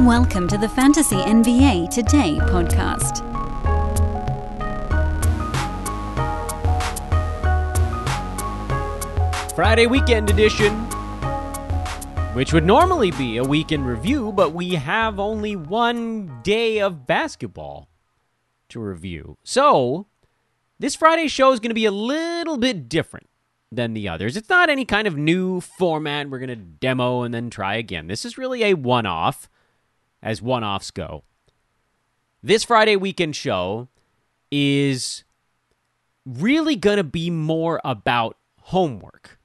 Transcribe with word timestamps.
Welcome 0.00 0.46
to 0.48 0.58
the 0.58 0.68
Fantasy 0.68 1.16
NBA 1.16 1.88
Today 1.88 2.36
podcast. 2.42 3.24
Friday 9.54 9.86
weekend 9.86 10.28
edition, 10.28 10.74
which 12.34 12.52
would 12.52 12.66
normally 12.66 13.10
be 13.12 13.38
a 13.38 13.42
weekend 13.42 13.86
review, 13.86 14.32
but 14.32 14.52
we 14.52 14.74
have 14.74 15.18
only 15.18 15.56
one 15.56 16.42
day 16.42 16.78
of 16.78 17.06
basketball 17.06 17.88
to 18.68 18.80
review. 18.80 19.38
So, 19.44 20.08
this 20.78 20.94
Friday 20.94 21.26
show 21.26 21.52
is 21.52 21.58
going 21.58 21.70
to 21.70 21.74
be 21.74 21.86
a 21.86 21.90
little 21.90 22.58
bit 22.58 22.90
different 22.90 23.30
than 23.72 23.94
the 23.94 24.10
others. 24.10 24.36
It's 24.36 24.50
not 24.50 24.68
any 24.68 24.84
kind 24.84 25.08
of 25.08 25.16
new 25.16 25.62
format 25.62 26.28
we're 26.28 26.38
going 26.38 26.50
to 26.50 26.56
demo 26.56 27.22
and 27.22 27.32
then 27.32 27.48
try 27.48 27.76
again. 27.76 28.08
This 28.08 28.26
is 28.26 28.36
really 28.36 28.62
a 28.62 28.74
one 28.74 29.06
off, 29.06 29.48
as 30.26 30.42
one 30.42 30.64
offs 30.64 30.90
go. 30.90 31.22
This 32.42 32.64
Friday 32.64 32.96
weekend 32.96 33.36
show 33.36 33.86
is 34.50 35.22
really 36.26 36.74
going 36.74 36.96
to 36.96 37.04
be 37.04 37.30
more 37.30 37.80
about 37.84 38.36
homework. 38.62 39.38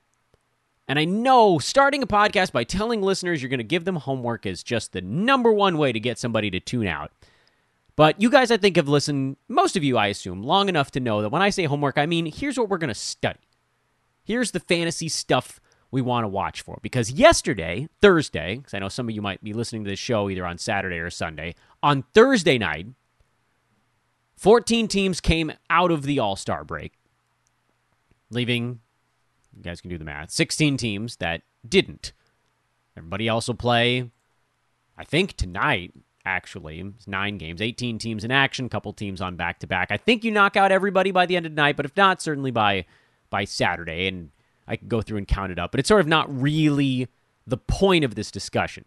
And 0.87 0.97
I 0.97 1.05
know 1.05 1.59
starting 1.59 2.01
a 2.01 2.07
podcast 2.07 2.51
by 2.51 2.63
telling 2.63 3.03
listeners 3.03 3.41
you're 3.41 3.49
going 3.49 3.59
to 3.59 3.63
give 3.63 3.85
them 3.85 3.97
homework 3.97 4.47
is 4.47 4.63
just 4.63 4.91
the 4.91 5.01
number 5.01 5.53
one 5.53 5.77
way 5.77 5.91
to 5.91 5.99
get 5.99 6.17
somebody 6.17 6.49
to 6.49 6.59
tune 6.59 6.87
out. 6.87 7.11
But 7.95 8.19
you 8.19 8.31
guys, 8.31 8.49
I 8.49 8.57
think, 8.57 8.75
have 8.77 8.89
listened, 8.89 9.37
most 9.47 9.77
of 9.77 9.83
you, 9.83 9.99
I 9.99 10.07
assume, 10.07 10.41
long 10.41 10.67
enough 10.67 10.89
to 10.91 10.99
know 10.99 11.21
that 11.21 11.29
when 11.29 11.43
I 11.43 11.51
say 11.51 11.65
homework, 11.65 11.99
I 11.99 12.07
mean 12.07 12.25
here's 12.25 12.57
what 12.57 12.69
we're 12.69 12.79
going 12.79 12.87
to 12.87 12.95
study. 12.95 13.39
Here's 14.23 14.49
the 14.49 14.59
fantasy 14.59 15.09
stuff 15.09 15.61
we 15.91 16.01
want 16.01 16.23
to 16.23 16.29
watch 16.29 16.61
for. 16.61 16.79
Because 16.81 17.11
yesterday, 17.11 17.87
Thursday, 18.01 18.57
because 18.57 18.73
I 18.73 18.79
know 18.79 18.89
some 18.89 19.07
of 19.09 19.15
you 19.15 19.21
might 19.21 19.43
be 19.43 19.53
listening 19.53 19.83
to 19.83 19.89
this 19.89 19.99
show 19.99 20.29
either 20.29 20.45
on 20.45 20.57
Saturday 20.57 20.97
or 20.97 21.09
Sunday, 21.09 21.55
on 21.83 22.03
Thursday 22.13 22.57
night, 22.57 22.87
14 24.37 24.87
teams 24.87 25.19
came 25.19 25.51
out 25.69 25.91
of 25.91 26.03
the 26.03 26.17
All 26.17 26.35
Star 26.35 26.63
break, 26.63 26.93
leaving, 28.31 28.79
you 29.55 29.61
guys 29.61 29.81
can 29.81 29.89
do 29.89 29.97
the 29.97 30.05
math, 30.05 30.31
16 30.31 30.77
teams 30.77 31.17
that 31.17 31.41
didn't. 31.67 32.13
Everybody 32.97 33.27
else 33.27 33.47
will 33.47 33.55
play, 33.55 34.09
I 34.97 35.03
think, 35.03 35.35
tonight 35.35 35.93
actually. 36.25 36.93
Nine 37.07 37.37
games, 37.37 37.61
18 37.61 37.97
teams 37.97 38.23
in 38.23 38.31
action, 38.31 38.69
couple 38.69 38.93
teams 38.93 39.21
on 39.21 39.35
back 39.35 39.59
to 39.59 39.67
back. 39.67 39.91
I 39.91 39.97
think 39.97 40.23
you 40.23 40.31
knock 40.31 40.55
out 40.55 40.71
everybody 40.71 41.11
by 41.11 41.25
the 41.25 41.35
end 41.35 41.45
of 41.45 41.51
the 41.53 41.61
night, 41.61 41.77
but 41.77 41.85
if 41.85 41.95
not, 41.97 42.21
certainly 42.21 42.51
by 42.51 42.85
by 43.29 43.45
Saturday. 43.45 44.07
And 44.07 44.29
I 44.67 44.75
can 44.75 44.87
go 44.87 45.01
through 45.01 45.17
and 45.17 45.27
count 45.27 45.51
it 45.51 45.59
up. 45.59 45.71
But 45.71 45.79
it's 45.79 45.89
sort 45.89 46.01
of 46.01 46.07
not 46.07 46.33
really 46.33 47.07
the 47.45 47.57
point 47.57 48.05
of 48.05 48.15
this 48.15 48.31
discussion. 48.31 48.85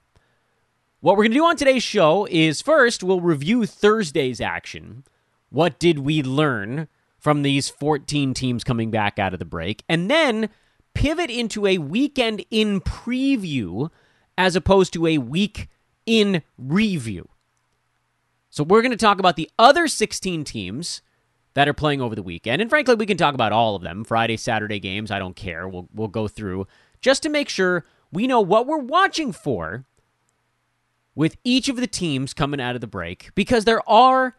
What 1.00 1.16
we're 1.16 1.24
going 1.24 1.32
to 1.32 1.38
do 1.38 1.44
on 1.44 1.56
today's 1.56 1.82
show 1.82 2.26
is 2.30 2.62
first, 2.62 3.02
we'll 3.02 3.20
review 3.20 3.66
Thursday's 3.66 4.40
action. 4.40 5.04
What 5.50 5.78
did 5.78 5.98
we 5.98 6.22
learn 6.22 6.88
from 7.18 7.42
these 7.42 7.68
14 7.68 8.32
teams 8.32 8.64
coming 8.64 8.90
back 8.90 9.18
out 9.18 9.34
of 9.34 9.38
the 9.38 9.44
break? 9.44 9.84
And 9.88 10.10
then 10.10 10.48
pivot 10.94 11.30
into 11.30 11.66
a 11.66 11.78
weekend 11.78 12.44
in 12.50 12.80
preview 12.80 13.90
as 14.38 14.56
opposed 14.56 14.92
to 14.94 15.06
a 15.06 15.18
week 15.18 15.68
in 16.06 16.42
review. 16.56 17.28
So 18.48 18.64
we're 18.64 18.82
going 18.82 18.92
to 18.92 18.96
talk 18.96 19.18
about 19.18 19.36
the 19.36 19.50
other 19.58 19.88
16 19.88 20.44
teams 20.44 21.02
that 21.54 21.68
are 21.68 21.74
playing 21.74 22.00
over 22.00 22.14
the 22.14 22.22
weekend. 22.22 22.60
And 22.60 22.68
frankly, 22.68 22.94
we 22.94 23.06
can 23.06 23.16
talk 23.16 23.34
about 23.34 23.52
all 23.52 23.76
of 23.76 23.82
them. 23.82 24.04
Friday, 24.04 24.36
Saturday 24.36 24.80
games, 24.80 25.10
I 25.10 25.18
don't 25.18 25.36
care. 25.36 25.68
We'll 25.68 25.88
we'll 25.94 26.08
go 26.08 26.28
through 26.28 26.66
just 27.00 27.22
to 27.22 27.28
make 27.28 27.48
sure 27.48 27.84
we 28.12 28.26
know 28.26 28.40
what 28.40 28.66
we're 28.66 28.78
watching 28.78 29.32
for 29.32 29.84
with 31.14 31.36
each 31.44 31.68
of 31.68 31.76
the 31.76 31.86
teams 31.86 32.34
coming 32.34 32.60
out 32.60 32.74
of 32.74 32.80
the 32.80 32.86
break 32.86 33.30
because 33.34 33.64
there 33.64 33.88
are 33.88 34.36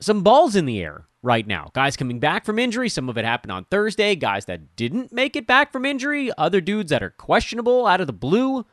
some 0.00 0.22
balls 0.22 0.54
in 0.54 0.66
the 0.66 0.82
air 0.82 1.06
right 1.22 1.46
now. 1.46 1.70
Guys 1.72 1.96
coming 1.96 2.20
back 2.20 2.44
from 2.44 2.58
injury, 2.58 2.88
some 2.88 3.08
of 3.08 3.16
it 3.16 3.24
happened 3.24 3.52
on 3.52 3.64
Thursday, 3.64 4.14
guys 4.14 4.44
that 4.44 4.76
didn't 4.76 5.12
make 5.12 5.36
it 5.36 5.46
back 5.46 5.72
from 5.72 5.86
injury, 5.86 6.30
other 6.36 6.60
dudes 6.60 6.90
that 6.90 7.02
are 7.02 7.10
questionable 7.10 7.86
out 7.86 8.00
of 8.00 8.06
the 8.06 8.12
blue. 8.12 8.66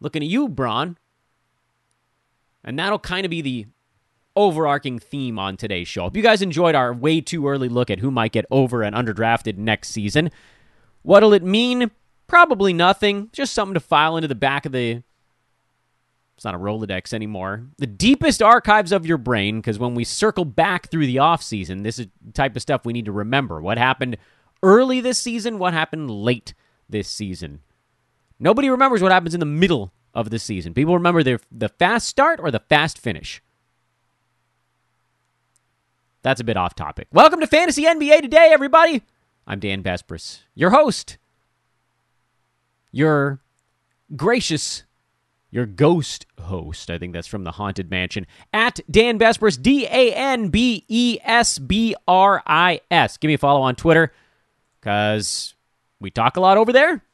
Looking 0.00 0.22
at 0.22 0.28
you, 0.28 0.48
Braun. 0.48 0.98
And 2.62 2.78
that'll 2.78 2.98
kind 2.98 3.24
of 3.24 3.30
be 3.30 3.40
the 3.40 3.66
overarching 4.36 4.98
theme 4.98 5.38
on 5.38 5.56
today's 5.56 5.88
show. 5.88 6.06
If 6.06 6.16
you 6.16 6.22
guys 6.22 6.42
enjoyed 6.42 6.74
our 6.74 6.92
way 6.92 7.20
too 7.20 7.46
early 7.48 7.68
look 7.68 7.90
at 7.90 8.00
who 8.00 8.10
might 8.10 8.32
get 8.32 8.46
over 8.50 8.82
and 8.82 8.94
underdrafted 8.94 9.56
next 9.56 9.90
season, 9.90 10.30
what'll 11.02 11.32
it 11.32 11.42
mean? 11.42 11.90
Probably 12.26 12.72
nothing. 12.72 13.30
Just 13.32 13.54
something 13.54 13.74
to 13.74 13.80
file 13.80 14.16
into 14.16 14.28
the 14.28 14.34
back 14.34 14.66
of 14.66 14.72
the. 14.72 15.02
It's 16.36 16.44
not 16.44 16.54
a 16.54 16.58
Rolodex 16.58 17.12
anymore. 17.12 17.68
The 17.78 17.86
deepest 17.86 18.42
archives 18.42 18.90
of 18.90 19.06
your 19.06 19.18
brain, 19.18 19.58
because 19.58 19.78
when 19.78 19.94
we 19.94 20.02
circle 20.02 20.44
back 20.44 20.90
through 20.90 21.06
the 21.06 21.16
offseason, 21.16 21.84
this 21.84 22.00
is 22.00 22.08
type 22.32 22.56
of 22.56 22.62
stuff 22.62 22.84
we 22.84 22.92
need 22.92 23.04
to 23.04 23.12
remember. 23.12 23.60
What 23.60 23.78
happened 23.78 24.16
early 24.60 25.00
this 25.00 25.18
season? 25.18 25.60
What 25.60 25.74
happened 25.74 26.10
late 26.10 26.52
this 26.88 27.08
season? 27.08 27.60
Nobody 28.40 28.68
remembers 28.68 29.00
what 29.00 29.12
happens 29.12 29.34
in 29.34 29.40
the 29.40 29.46
middle 29.46 29.92
of 30.12 30.30
the 30.30 30.40
season. 30.40 30.74
People 30.74 30.94
remember 30.94 31.22
the 31.22 31.40
the 31.52 31.68
fast 31.68 32.08
start 32.08 32.40
or 32.40 32.50
the 32.50 32.58
fast 32.58 32.98
finish. 32.98 33.40
That's 36.24 36.40
a 36.40 36.44
bit 36.44 36.56
off 36.56 36.74
topic. 36.74 37.06
Welcome 37.12 37.40
to 37.40 37.46
Fantasy 37.46 37.84
NBA 37.84 38.22
today, 38.22 38.48
everybody. 38.50 39.02
I'm 39.46 39.60
Dan 39.60 39.82
Besbris, 39.82 40.40
your 40.54 40.70
host, 40.70 41.18
your 42.90 43.40
gracious, 44.16 44.84
your 45.50 45.66
ghost 45.66 46.24
host. 46.40 46.90
I 46.90 46.96
think 46.96 47.12
that's 47.12 47.26
from 47.26 47.44
the 47.44 47.50
Haunted 47.50 47.90
Mansion 47.90 48.26
at 48.54 48.80
Dan 48.90 49.18
Besbris, 49.18 49.60
D 49.60 49.84
A 49.84 50.14
N 50.14 50.48
B 50.48 50.86
E 50.88 51.18
S 51.22 51.58
B 51.58 51.94
R 52.08 52.42
I 52.46 52.80
S. 52.90 53.18
Give 53.18 53.28
me 53.28 53.34
a 53.34 53.38
follow 53.38 53.60
on 53.60 53.76
Twitter 53.76 54.10
because 54.80 55.54
we 56.00 56.10
talk 56.10 56.38
a 56.38 56.40
lot 56.40 56.56
over 56.56 56.72
there. 56.72 57.04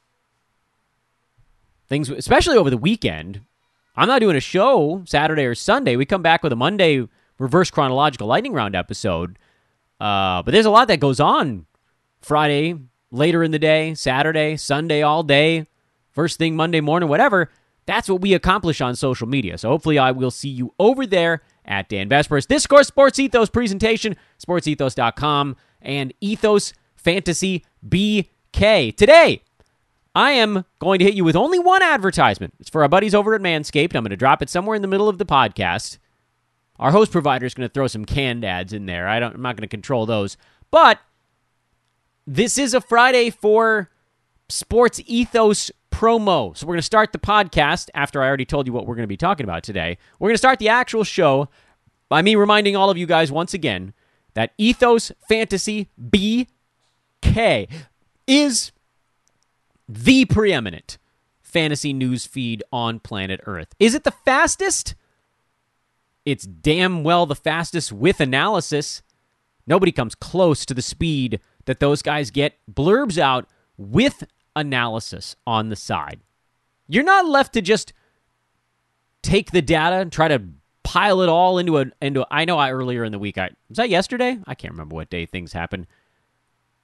Things, 1.88 2.09
especially 2.10 2.56
over 2.56 2.70
the 2.70 2.78
weekend. 2.78 3.41
I'm 3.97 4.06
not 4.06 4.20
doing 4.20 4.37
a 4.37 4.41
show 4.41 5.03
Saturday 5.04 5.47
or 5.47 5.56
Sunday. 5.56 5.97
We 5.97 6.06
come 6.06 6.22
back 6.22 6.44
with 6.44 6.53
a 6.53 6.56
Monday 6.56 7.09
reverse 7.41 7.71
chronological 7.71 8.28
lightning 8.28 8.53
round 8.53 8.77
episode. 8.77 9.39
Uh, 9.99 10.43
but 10.43 10.53
there's 10.53 10.67
a 10.67 10.71
lot 10.71 10.87
that 10.89 11.01
goes 11.01 11.19
on 11.19 11.67
Friday, 12.21 12.77
later 13.11 13.43
in 13.43 13.51
the 13.51 13.59
day, 13.59 13.95
Saturday, 13.95 14.56
Sunday, 14.56 15.03
all 15.03 15.23
day, 15.23 15.67
first 16.12 16.39
thing 16.39 16.55
Monday 16.55 16.81
morning, 16.81 17.09
whatever. 17.09 17.50
That's 17.87 18.09
what 18.09 18.21
we 18.21 18.34
accomplish 18.34 18.81
on 18.81 18.95
social 18.95 19.27
media. 19.27 19.59
So 19.59 19.69
hopefully 19.69 19.99
I 19.99 20.12
will 20.12 20.31
see 20.31 20.50
you 20.50 20.75
over 20.79 21.06
there 21.06 21.43
at 21.65 21.89
Dan 21.89 22.09
Besbris. 22.09 22.47
This 22.47 22.67
course, 22.67 22.87
Sports 22.87 23.19
Ethos 23.19 23.49
presentation, 23.50 24.17
sportsethos.com, 24.39 25.56
and 25.83 26.15
Ethos 26.21 26.73
Fantasy 26.95 27.65
BK. 27.89 28.95
Today, 28.95 29.43
I 30.15 30.33
am 30.33 30.65
going 30.79 30.99
to 30.99 31.05
hit 31.05 31.15
you 31.15 31.25
with 31.25 31.37
only 31.37 31.59
one 31.59 31.83
advertisement. 31.83 32.55
It's 32.61 32.69
for 32.69 32.83
our 32.83 32.89
buddies 32.89 33.15
over 33.15 33.34
at 33.34 33.41
Manscaped. 33.41 33.95
I'm 33.95 34.03
going 34.03 34.11
to 34.11 34.17
drop 34.17 34.43
it 34.43 34.50
somewhere 34.50 34.77
in 34.77 34.83
the 34.83 34.89
middle 34.89 35.09
of 35.09 35.19
the 35.19 35.27
podcast. 35.27 35.99
Our 36.81 36.91
host 36.91 37.13
provider 37.13 37.45
is 37.45 37.53
going 37.53 37.69
to 37.69 37.73
throw 37.73 37.87
some 37.87 38.07
canned 38.07 38.43
ads 38.43 38.73
in 38.73 38.87
there. 38.87 39.07
I 39.07 39.21
don't, 39.21 39.35
I'm 39.35 39.43
not 39.43 39.55
going 39.55 39.63
to 39.63 39.69
control 39.69 40.07
those. 40.07 40.39
But 40.71 40.99
this 42.27 42.57
is 42.57 42.73
a 42.73 42.81
Friday 42.81 43.29
for 43.29 43.91
Sports 44.49 44.99
Ethos 45.05 45.71
promo. 45.93 46.57
So 46.57 46.67
we're 46.67 46.73
going 46.73 46.79
to 46.79 46.83
start 46.83 47.13
the 47.13 47.19
podcast 47.19 47.91
after 47.95 48.23
I 48.23 48.27
already 48.27 48.47
told 48.47 48.67
you 48.67 48.73
what 48.73 48.87
we're 48.87 48.95
going 48.95 49.05
to 49.05 49.09
be 49.09 49.19
talking 49.19 49.45
about 49.45 49.63
today. 49.63 49.99
We're 50.19 50.29
going 50.29 50.35
to 50.35 50.39
start 50.39 50.59
the 50.59 50.71
actual 50.71 51.05
show 51.05 51.51
by 52.09 52.23
me 52.23 52.35
reminding 52.35 52.77
all 52.77 52.89
of 52.89 52.97
you 52.97 53.07
guys 53.07 53.31
once 53.31 53.53
again 53.53 53.93
that 54.33 54.53
Ethos 54.57 55.12
Fantasy 55.29 55.91
BK 56.00 57.69
is 58.26 58.73
the 59.87 60.25
preeminent 60.25 60.97
fantasy 61.43 61.93
news 61.93 62.26
feed 62.26 62.62
on 62.73 63.00
planet 63.00 63.41
Earth. 63.44 63.75
Is 63.79 63.94
it 63.94 64.05
the 64.05 64.12
fastest? 64.12 64.94
It's 66.25 66.44
damn 66.44 67.02
well 67.02 67.26
the 67.26 67.34
fastest 67.34 67.93
with 67.93 68.20
analysis. 68.20 69.02
Nobody 69.67 69.93
comes 69.93 70.14
close 70.14 70.67
to 70.67 70.75
the 70.75 70.82
speed 70.82 71.40
that 71.64 71.81
those 71.81 72.02
guys 72.02 72.31
get. 72.31 72.58
Blurbs 72.70 73.19
out 73.19 73.49
with 73.76 74.25
analysis 74.55 75.37
on 75.46 75.69
the 75.69 75.76
side. 75.76 76.20
You're 76.88 77.05
not 77.05 77.26
left 77.26 77.52
to 77.55 77.62
just 77.62 77.93
take 79.22 79.52
the 79.52 79.62
data 79.62 79.96
and 79.96 80.12
try 80.12 80.28
to 80.28 80.43
pile 80.82 81.22
it 81.22 81.28
all 81.28 81.58
into 81.58 81.78
a 81.78 81.87
into. 82.02 82.23
A, 82.23 82.26
I 82.31 82.44
know 82.44 82.58
I 82.58 82.73
earlier 82.73 83.05
in 83.05 83.12
the 83.12 83.19
week. 83.19 83.38
I 83.38 83.50
was 83.69 83.76
that 83.76 83.88
yesterday. 83.90 84.38
I 84.46 84.55
can't 84.55 84.75
remember 84.75 84.96
what 84.96 85.11
day 85.11 85.25
things 85.25 85.52
happened. 85.52 85.87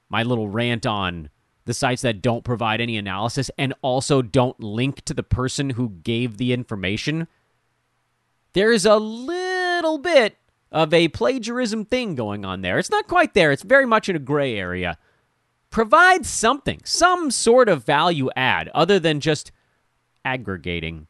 My 0.08 0.22
little 0.22 0.48
rant 0.48 0.86
on 0.86 1.30
the 1.64 1.74
sites 1.74 2.02
that 2.02 2.22
don't 2.22 2.44
provide 2.44 2.80
any 2.80 2.96
analysis 2.96 3.50
and 3.58 3.74
also 3.82 4.22
don't 4.22 4.60
link 4.60 5.04
to 5.06 5.14
the 5.14 5.24
person 5.24 5.70
who 5.70 5.90
gave 5.90 6.36
the 6.36 6.52
information 6.52 7.26
there's 8.56 8.86
a 8.86 8.96
little 8.96 9.98
bit 9.98 10.38
of 10.72 10.94
a 10.94 11.08
plagiarism 11.08 11.84
thing 11.84 12.14
going 12.14 12.46
on 12.46 12.62
there. 12.62 12.78
It's 12.78 12.90
not 12.90 13.06
quite 13.06 13.34
there, 13.34 13.52
it's 13.52 13.62
very 13.62 13.84
much 13.84 14.08
in 14.08 14.16
a 14.16 14.18
gray 14.18 14.58
area. 14.58 14.96
Provide 15.68 16.24
something, 16.24 16.80
some 16.82 17.30
sort 17.30 17.68
of 17.68 17.84
value 17.84 18.30
add 18.34 18.70
other 18.74 18.98
than 18.98 19.20
just 19.20 19.52
aggregating. 20.24 21.06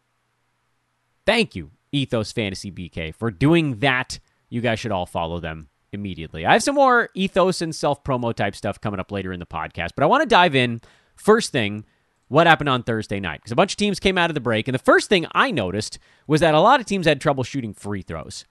Thank 1.25 1.55
you 1.55 1.71
Ethos 1.93 2.33
Fantasy 2.33 2.73
BK. 2.73 3.15
For 3.15 3.31
doing 3.31 3.79
that, 3.79 4.19
you 4.49 4.61
guys 4.61 4.81
should 4.81 4.91
all 4.91 5.07
follow 5.07 5.39
them 5.39 5.69
immediately. 5.93 6.45
I 6.45 6.55
have 6.55 6.65
some 6.65 6.75
more 6.75 7.11
ethos 7.15 7.63
and 7.63 7.73
self 7.73 8.03
promo 8.03 8.35
type 8.35 8.57
stuff 8.57 8.81
coming 8.81 8.99
up 8.99 9.13
later 9.13 9.33
in 9.33 9.39
the 9.39 9.47
podcast, 9.47 9.91
but 9.95 10.03
I 10.03 10.07
want 10.07 10.23
to 10.23 10.29
dive 10.29 10.57
in 10.57 10.81
first 11.15 11.53
thing 11.53 11.85
what 12.29 12.47
happened 12.47 12.69
on 12.69 12.83
Thursday 12.83 13.21
night 13.21 13.41
because 13.41 13.53
a 13.53 13.57
bunch 13.57 13.73
of 13.73 13.77
teams 13.77 14.01
came 14.01 14.19
out 14.19 14.31
of 14.31 14.35
the 14.35 14.41
break, 14.41 14.69
and 14.69 14.75
the 14.75 14.81
first 14.81 15.09
thing 15.09 15.27
I 15.33 15.51
noticed 15.51 15.99
was 16.27 16.41
that 16.41 16.55
a 16.55 16.61
lot 16.61 16.81
of 16.81 16.87
teams 16.87 17.07
had 17.07 17.21
trouble 17.21 17.45
shooting 17.45 17.73
free 17.73 18.03
throws. 18.03 18.45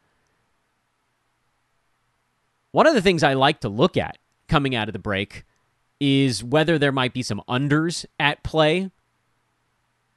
One 2.72 2.88
of 2.88 2.94
the 2.94 3.02
things 3.02 3.24
I 3.24 3.34
like 3.34 3.62
to 3.62 3.70
look 3.70 3.96
at 3.96 4.18
coming 4.48 4.76
out 4.76 4.90
of 4.90 4.94
the 4.94 5.00
break 5.00 5.46
is 6.00 6.44
whether 6.44 6.78
there 6.78 6.92
might 6.92 7.14
be 7.14 7.24
some 7.24 7.42
unders 7.48 8.06
at 8.20 8.44
play. 8.44 8.92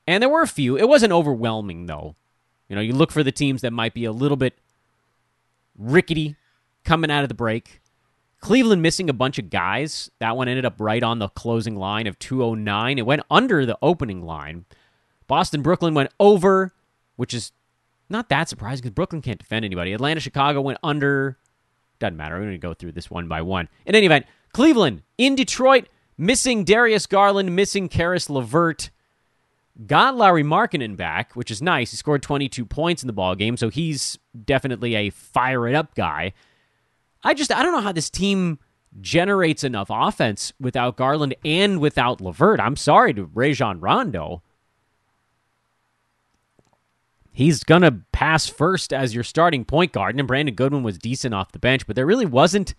And 0.07 0.23
there 0.23 0.29
were 0.29 0.43
a 0.43 0.49
few. 0.49 0.77
It 0.77 0.89
wasn't 0.89 1.13
overwhelming, 1.13 1.87
though. 1.87 2.17
You 2.69 2.77
know, 2.77 2.83
you 2.83 2.95
look 2.95 3.13
for 3.13 3.23
the 3.23 3.33
teams 3.33 3.63
that 3.63 3.73
might 3.73 3.95
be 3.95 4.05
a 4.05 4.13
little 4.13 4.37
bit 4.37 4.59
rickety 5.79 6.37
coming 6.85 7.11
out 7.11 7.23
of 7.23 7.29
the 7.29 7.35
break. 7.35 7.81
Cleveland 8.41 8.83
missing 8.83 9.11
a 9.11 9.15
bunch 9.15 9.39
of 9.39 9.51
guys. 9.51 10.11
That 10.21 10.37
one 10.37 10.49
ended 10.49 10.65
up 10.65 10.77
right 10.79 11.03
on 11.03 11.19
the 11.19 11.29
closing 11.29 11.77
line 11.77 12.07
of 12.07 12.19
209. 12.19 12.99
It 12.99 13.07
went 13.07 13.23
under 13.31 13.67
the 13.67 13.79
opening 13.83 14.23
line. 14.23 14.65
Boston, 15.27 15.63
Brooklyn 15.63 15.95
went 15.95 16.11
over, 16.21 16.73
which 17.17 17.35
is 17.35 17.53
not 18.09 18.29
that 18.29 18.49
surprising 18.49 18.83
because 18.83 18.95
Brooklyn 18.95 19.23
can't 19.23 19.39
defend 19.39 19.65
anybody. 19.65 19.93
Atlanta, 19.93 20.21
Chicago 20.21 20.61
went 20.61 20.79
under. 20.83 21.39
Doesn't 21.99 22.17
matter. 22.17 22.37
We're 22.37 22.43
going 22.43 22.53
to 22.53 22.59
go 22.59 22.75
through 22.75 22.93
this 22.93 23.11
one 23.11 23.29
by 23.29 23.43
one. 23.43 23.69
In 23.85 23.95
any 23.95 24.07
event, 24.07 24.27
Cleveland 24.53 25.03
in 25.19 25.35
Detroit, 25.35 25.89
missing 26.17 26.65
Darius 26.65 27.07
Garland, 27.07 27.55
missing 27.55 27.89
Caris 27.89 28.31
LeVert. 28.31 28.91
Got 29.87 30.17
Lauri 30.17 30.43
Markkanen 30.43 30.97
back, 30.97 31.35
which 31.35 31.51
is 31.51 31.63
nice. 31.63 31.91
He 31.93 31.97
scored 31.97 32.23
22 32.23 32.65
points 32.65 33.03
in 33.03 33.07
the 33.07 33.13
ball 33.13 33.35
game, 33.35 33.57
so 33.57 33.69
he's 33.69 34.19
definitely 34.45 34.95
a 34.95 35.11
fire 35.11 35.69
it 35.69 35.75
up 35.75 35.95
guy. 35.95 36.33
I 37.29 37.35
just 37.35 37.53
I 37.53 37.63
don't 37.63 37.73
know 37.73 37.83
how 37.83 37.93
this 37.93 38.09
team 38.09 38.59
generates 39.03 39.63
enough 39.63 39.89
offense 39.91 40.55
without 40.59 40.97
Garland 40.97 41.35
and 41.45 41.79
without 41.79 42.23
LeVert. 42.23 42.59
I'm 42.59 42.75
sorry 42.75 43.13
to 43.13 43.29
Rajon 43.35 43.81
Rondo. 43.81 44.41
He's 47.31 47.65
going 47.65 47.83
to 47.83 48.01
pass 48.13 48.47
first 48.47 48.95
as 48.95 49.15
your 49.15 49.25
starting 49.25 49.67
point 49.67 49.93
guard, 49.93 50.19
and 50.19 50.27
Brandon 50.27 50.55
Goodwin 50.55 50.83
was 50.83 50.97
decent 50.97 51.35
off 51.35 51.53
the 51.53 51.59
bench, 51.59 51.87
but 51.87 51.97
there 51.97 52.07
really 52.07 52.25
wasn't 52.25 52.75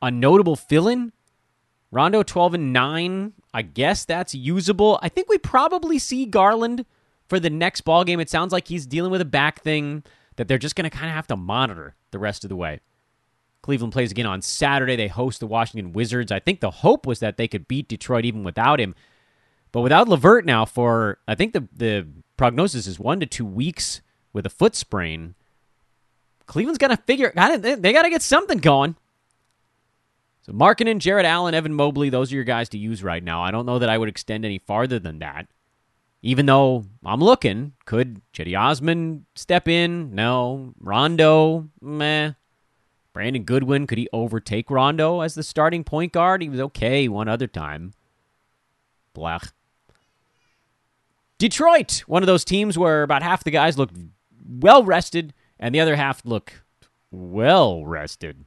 a 0.00 0.08
notable 0.08 0.54
fill 0.54 0.86
in. 0.86 1.12
Rondo 1.90 2.22
12 2.22 2.54
and 2.54 2.72
9. 2.72 3.32
I 3.52 3.62
guess 3.62 4.04
that's 4.04 4.36
usable. 4.36 5.00
I 5.02 5.08
think 5.08 5.28
we 5.28 5.36
probably 5.36 5.98
see 5.98 6.26
Garland 6.26 6.86
for 7.28 7.40
the 7.40 7.50
next 7.50 7.80
ball 7.80 8.04
game. 8.04 8.20
It 8.20 8.30
sounds 8.30 8.52
like 8.52 8.68
he's 8.68 8.86
dealing 8.86 9.10
with 9.10 9.20
a 9.20 9.24
back 9.24 9.62
thing 9.62 10.04
that 10.36 10.46
they're 10.46 10.58
just 10.58 10.76
going 10.76 10.88
to 10.88 10.96
kind 10.96 11.10
of 11.10 11.16
have 11.16 11.26
to 11.26 11.36
monitor 11.36 11.96
the 12.12 12.20
rest 12.20 12.44
of 12.44 12.50
the 12.50 12.56
way. 12.56 12.78
Cleveland 13.62 13.92
plays 13.92 14.10
again 14.10 14.26
on 14.26 14.42
Saturday. 14.42 14.96
They 14.96 15.08
host 15.08 15.40
the 15.40 15.46
Washington 15.46 15.92
Wizards. 15.92 16.32
I 16.32 16.38
think 16.38 16.60
the 16.60 16.70
hope 16.70 17.06
was 17.06 17.20
that 17.20 17.36
they 17.36 17.48
could 17.48 17.68
beat 17.68 17.88
Detroit 17.88 18.24
even 18.24 18.42
without 18.42 18.80
him. 18.80 18.94
But 19.72 19.82
without 19.82 20.08
LeVert 20.08 20.44
now 20.44 20.64
for 20.64 21.18
I 21.28 21.34
think 21.34 21.52
the 21.52 21.68
the 21.72 22.06
prognosis 22.36 22.86
is 22.86 22.98
1 22.98 23.20
to 23.20 23.26
2 23.26 23.44
weeks 23.44 24.00
with 24.32 24.46
a 24.46 24.50
foot 24.50 24.74
sprain. 24.74 25.34
Cleveland's 26.46 26.78
got 26.78 26.88
to 26.88 26.96
figure 26.96 27.32
they 27.34 27.92
got 27.92 28.02
to 28.02 28.10
get 28.10 28.22
something 28.22 28.58
going. 28.58 28.96
So 30.42 30.52
Markkanen, 30.52 30.98
Jarrett 30.98 31.26
Allen, 31.26 31.54
Evan 31.54 31.74
Mobley, 31.74 32.08
those 32.08 32.32
are 32.32 32.34
your 32.34 32.44
guys 32.44 32.70
to 32.70 32.78
use 32.78 33.04
right 33.04 33.22
now. 33.22 33.42
I 33.42 33.50
don't 33.50 33.66
know 33.66 33.78
that 33.78 33.90
I 33.90 33.98
would 33.98 34.08
extend 34.08 34.44
any 34.44 34.58
farther 34.58 34.98
than 34.98 35.18
that. 35.18 35.48
Even 36.22 36.46
though 36.46 36.86
I'm 37.04 37.20
looking, 37.20 37.74
could 37.84 38.20
Cedi 38.34 38.58
Osman 38.58 39.26
step 39.34 39.68
in? 39.68 40.14
No. 40.14 40.74
Rondo, 40.80 41.68
meh. 41.80 42.32
Brandon 43.12 43.42
Goodwin, 43.42 43.86
could 43.86 43.98
he 43.98 44.08
overtake 44.12 44.70
Rondo 44.70 45.20
as 45.20 45.34
the 45.34 45.42
starting 45.42 45.84
point 45.84 46.12
guard? 46.12 46.42
He 46.42 46.48
was 46.48 46.60
okay 46.60 47.08
one 47.08 47.28
other 47.28 47.46
time. 47.46 47.92
Blech. 49.14 49.52
Detroit, 51.38 52.04
one 52.06 52.22
of 52.22 52.26
those 52.26 52.44
teams 52.44 52.76
where 52.76 53.02
about 53.02 53.22
half 53.22 53.42
the 53.42 53.50
guys 53.50 53.78
looked 53.78 53.96
well 54.48 54.84
rested 54.84 55.32
and 55.58 55.74
the 55.74 55.80
other 55.80 55.96
half 55.96 56.24
look 56.24 56.62
well 57.10 57.84
rested. 57.84 58.44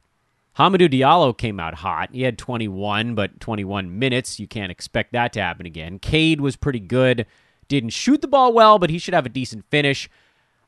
Hamidou 0.58 0.88
Diallo 0.88 1.36
came 1.36 1.58
out 1.58 1.74
hot. 1.74 2.10
He 2.12 2.22
had 2.22 2.38
21, 2.38 3.14
but 3.14 3.40
21 3.40 3.98
minutes. 3.98 4.38
You 4.38 4.46
can't 4.46 4.70
expect 4.70 5.12
that 5.12 5.32
to 5.32 5.42
happen 5.42 5.66
again. 5.66 5.98
Cade 5.98 6.40
was 6.40 6.54
pretty 6.54 6.78
good. 6.78 7.26
Didn't 7.66 7.90
shoot 7.90 8.20
the 8.20 8.28
ball 8.28 8.52
well, 8.52 8.78
but 8.78 8.90
he 8.90 8.98
should 8.98 9.14
have 9.14 9.26
a 9.26 9.30
decent 9.30 9.64
finish. 9.70 10.08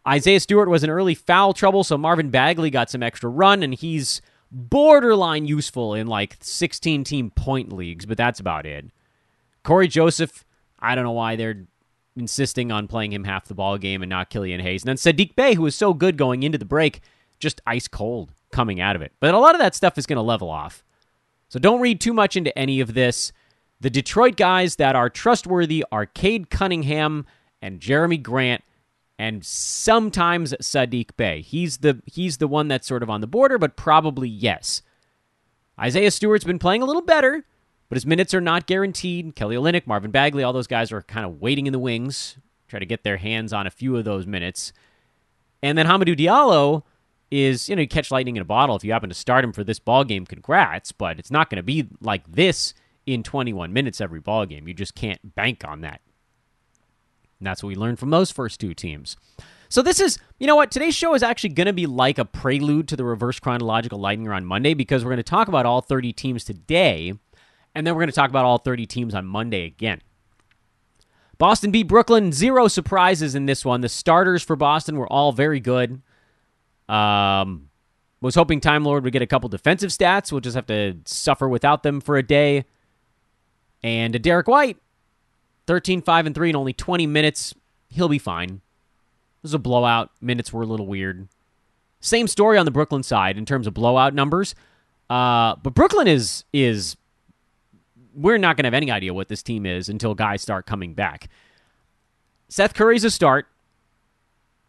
Isaiah 0.06 0.40
Stewart 0.40 0.68
was 0.68 0.84
in 0.84 0.90
early 0.90 1.14
foul 1.14 1.52
trouble, 1.52 1.84
so 1.84 1.98
Marvin 1.98 2.30
Bagley 2.30 2.70
got 2.70 2.90
some 2.90 3.02
extra 3.02 3.28
run, 3.28 3.62
and 3.62 3.74
he's 3.74 4.20
borderline 4.50 5.46
useful 5.46 5.94
in 5.94 6.06
like 6.06 6.36
16 6.40 7.04
team 7.04 7.30
point 7.30 7.72
leagues, 7.72 8.06
but 8.06 8.16
that's 8.16 8.40
about 8.40 8.66
it. 8.66 8.86
Cory 9.64 9.88
Joseph, 9.88 10.44
I 10.78 10.94
don't 10.94 11.04
know 11.04 11.12
why 11.12 11.34
they're 11.36 11.66
insisting 12.16 12.72
on 12.72 12.88
playing 12.88 13.12
him 13.12 13.24
half 13.24 13.46
the 13.46 13.54
ball 13.54 13.78
game 13.78 14.02
and 14.02 14.08
not 14.08 14.30
Killian 14.30 14.60
Hayes. 14.60 14.84
And 14.84 14.88
then 14.88 14.96
Saddiq 14.96 15.34
Bey, 15.34 15.54
who 15.54 15.62
was 15.62 15.74
so 15.74 15.92
good 15.92 16.16
going 16.16 16.42
into 16.42 16.58
the 16.58 16.64
break, 16.64 17.00
just 17.38 17.60
ice 17.66 17.88
cold 17.88 18.32
coming 18.52 18.80
out 18.80 18.96
of 18.96 19.02
it. 19.02 19.12
But 19.20 19.34
a 19.34 19.38
lot 19.38 19.54
of 19.54 19.60
that 19.60 19.74
stuff 19.74 19.98
is 19.98 20.06
going 20.06 20.16
to 20.16 20.22
level 20.22 20.48
off. 20.48 20.84
So 21.48 21.58
don't 21.58 21.80
read 21.80 22.00
too 22.00 22.12
much 22.12 22.36
into 22.36 22.56
any 22.58 22.80
of 22.80 22.94
this. 22.94 23.32
The 23.80 23.90
Detroit 23.90 24.36
guys 24.36 24.76
that 24.76 24.96
are 24.96 25.10
trustworthy 25.10 25.84
are 25.92 26.06
Cade 26.06 26.48
Cunningham 26.48 27.26
and 27.60 27.80
Jerami 27.80 28.22
Grant 28.22 28.64
and 29.18 29.44
sometimes 29.44 30.54
Saddiq 30.60 31.16
Bey. 31.16 31.40
He's 31.40 31.78
the 31.78 32.02
he's 32.06 32.38
the 32.38 32.48
one 32.48 32.68
that's 32.68 32.86
sort 32.86 33.02
of 33.02 33.10
on 33.10 33.20
the 33.20 33.26
border, 33.26 33.58
but 33.58 33.76
probably 33.76 34.28
yes. 34.28 34.82
Isaiah 35.78 36.10
Stewart's 36.10 36.44
been 36.44 36.58
playing 36.58 36.82
a 36.82 36.86
little 36.86 37.02
better, 37.02 37.44
but 37.88 37.96
his 37.96 38.06
minutes 38.06 38.34
are 38.34 38.40
not 38.40 38.66
guaranteed. 38.66 39.34
Kelly 39.34 39.56
Olynyk, 39.56 39.86
Marvin 39.86 40.10
Bagley, 40.10 40.42
all 40.42 40.52
those 40.52 40.66
guys 40.66 40.90
are 40.90 41.02
kind 41.02 41.26
of 41.26 41.40
waiting 41.40 41.66
in 41.66 41.72
the 41.72 41.78
wings, 41.78 42.38
try 42.68 42.78
to 42.78 42.86
get 42.86 43.04
their 43.04 43.18
hands 43.18 43.52
on 43.52 43.66
a 43.66 43.70
few 43.70 43.96
of 43.96 44.04
those 44.04 44.26
minutes. 44.26 44.72
And 45.62 45.76
then 45.76 45.86
Hamidou 45.86 46.16
Diallo 46.16 46.82
is, 47.30 47.68
you 47.68 47.76
know, 47.76 47.82
you 47.82 47.88
catch 47.88 48.10
lightning 48.10 48.36
in 48.36 48.42
a 48.42 48.46
bottle 48.46 48.76
if 48.76 48.84
you 48.84 48.92
happen 48.92 49.08
to 49.08 49.14
start 49.14 49.44
him 49.44 49.52
for 49.52 49.64
this 49.64 49.78
ball 49.78 50.04
game, 50.04 50.24
congrats, 50.24 50.92
but 50.92 51.18
it's 51.18 51.30
not 51.30 51.50
going 51.50 51.56
to 51.56 51.62
be 51.62 51.88
like 52.00 52.30
this 52.30 52.72
in 53.04 53.22
21 53.22 53.72
minutes 53.72 54.00
every 54.00 54.20
ball 54.20 54.46
game. 54.46 54.68
You 54.68 54.74
just 54.74 54.94
can't 54.94 55.34
bank 55.34 55.64
on 55.66 55.80
that. 55.82 56.00
And 57.38 57.46
that's 57.46 57.62
what 57.62 57.68
we 57.68 57.76
learned 57.76 57.98
from 57.98 58.10
those 58.10 58.30
first 58.30 58.60
two 58.60 58.74
teams. 58.74 59.16
So 59.68 59.82
this 59.82 60.00
is, 60.00 60.18
you 60.38 60.46
know 60.46 60.56
what, 60.56 60.70
today's 60.70 60.94
show 60.94 61.14
is 61.14 61.22
actually 61.22 61.50
going 61.50 61.66
to 61.66 61.72
be 61.72 61.86
like 61.86 62.18
a 62.18 62.24
prelude 62.24 62.88
to 62.88 62.96
the 62.96 63.04
reverse 63.04 63.40
chronological 63.40 63.98
lightning 63.98 64.28
round 64.28 64.46
Monday 64.46 64.74
because 64.74 65.04
we're 65.04 65.10
going 65.10 65.16
to 65.18 65.22
talk 65.22 65.48
about 65.48 65.66
all 65.66 65.80
30 65.80 66.12
teams 66.12 66.44
today, 66.44 67.12
and 67.74 67.86
then 67.86 67.94
we're 67.94 68.02
going 68.02 68.10
to 68.10 68.14
talk 68.14 68.30
about 68.30 68.44
all 68.44 68.58
30 68.58 68.86
teams 68.86 69.14
on 69.14 69.26
Monday 69.26 69.64
again. 69.64 70.00
Boston 71.38 71.70
beat 71.70 71.84
Brooklyn. 71.84 72.32
Zero 72.32 72.68
surprises 72.68 73.34
in 73.34 73.46
this 73.46 73.64
one. 73.64 73.80
The 73.82 73.88
starters 73.88 74.42
for 74.42 74.56
Boston 74.56 74.96
were 74.96 75.12
all 75.12 75.32
very 75.32 75.60
good. 75.60 76.00
Um, 76.88 77.68
was 78.20 78.34
hoping 78.34 78.60
Time 78.60 78.84
Lord 78.84 79.04
would 79.04 79.12
get 79.12 79.22
a 79.22 79.26
couple 79.26 79.48
defensive 79.48 79.90
stats. 79.90 80.32
We'll 80.32 80.40
just 80.40 80.54
have 80.54 80.66
to 80.66 80.96
suffer 81.04 81.48
without 81.48 81.82
them 81.82 82.00
for 82.00 82.16
a 82.16 82.22
day. 82.22 82.64
And 83.82 84.20
Derrick 84.22 84.48
White, 84.48 84.78
13, 85.66 86.02
5, 86.02 86.26
and 86.26 86.34
3 86.34 86.50
in 86.50 86.56
only 86.56 86.72
20 86.72 87.06
minutes. 87.06 87.54
He'll 87.88 88.08
be 88.08 88.18
fine. 88.18 88.60
This 89.42 89.50
was 89.50 89.54
a 89.54 89.58
blowout. 89.58 90.10
Minutes 90.20 90.52
were 90.52 90.62
a 90.62 90.66
little 90.66 90.86
weird. 90.86 91.28
Same 92.00 92.26
story 92.26 92.58
on 92.58 92.64
the 92.64 92.70
Brooklyn 92.70 93.02
side 93.02 93.38
in 93.38 93.44
terms 93.44 93.66
of 93.66 93.74
blowout 93.74 94.14
numbers. 94.14 94.54
Uh, 95.08 95.56
but 95.56 95.74
Brooklyn 95.74 96.08
is 96.08 96.44
is 96.52 96.96
we're 98.14 98.38
not 98.38 98.56
going 98.56 98.64
to 98.64 98.68
have 98.68 98.74
any 98.74 98.90
idea 98.90 99.12
what 99.12 99.28
this 99.28 99.42
team 99.42 99.66
is 99.66 99.88
until 99.88 100.14
guys 100.14 100.42
start 100.42 100.66
coming 100.66 100.94
back. 100.94 101.28
Seth 102.48 102.74
Curry's 102.74 103.04
a 103.04 103.10
start. 103.10 103.46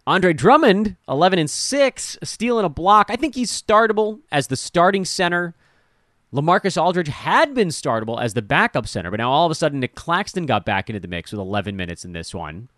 Andre 0.06 0.32
Drummond, 0.32 0.96
11 1.10 1.40
and 1.40 1.50
6, 1.50 2.18
stealing 2.24 2.66
a 2.66 2.70
block. 2.70 3.08
I 3.10 3.18
think 3.18 3.36
he's 3.36 3.52
startable 3.52 4.22
as 4.32 4.48
the 4.48 4.56
starting 4.56 5.04
center. 5.04 5.54
LaMarcus 6.34 6.82
Aldridge 6.82 7.08
had 7.08 7.54
been 7.54 7.70
startable 7.70 8.22
as 8.22 8.34
the 8.34 8.42
backup 8.42 8.88
center, 8.88 9.10
but 9.10 9.18
now 9.18 9.32
all 9.32 9.46
of 9.46 9.52
a 9.52 9.56
sudden 9.56 9.80
Nic 9.80 9.96
Claxton 9.96 10.46
got 10.46 10.66
back 10.66 10.90
into 10.90 11.00
the 11.00 11.08
mix 11.08 11.32
with 11.32 11.40
11 11.40 11.76
minutes 11.76 12.04
in 12.04 12.12
this 12.12 12.34
one. 12.34 12.70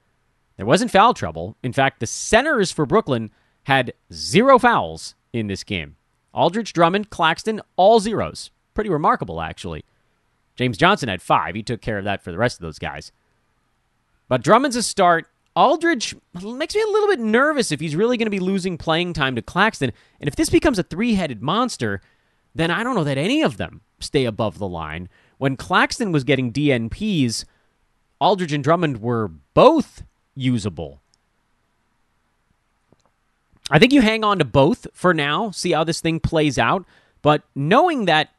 There 0.57 0.65
wasn't 0.65 0.91
foul 0.91 1.13
trouble. 1.13 1.55
In 1.63 1.73
fact, 1.73 1.99
the 1.99 2.05
centers 2.05 2.71
for 2.71 2.85
Brooklyn 2.85 3.31
had 3.63 3.93
zero 4.13 4.59
fouls 4.59 5.15
in 5.33 5.47
this 5.47 5.63
game. 5.63 5.95
Aldridge, 6.33 6.73
Drummond, 6.73 7.09
Claxton, 7.09 7.61
all 7.75 7.99
zeros. 7.99 8.51
Pretty 8.73 8.89
remarkable, 8.89 9.41
actually. 9.41 9.83
James 10.55 10.77
Johnson 10.77 11.09
had 11.09 11.21
five. 11.21 11.55
He 11.55 11.63
took 11.63 11.81
care 11.81 11.97
of 11.97 12.03
that 12.03 12.21
for 12.21 12.31
the 12.31 12.37
rest 12.37 12.57
of 12.57 12.61
those 12.61 12.77
guys. 12.77 13.11
But 14.27 14.43
Drummond's 14.43 14.75
a 14.75 14.83
start. 14.83 15.27
Aldridge 15.55 16.15
makes 16.33 16.75
me 16.75 16.81
a 16.81 16.91
little 16.91 17.07
bit 17.07 17.19
nervous 17.19 17.71
if 17.71 17.79
he's 17.79 17.95
really 17.95 18.17
going 18.17 18.27
to 18.27 18.29
be 18.29 18.39
losing 18.39 18.77
playing 18.77 19.13
time 19.13 19.35
to 19.35 19.41
Claxton. 19.41 19.91
And 20.19 20.27
if 20.27 20.35
this 20.35 20.49
becomes 20.49 20.77
a 20.77 20.83
three 20.83 21.15
headed 21.15 21.41
monster, 21.41 22.01
then 22.55 22.71
I 22.71 22.83
don't 22.83 22.95
know 22.95 23.03
that 23.03 23.17
any 23.17 23.41
of 23.41 23.57
them 23.57 23.81
stay 23.99 24.25
above 24.25 24.57
the 24.57 24.67
line. 24.67 25.09
When 25.37 25.55
Claxton 25.55 26.11
was 26.11 26.23
getting 26.23 26.51
DNPs, 26.51 27.45
Aldridge 28.19 28.53
and 28.53 28.63
Drummond 28.63 29.01
were 29.01 29.29
both 29.53 30.03
usable. 30.35 31.01
I 33.71 33.79
think 33.79 33.93
you 33.93 34.01
hang 34.01 34.23
on 34.23 34.39
to 34.39 34.45
both 34.45 34.87
for 34.93 35.13
now, 35.13 35.51
see 35.51 35.71
how 35.71 35.83
this 35.83 36.01
thing 36.01 36.19
plays 36.19 36.57
out. 36.57 36.85
But 37.21 37.43
knowing 37.55 38.05
that 38.05 38.29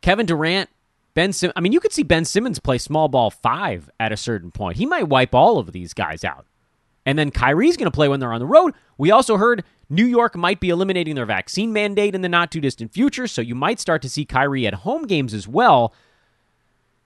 Kevin 0.00 0.26
Durant, 0.26 0.70
Ben 1.14 1.32
Sim- 1.32 1.52
I 1.54 1.60
mean, 1.60 1.72
you 1.72 1.80
could 1.80 1.92
see 1.92 2.02
Ben 2.02 2.24
Simmons 2.24 2.58
play 2.58 2.78
small 2.78 3.08
ball 3.08 3.30
five 3.30 3.90
at 4.00 4.12
a 4.12 4.16
certain 4.16 4.50
point. 4.50 4.78
He 4.78 4.86
might 4.86 5.08
wipe 5.08 5.34
all 5.34 5.58
of 5.58 5.72
these 5.72 5.92
guys 5.92 6.24
out. 6.24 6.46
And 7.04 7.18
then 7.18 7.30
Kyrie's 7.30 7.76
going 7.76 7.90
to 7.90 7.94
play 7.94 8.08
when 8.08 8.20
they're 8.20 8.32
on 8.32 8.40
the 8.40 8.46
road. 8.46 8.74
We 8.96 9.10
also 9.10 9.36
heard 9.36 9.64
New 9.92 10.06
York 10.06 10.34
might 10.34 10.58
be 10.58 10.70
eliminating 10.70 11.14
their 11.16 11.26
vaccine 11.26 11.70
mandate 11.70 12.14
in 12.14 12.22
the 12.22 12.28
not 12.28 12.50
too 12.50 12.62
distant 12.62 12.94
future, 12.94 13.26
so 13.26 13.42
you 13.42 13.54
might 13.54 13.78
start 13.78 14.00
to 14.00 14.08
see 14.08 14.24
Kyrie 14.24 14.66
at 14.66 14.72
home 14.72 15.06
games 15.06 15.34
as 15.34 15.46
well. 15.46 15.92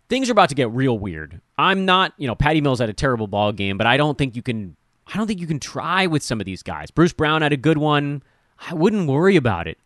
Things 0.09 0.29
are 0.29 0.33
about 0.33 0.51
to 0.51 0.55
get 0.55 0.71
real 0.71 0.97
weird. 0.97 1.41
I'm 1.59 1.85
not, 1.85 2.13
you 2.17 2.29
know, 2.29 2.37
Patty 2.37 2.61
Mills 2.61 2.79
had 2.79 2.89
a 2.89 2.95
terrible 2.95 3.27
ball 3.27 3.51
game, 3.51 3.77
but 3.77 3.89
I 3.89 3.97
don't 3.97 4.17
think 4.17 4.37
you 4.37 4.43
can 4.43 4.77
I 5.13 5.17
don't 5.17 5.27
think 5.27 5.41
you 5.41 5.49
can 5.49 5.59
try 5.59 6.07
with 6.07 6.23
some 6.23 6.39
of 6.39 6.47
these 6.47 6.63
guys. 6.63 6.93
Bruce 6.93 7.13
Brown 7.13 7.43
had 7.43 7.53
a 7.53 7.57
good 7.57 7.79
one. 7.79 8.23
I 8.71 8.75
wouldn't 8.75 9.09
worry 9.09 9.35
about 9.35 9.67
it. 9.67 9.79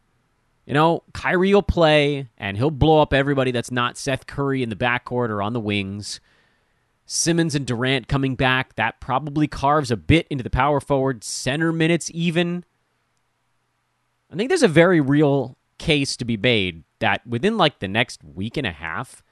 You 0.67 0.75
know, 0.75 1.03
Kyrie 1.15 1.55
will 1.55 1.63
play 1.63 2.29
and 2.37 2.59
he'll 2.59 2.71
blow 2.71 3.01
up 3.01 3.15
everybody 3.15 3.51
that's 3.51 3.71
not 3.71 3.97
Seth 3.97 4.27
Curry 4.27 4.63
in 4.63 4.69
the 4.69 4.77
backcourt 4.77 5.31
or 5.31 5.41
on 5.41 5.55
the 5.55 5.61
wings. 5.61 6.21
Simmons 7.07 7.55
and 7.55 7.67
Durant 7.67 8.09
coming 8.09 8.35
back, 8.35 8.77
that 8.77 9.01
probably 9.01 9.49
carves 9.49 9.91
a 9.91 9.97
bit 9.97 10.27
into 10.29 10.45
the 10.45 10.51
power 10.51 10.81
forward 10.81 11.25
center 11.25 11.73
minutes, 11.73 12.11
even. 12.13 12.65
I 14.33 14.37
think 14.37 14.49
there's 14.49 14.63
a 14.63 14.69
very 14.69 15.01
real 15.01 15.57
case 15.79 16.17
to 16.17 16.25
be 16.25 16.37
made 16.37 16.85
that 17.01 17.27
within 17.27 17.57
like 17.57 17.81
the 17.81 17.89
next 17.89 18.23
week 18.23 18.57
and 18.57 18.67
a 18.67 18.73
half, 18.73 19.23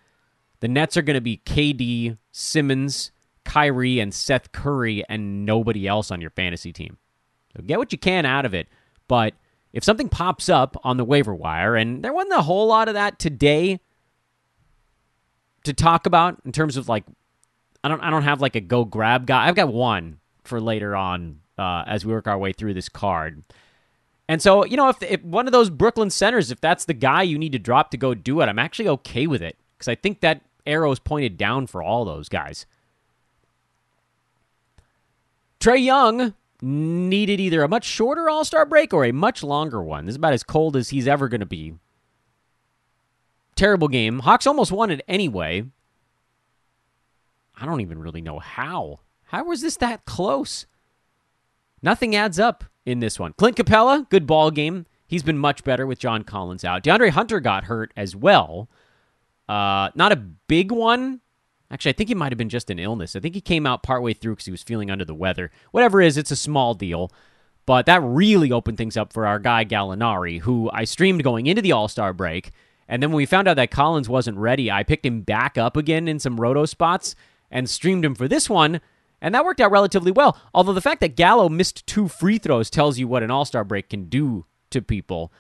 the 0.61 0.69
Nets 0.69 0.97
are 0.97 1.03
going 1.03 1.15
to 1.15 1.21
be 1.21 1.41
KD, 1.45 2.19
Simmons, 2.33 3.13
Kyrie, 3.45 4.01
and 4.01 4.13
Seth 4.13 4.51
Curry, 4.51 5.05
and 5.09 5.47
nobody 5.47 5.87
else 5.87 6.11
on 6.11 6.21
your 6.21 6.31
fantasy 6.31 6.73
team. 6.73 6.99
So 7.57 7.63
get 7.63 7.79
what 7.79 7.93
you 7.93 7.99
can 7.99 8.27
out 8.27 8.45
of 8.45 8.55
it. 8.55 8.69
But 9.07 9.35
if 9.73 9.85
something 9.85 10.09
pops 10.09 10.49
up 10.49 10.77
on 10.83 10.97
the 10.97 11.05
waiver 11.05 11.35
wire, 11.35 11.77
and 11.77 12.03
there 12.03 12.13
wasn't 12.13 12.35
a 12.35 12.43
whole 12.43 12.67
lot 12.67 12.89
of 12.89 12.95
that 12.95 13.19
today 13.19 13.81
to 15.65 15.73
talk 15.73 16.07
about 16.07 16.41
in 16.45 16.53
terms 16.53 16.77
of 16.77 16.89
like, 16.89 17.05
I 17.85 17.89
don't, 17.89 18.01
I 18.01 18.11
don't 18.11 18.23
have 18.23 18.41
like 18.41 18.57
a 18.57 18.61
go 18.61 18.85
grab 18.85 19.27
guy. 19.27 19.47
I've 19.47 19.55
got 19.55 19.73
one 19.73 20.19
for 20.43 20.61
later 20.61 20.97
on 20.97 21.41
uh, 21.57 21.85
as 21.87 22.05
we 22.05 22.13
work 22.13 22.27
our 22.27 22.39
way 22.39 22.53
through 22.53 22.75
this 22.75 22.89
card. 22.89 23.45
And 24.29 24.43
so, 24.43 24.65
you 24.65 24.77
know, 24.77 24.91
if, 24.91 25.03
if 25.03 25.25
one 25.25 25.47
of 25.47 25.53
those 25.53 25.71
Brooklyn 25.71 26.11
centers, 26.11 26.51
if 26.51 26.61
that's 26.61 26.85
the 26.85 26.95
guy 26.95 27.23
you 27.23 27.39
need 27.39 27.53
to 27.53 27.59
drop 27.59 27.91
to 27.93 27.97
go 27.97 28.13
do 28.15 28.41
it, 28.43 28.47
I'm 28.47 28.59
actually 28.59 28.89
okay 28.89 29.27
with 29.27 29.43
it 29.43 29.57
because 29.77 29.89
I 29.89 29.95
think 29.95 30.21
that 30.21 30.43
arrow 30.67 30.93
is 30.93 30.99
pointed 30.99 31.39
down 31.39 31.67
for 31.67 31.83
all 31.83 32.05
those 32.05 32.29
guys. 32.29 32.67
Trae 35.61 35.83
Young 35.83 36.35
needed 36.61 37.41
either 37.41 37.63
a 37.63 37.69
much 37.69 37.85
shorter 37.85 38.29
All 38.29 38.45
Star 38.45 38.67
break 38.67 38.93
or 38.93 39.05
a 39.05 39.13
much 39.13 39.43
longer 39.43 39.83
one. 39.83 40.05
This 40.05 40.13
is 40.13 40.17
about 40.17 40.35
as 40.35 40.43
cold 40.43 40.77
as 40.77 40.91
he's 40.91 41.09
ever 41.09 41.29
going 41.29 41.41
to 41.41 41.47
be. 41.47 41.75
Terrible 43.55 43.89
game. 43.89 44.21
Hawks 44.21 44.47
almost 44.47 44.71
won 44.71 44.91
it 44.91 45.03
anyway. 45.09 45.65
I 47.61 47.67
don't 47.67 47.81
even 47.81 47.99
really 47.99 48.21
know 48.21 48.39
how. 48.39 49.01
How 49.25 49.45
was 49.45 49.63
this 49.63 49.77
that 49.79 50.05
close? 50.05 50.67
Nothing 51.83 52.15
adds 52.17 52.39
up 52.39 52.65
in 52.85 53.01
this 53.01 53.19
one. 53.19 53.33
Clint 53.35 53.57
Capela, 53.57 54.09
good 54.09 54.27
ball 54.27 54.51
game. 54.51 54.87
He's 55.07 55.23
been 55.23 55.39
much 55.39 55.65
better 55.65 55.87
with 55.87 55.99
John 55.99 56.23
Collins 56.23 56.65
out. 56.65 56.83
DeAndre 56.83 57.11
Hunter 57.11 57.41
got 57.41 57.65
hurt 57.65 57.93
as 57.97 58.15
well. 58.15 58.69
Uh, 59.49 59.91
not 59.95 60.13
a 60.13 60.17
big 60.17 60.71
one. 60.71 61.21
Actually, 61.71 61.91
I 61.91 61.93
think 61.95 62.09
he 62.09 62.15
might 62.15 62.33
have 62.33 62.39
been 62.39 62.49
just 62.49 62.71
an 62.71 62.79
illness. 62.79 63.15
I 63.15 63.21
think 63.21 63.35
he 63.35 63.41
came 63.41 63.67
out 63.67 63.83
partway 63.83 64.15
through 64.15 64.35
because 64.35 64.47
he 64.47 64.51
was 64.51 64.63
feeling 64.63 64.91
under 64.91 65.05
the 65.05 65.15
weather. 65.15 65.51
Whatever 65.71 66.01
it 66.01 66.09
is, 66.09 66.17
it's 66.17 66.31
a 66.31 66.37
small 66.37 66.75
deal. 66.75 67.13
But 67.67 67.87
that 67.87 68.03
really 68.03 68.51
opened 68.51 68.79
things 68.79 68.97
up 68.97 69.13
for 69.13 69.27
our 69.27 69.39
guy 69.39 69.65
Gallinari, 69.65 70.41
who 70.41 70.71
I 70.73 70.85
streamed 70.85 71.23
going 71.23 71.47
into 71.47 71.61
the 71.61 71.73
All 71.73 71.89
Star 71.89 72.15
break. 72.15 72.51
And 72.89 73.03
then 73.03 73.11
when 73.11 73.19
we 73.19 73.27
found 73.27 73.47
out 73.49 73.57
that 73.57 73.71
Collins 73.71 74.09
wasn't 74.09 74.39
ready, 74.39 74.71
I 74.71 74.83
picked 74.83 75.05
him 75.05 75.21
back 75.21 75.59
up 75.59 75.77
again 75.77 76.09
in 76.09 76.19
some 76.19 76.41
roto 76.41 76.65
spots 76.65 77.15
and 77.51 77.69
streamed 77.69 78.05
him 78.05 78.15
for 78.15 78.29
this 78.29 78.49
one. 78.49 78.81
And 79.21 79.35
that 79.35 79.45
worked 79.45 79.61
out 79.61 79.71
relatively 79.71 80.13
well. 80.13 80.39
Although 80.55 80.73
the 80.73 80.81
fact 80.81 81.01
that 81.01 81.17
Gallo 81.17 81.49
missed 81.49 81.87
two 81.87 82.09
free 82.09 82.39
throws 82.39 82.71
tells 82.71 82.99
you 82.99 83.09
what 83.09 83.23
an 83.23 83.31
All 83.31 83.45
Star 83.45 83.65
break 83.65 83.91
can 83.91 84.05
do 84.09 84.47
to 84.71 84.81
people. 84.81 85.33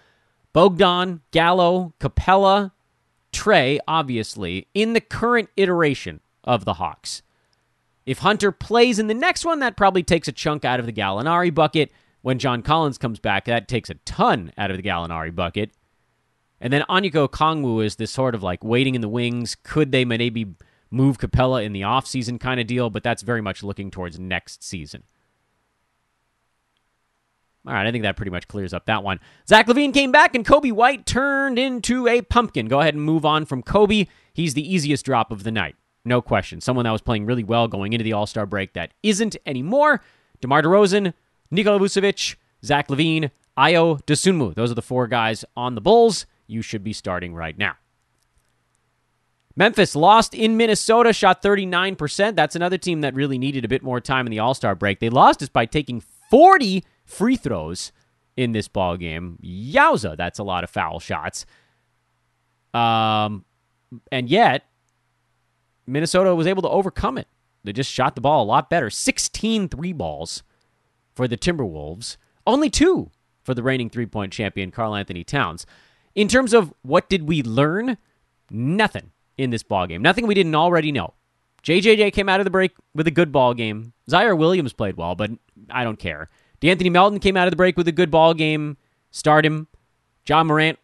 Bogdan, 0.52 1.20
Gallo, 1.30 1.94
Capela, 2.00 2.72
Trae, 3.32 3.78
obviously, 3.86 4.66
in 4.74 4.94
the 4.94 5.00
current 5.00 5.50
iteration 5.56 6.20
of 6.44 6.64
the 6.64 6.74
Hawks. 6.74 7.22
If 8.06 8.18
Hunter 8.18 8.50
plays 8.50 8.98
in 8.98 9.06
the 9.06 9.14
next 9.14 9.44
one, 9.44 9.60
that 9.60 9.76
probably 9.76 10.02
takes 10.02 10.28
a 10.28 10.32
chunk 10.32 10.64
out 10.64 10.80
of 10.80 10.86
the 10.86 10.92
Gallinari 10.92 11.54
bucket. 11.54 11.92
When 12.22 12.38
John 12.38 12.62
Collins 12.62 12.98
comes 12.98 13.20
back, 13.20 13.44
that 13.44 13.68
takes 13.68 13.90
a 13.90 13.94
ton 13.94 14.52
out 14.56 14.70
of 14.70 14.76
the 14.76 14.82
Gallinari 14.82 15.34
bucket. 15.34 15.70
And 16.60 16.72
then 16.72 16.82
Onyeka 16.88 17.28
Okongwu 17.28 17.84
is 17.84 17.96
this 17.96 18.10
sort 18.10 18.34
of 18.34 18.42
like 18.42 18.64
waiting 18.64 18.94
in 18.94 19.02
the 19.02 19.08
wings. 19.08 19.56
Could 19.62 19.92
they 19.92 20.04
maybe 20.04 20.54
move 20.90 21.18
Capela 21.18 21.64
in 21.64 21.72
the 21.72 21.82
offseason 21.82 22.40
kind 22.40 22.60
of 22.60 22.66
deal? 22.66 22.90
But 22.90 23.02
that's 23.02 23.22
very 23.22 23.40
much 23.40 23.62
looking 23.62 23.90
towards 23.90 24.18
next 24.18 24.62
season. 24.62 25.02
All 27.66 27.74
right, 27.74 27.86
I 27.86 27.92
think 27.92 28.02
that 28.02 28.16
pretty 28.16 28.30
much 28.30 28.48
clears 28.48 28.72
up 28.72 28.86
that 28.86 29.04
one. 29.04 29.20
Zach 29.46 29.66
LaVine 29.66 29.92
came 29.92 30.10
back, 30.10 30.34
and 30.34 30.46
Coby 30.46 30.72
White 30.72 31.04
turned 31.04 31.58
into 31.58 32.08
a 32.08 32.22
pumpkin. 32.22 32.66
Go 32.66 32.80
ahead 32.80 32.94
and 32.94 33.02
move 33.02 33.26
on 33.26 33.44
from 33.44 33.62
Coby. 33.62 34.08
He's 34.32 34.54
the 34.54 34.74
easiest 34.74 35.04
drop 35.04 35.30
of 35.30 35.42
the 35.44 35.50
night. 35.50 35.76
No 36.04 36.22
question. 36.22 36.62
Someone 36.62 36.84
that 36.84 36.92
was 36.92 37.02
playing 37.02 37.26
really 37.26 37.44
well 37.44 37.68
going 37.68 37.92
into 37.92 38.04
the 38.04 38.14
All 38.14 38.26
Star 38.26 38.46
break 38.46 38.72
that 38.72 38.94
isn't 39.02 39.36
anymore. 39.44 40.00
DeMar 40.40 40.62
DeRozan, 40.62 41.12
Nikola 41.50 41.78
Vucevic, 41.78 42.36
Zach 42.64 42.88
LaVine, 42.88 43.30
Ayo 43.58 44.00
Dosunmu. 44.04 44.54
Those 44.54 44.70
are 44.70 44.76
the 44.76 44.80
four 44.80 45.06
guys 45.06 45.44
on 45.56 45.74
the 45.74 45.80
Bulls 45.80 46.24
you 46.46 46.62
should 46.62 46.82
be 46.82 46.92
starting 46.92 47.34
right 47.34 47.58
now. 47.58 47.74
Memphis 49.58 49.96
lost 49.96 50.34
in 50.34 50.56
Minnesota, 50.56 51.12
shot 51.12 51.42
39%. 51.42 52.36
That's 52.36 52.54
another 52.54 52.78
team 52.78 53.00
that 53.00 53.12
really 53.14 53.38
needed 53.38 53.64
a 53.64 53.68
bit 53.68 53.82
more 53.82 54.00
time 54.00 54.24
in 54.24 54.30
the 54.30 54.38
All 54.38 54.54
Star 54.54 54.76
break. 54.76 55.00
They 55.00 55.10
lost 55.10 55.42
us 55.42 55.48
by 55.48 55.66
taking 55.66 56.00
40 56.30 56.84
free 57.04 57.34
throws 57.34 57.90
in 58.36 58.52
this 58.52 58.68
ball 58.68 58.96
game. 58.96 59.36
Yowza, 59.42 60.16
that's 60.16 60.38
a 60.38 60.44
lot 60.44 60.62
of 60.62 60.70
foul 60.70 61.00
shots. 61.00 61.44
Um, 62.72 63.44
and 64.12 64.28
yet 64.28 64.64
Minnesota 65.88 66.36
was 66.36 66.46
able 66.46 66.62
to 66.62 66.68
overcome 66.68 67.18
it. 67.18 67.26
They 67.64 67.72
just 67.72 67.90
shot 67.90 68.14
the 68.14 68.20
ball 68.20 68.44
a 68.44 68.46
lot 68.46 68.70
better. 68.70 68.90
16 68.90 69.68
three 69.70 69.92
balls 69.92 70.44
for 71.16 71.26
the 71.26 71.36
Timberwolves, 71.36 72.16
only 72.46 72.70
two 72.70 73.10
for 73.42 73.54
the 73.54 73.64
reigning 73.64 73.90
three 73.90 74.06
point 74.06 74.32
champion, 74.32 74.70
Karl-Anthony 74.70 75.24
Towns. 75.24 75.66
In 76.14 76.28
terms 76.28 76.54
of 76.54 76.72
what 76.82 77.08
did 77.08 77.26
we 77.26 77.42
learn? 77.42 77.98
Nothing 78.52 79.10
in 79.38 79.50
this 79.50 79.62
ball 79.62 79.86
game. 79.86 80.02
Nothing 80.02 80.26
we 80.26 80.34
didn't 80.34 80.54
already 80.54 80.92
know. 80.92 81.14
JJJ 81.62 82.12
came 82.12 82.28
out 82.28 82.40
of 82.40 82.44
the 82.44 82.50
break 82.50 82.72
with 82.94 83.06
a 83.06 83.12
good 83.12 83.32
ball 83.32 83.54
game. 83.54 83.92
Ziaire 84.10 84.36
Williams 84.36 84.72
played 84.72 84.96
well, 84.96 85.14
but 85.14 85.30
I 85.70 85.84
don't 85.84 85.98
care. 85.98 86.28
De'Anthony 86.60 86.90
Melton 86.90 87.20
came 87.20 87.36
out 87.36 87.46
of 87.46 87.52
the 87.52 87.56
break 87.56 87.76
with 87.76 87.88
a 87.88 87.92
good 87.92 88.10
ball 88.10 88.34
game. 88.34 88.76
Start 89.10 89.46
him. 89.46 89.68
Ja 90.26 90.44
Morant 90.44 90.78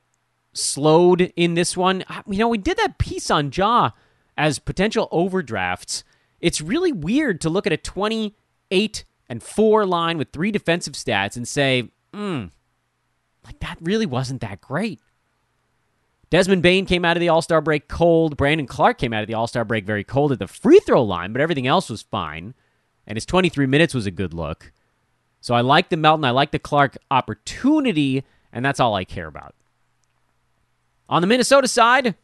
slowed 0.52 1.32
in 1.37 1.54
this 1.54 1.76
one. 1.76 2.04
You 2.26 2.38
know, 2.38 2.49
we 2.49 2.58
did 2.58 2.76
that 2.78 2.99
piece 2.99 3.30
on 3.30 3.50
Ja 3.52 3.90
as 4.37 4.58
potential 4.58 5.08
overdrafts. 5.11 6.04
It's 6.40 6.61
really 6.61 6.92
weird 6.92 7.40
to 7.42 7.50
look 7.50 7.66
at 7.66 7.73
a 7.73 7.76
28 7.76 9.04
and 9.28 9.42
4 9.42 9.87
line 9.87 10.18
with 10.18 10.32
three 10.32 10.50
defensive 10.50 10.94
stats 10.94 11.37
and 11.37 11.46
say, 11.46 11.90
hmm, 12.12 12.46
like 13.44 13.58
that 13.61 13.78
really 13.80 14.06
wasn't 14.06 14.40
that 14.40 14.61
great. 14.61 15.00
Desmond 16.34 16.64
Bane 16.64 16.84
came 16.84 17.04
out 17.04 17.16
of 17.16 17.20
the 17.20 17.28
All 17.28 17.42
Star 17.42 17.60
break 17.60 17.86
cold. 17.86 18.36
Brandon 18.36 18.66
Clarke 18.66 18.98
came 18.98 19.12
out 19.12 19.22
of 19.22 19.28
the 19.28 19.34
All 19.34 19.46
Star 19.46 19.64
break 19.64 19.86
very 19.86 20.02
cold 20.02 20.32
at 20.32 20.40
the 20.40 20.48
free 20.48 20.80
throw 20.80 21.00
line, 21.00 21.32
but 21.32 21.40
everything 21.40 21.68
else 21.68 21.88
was 21.88 22.02
fine. 22.02 22.54
And 23.06 23.16
his 23.16 23.24
23 23.24 23.66
minutes 23.66 23.94
was 23.94 24.04
a 24.04 24.10
good 24.10 24.34
look. 24.34 24.72
So 25.40 25.54
I 25.54 25.60
like 25.60 25.90
the 25.90 25.96
Melton, 25.96 26.24
I 26.24 26.32
like 26.32 26.50
the 26.50 26.58
Clarke 26.58 26.96
opportunity, 27.08 28.24
and 28.52 28.64
that's 28.64 28.80
all 28.80 28.96
I 28.96 29.04
care 29.04 29.28
about. 29.28 29.54
On 31.08 31.20
the 31.22 31.28
Minnesota 31.28 31.68
side, 31.68 32.16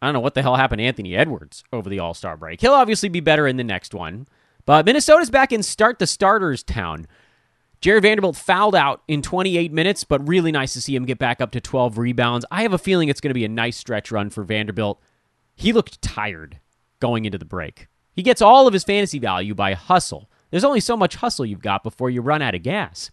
I 0.00 0.06
don't 0.06 0.14
know 0.14 0.20
what 0.20 0.32
the 0.32 0.40
hell 0.40 0.56
happened 0.56 0.78
to 0.78 0.86
Anthony 0.86 1.14
Edwards 1.14 1.62
over 1.74 1.90
the 1.90 1.98
All 1.98 2.14
Star 2.14 2.38
break. 2.38 2.62
He'll 2.62 2.72
obviously 2.72 3.10
be 3.10 3.20
better 3.20 3.46
in 3.46 3.58
the 3.58 3.64
next 3.64 3.92
one. 3.92 4.26
But 4.64 4.86
Minnesota's 4.86 5.28
back 5.28 5.52
in 5.52 5.62
start 5.62 5.98
the 5.98 6.06
starters 6.06 6.62
town. 6.62 7.06
Jarred 7.80 8.02
Vanderbilt 8.02 8.36
fouled 8.36 8.74
out 8.74 9.02
in 9.06 9.22
28 9.22 9.72
minutes, 9.72 10.04
but 10.04 10.26
really 10.26 10.50
nice 10.50 10.72
to 10.72 10.80
see 10.80 10.96
him 10.96 11.04
get 11.04 11.18
back 11.18 11.40
up 11.40 11.52
to 11.52 11.60
12 11.60 11.98
rebounds. 11.98 12.46
I 12.50 12.62
have 12.62 12.72
a 12.72 12.78
feeling 12.78 13.08
it's 13.08 13.20
going 13.20 13.30
to 13.30 13.34
be 13.34 13.44
a 13.44 13.48
nice 13.48 13.76
stretch 13.76 14.10
run 14.10 14.30
for 14.30 14.44
Vanderbilt. 14.44 15.00
He 15.54 15.72
looked 15.72 16.02
tired 16.02 16.60
going 17.00 17.24
into 17.24 17.38
the 17.38 17.44
break. 17.44 17.88
He 18.14 18.22
gets 18.22 18.40
all 18.40 18.66
of 18.66 18.72
his 18.72 18.84
fantasy 18.84 19.18
value 19.18 19.54
by 19.54 19.74
hustle. 19.74 20.30
There's 20.50 20.64
only 20.64 20.80
so 20.80 20.96
much 20.96 21.16
hustle 21.16 21.44
you've 21.44 21.60
got 21.60 21.82
before 21.82 22.08
you 22.08 22.22
run 22.22 22.42
out 22.42 22.54
of 22.54 22.62
gas. 22.62 23.10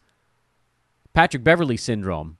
Patrick 1.14 1.44
Beverley 1.44 1.78
syndrome. 1.78 2.38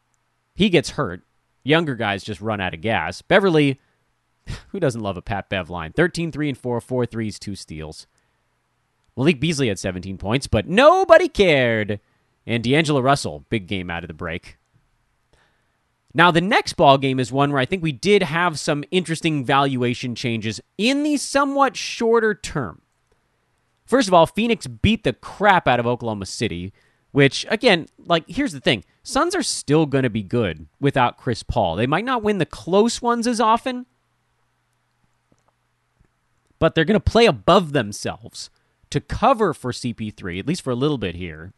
He 0.56 0.70
gets 0.70 0.92
hurt. 0.92 1.24
Younger 1.64 1.96
guys 1.96 2.24
just 2.24 2.42
run 2.42 2.62
out 2.62 2.74
of 2.74 2.82
gas. 2.82 3.22
Beverley, 3.22 3.80
who 4.70 4.80
doesn't 4.80 5.02
love 5.02 5.18
a 5.18 5.22
Pat 5.22 5.50
Bev 5.50 5.70
line? 5.70 5.94
13 5.94 6.32
3 6.32 6.50
and 6.50 6.58
4, 6.58 6.82
4 6.82 7.06
threes, 7.06 7.38
2 7.38 7.56
steals. 7.56 8.08
Malik 9.16 9.40
Beasley 9.40 9.68
had 9.68 9.78
17 9.78 10.18
points, 10.18 10.48
but 10.48 10.68
nobody 10.68 11.28
cared. 11.28 12.00
And 12.46 12.64
D'Angelo 12.64 13.00
Russell, 13.00 13.46
big 13.50 13.68
game 13.68 13.90
out 13.90 14.04
of 14.04 14.08
the 14.08 14.14
break. 14.14 14.58
Now, 16.14 16.30
the 16.30 16.42
next 16.42 16.74
ball 16.74 16.98
game 16.98 17.20
is 17.20 17.32
one 17.32 17.52
where 17.52 17.62
I 17.62 17.66
think 17.66 17.82
we 17.82 17.92
did 17.92 18.22
have 18.22 18.60
some 18.60 18.84
interesting 18.92 19.44
valuation 19.44 20.14
changes 20.14 20.62
in 20.78 21.04
the 21.04 21.18
somewhat 21.18 21.76
shorter 21.76 22.36
term. 22.36 22.84
First 23.86 24.08
of 24.08 24.14
all, 24.14 24.28
Phoenix 24.28 24.68
beat 24.68 25.04
the 25.04 25.14
crap 25.14 25.68
out 25.68 25.80
of 25.80 25.88
Oklahoma 25.88 26.28
City, 26.28 26.72
which, 27.12 27.46
again, 27.50 27.88
like, 27.98 28.26
here's 28.28 28.52
the 28.52 28.60
thing 28.60 28.84
Suns 29.02 29.36
are 29.36 29.44
still 29.44 29.86
going 29.86 30.04
to 30.04 30.10
be 30.10 30.24
good 30.24 30.68
without 30.80 31.18
Chris 31.18 31.42
Paul. 31.42 31.76
They 31.76 31.88
might 31.88 32.06
not 32.06 32.24
win 32.24 32.38
the 32.38 32.46
close 32.46 33.02
ones 33.02 33.26
as 33.26 33.40
often, 33.40 33.88
but 36.60 36.76
they're 36.76 36.86
going 36.86 37.00
to 37.00 37.12
play 37.12 37.26
above 37.26 37.74
themselves 37.74 38.52
to 38.92 39.02
cover 39.02 39.54
for 39.54 39.72
CP3, 39.72 40.40
at 40.40 40.48
least 40.48 40.62
for 40.62 40.72
a 40.72 40.76
little 40.76 41.00
bit 41.00 41.16
here. 41.16 41.54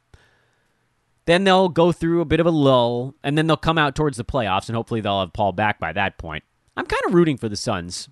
Then 1.26 1.44
they'll 1.44 1.70
go 1.70 1.92
through 1.92 2.22
a 2.22 2.26
bit 2.26 2.40
of 2.40 2.46
a 2.46 2.52
lull, 2.52 3.16
and 3.24 3.38
then 3.38 3.48
they'll 3.48 3.58
come 3.58 3.78
out 3.78 3.96
towards 3.96 4.18
the 4.18 4.24
playoffs, 4.24 4.70
and 4.70 4.76
hopefully 4.76 5.02
they'll 5.02 5.22
have 5.22 5.34
Paul 5.34 5.54
back 5.54 5.80
by 5.80 5.92
that 5.94 6.18
point. 6.18 6.44
I'm 6.78 6.86
kind 6.86 7.02
of 7.08 7.14
rooting 7.14 7.38
for 7.38 7.50
the 7.50 7.56
Suns. 7.56 8.10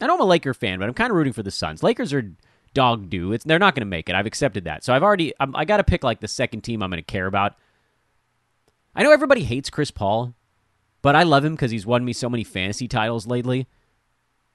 I 0.00 0.06
know 0.06 0.14
I'm 0.14 0.20
a 0.20 0.24
Laker 0.24 0.54
fan, 0.54 0.78
but 0.78 0.88
I'm 0.88 0.94
kind 0.94 1.10
of 1.10 1.16
rooting 1.16 1.32
for 1.32 1.42
the 1.42 1.50
Suns. 1.50 1.82
Lakers 1.82 2.12
are 2.12 2.32
dog 2.76 3.08
do. 3.08 3.32
It's 3.32 3.44
they're 3.44 3.58
not 3.58 3.74
going 3.74 3.80
to 3.80 3.86
make 3.86 4.08
it. 4.08 4.14
I've 4.14 4.26
accepted 4.26 4.64
that. 4.64 4.84
So 4.84 4.94
I've 4.94 5.02
already 5.02 5.32
I'm, 5.40 5.56
I 5.56 5.64
got 5.64 5.78
to 5.78 5.84
pick 5.84 6.04
like 6.04 6.20
the 6.20 6.28
second 6.28 6.60
team 6.60 6.82
I'm 6.82 6.90
going 6.90 7.02
to 7.02 7.02
care 7.02 7.26
about. 7.26 7.56
I 8.94 9.02
know 9.02 9.12
everybody 9.12 9.44
hates 9.44 9.70
Chris 9.70 9.90
Paul, 9.90 10.34
but 11.00 11.16
I 11.16 11.22
love 11.22 11.44
him 11.44 11.54
because 11.54 11.70
he's 11.70 11.86
won 11.86 12.04
me 12.04 12.12
so 12.12 12.28
many 12.28 12.44
fantasy 12.44 12.86
titles 12.86 13.26
lately. 13.26 13.66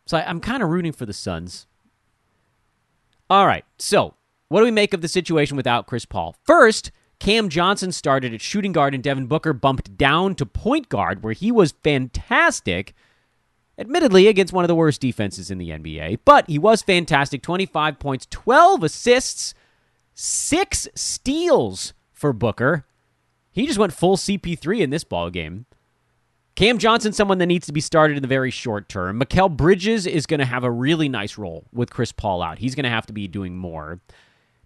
So 0.05 0.17
I, 0.17 0.29
I'm 0.29 0.39
kind 0.39 0.61
of 0.61 0.69
rooting 0.69 0.91
for 0.91 1.05
the 1.05 1.13
Suns. 1.13 1.65
All 3.29 3.47
right, 3.47 3.65
so 3.79 4.13
what 4.49 4.59
do 4.59 4.65
we 4.65 4.71
make 4.71 4.93
of 4.93 5.01
the 5.01 5.07
situation 5.07 5.57
without 5.57 5.87
Chris 5.87 6.05
Paul? 6.05 6.35
First, 6.43 6.91
Cam 7.21 7.49
Johnson 7.49 7.91
started 7.91 8.33
at 8.33 8.41
shooting 8.41 8.71
guard 8.71 8.95
and 8.95 9.03
Devin 9.03 9.27
Booker 9.27 9.53
bumped 9.53 9.95
down 9.95 10.33
to 10.33 10.43
point 10.43 10.89
guard, 10.89 11.21
where 11.21 11.33
he 11.33 11.51
was 11.51 11.75
fantastic. 11.83 12.95
Admittedly, 13.77 14.25
against 14.27 14.53
one 14.53 14.63
of 14.63 14.67
the 14.67 14.73
worst 14.73 15.01
defenses 15.01 15.51
in 15.51 15.59
the 15.59 15.69
NBA, 15.69 16.17
but 16.25 16.49
he 16.49 16.57
was 16.57 16.81
fantastic 16.81 17.43
25 17.43 17.99
points, 17.99 18.25
12 18.31 18.83
assists, 18.83 19.53
six 20.15 20.87
steals 20.95 21.93
for 22.11 22.33
Booker. 22.33 22.87
He 23.51 23.67
just 23.67 23.77
went 23.77 23.93
full 23.93 24.17
CP3 24.17 24.79
in 24.79 24.89
this 24.89 25.03
ball 25.03 25.29
game. 25.29 25.67
Cam 26.55 26.79
Johnson, 26.79 27.13
someone 27.13 27.37
that 27.37 27.45
needs 27.45 27.67
to 27.67 27.71
be 27.71 27.81
started 27.81 28.17
in 28.17 28.23
the 28.23 28.27
very 28.27 28.49
short 28.49 28.89
term. 28.89 29.19
Mikal 29.19 29.55
Bridges 29.55 30.07
is 30.07 30.25
going 30.25 30.39
to 30.39 30.45
have 30.47 30.63
a 30.63 30.71
really 30.71 31.07
nice 31.07 31.37
role 31.37 31.67
with 31.71 31.91
Chris 31.91 32.11
Paul 32.11 32.41
out. 32.41 32.57
He's 32.57 32.73
going 32.73 32.85
to 32.85 32.89
have 32.89 33.05
to 33.05 33.13
be 33.13 33.27
doing 33.27 33.55
more. 33.55 34.01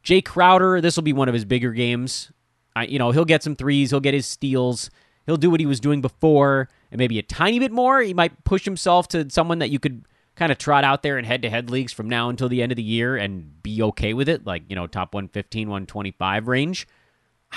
Jae 0.06 0.24
Crowder, 0.24 0.80
this 0.80 0.96
will 0.96 1.04
be 1.04 1.12
one 1.12 1.28
of 1.28 1.34
his 1.34 1.44
bigger 1.44 1.74
games. 1.74 2.32
I, 2.76 2.86
you 2.86 3.00
know, 3.00 3.12
he'll 3.12 3.26
get 3.26 3.44
some 3.44 3.56
threes, 3.56 3.90
he'll 3.90 4.00
get 4.00 4.14
his 4.14 4.26
steals, 4.26 4.90
he'll 5.26 5.38
do 5.38 5.50
what 5.50 5.60
he 5.60 5.66
was 5.66 5.80
doing 5.80 6.02
before, 6.02 6.70
and 6.92 7.00
maybe 7.00 7.18
a 7.20 7.24
tiny 7.24 7.60
bit 7.60 7.72
more. 7.72 8.02
He 8.02 8.14
might 8.14 8.44
push 8.44 8.66
himself 8.66 9.08
to 9.10 9.30
someone 9.30 9.60
that 9.60 9.70
you 9.70 9.80
could 9.80 10.06
kind 10.36 10.52
of 10.52 10.58
trot 10.58 10.84
out 10.84 11.02
there 11.02 11.18
in 11.18 11.26
head 11.26 11.42
to 11.44 11.50
head 11.50 11.70
leagues 11.70 11.94
from 11.94 12.10
now 12.10 12.30
until 12.30 12.50
the 12.50 12.62
end 12.62 12.72
of 12.72 12.76
the 12.76 12.84
year 12.84 13.16
and 13.16 13.64
be 13.64 13.82
okay 13.82 14.14
with 14.14 14.28
it, 14.28 14.46
like, 14.46 14.64
you 14.68 14.76
know, 14.76 14.88
top 14.88 15.14
115, 15.14 15.70
125 15.70 16.48
range. 16.48 16.88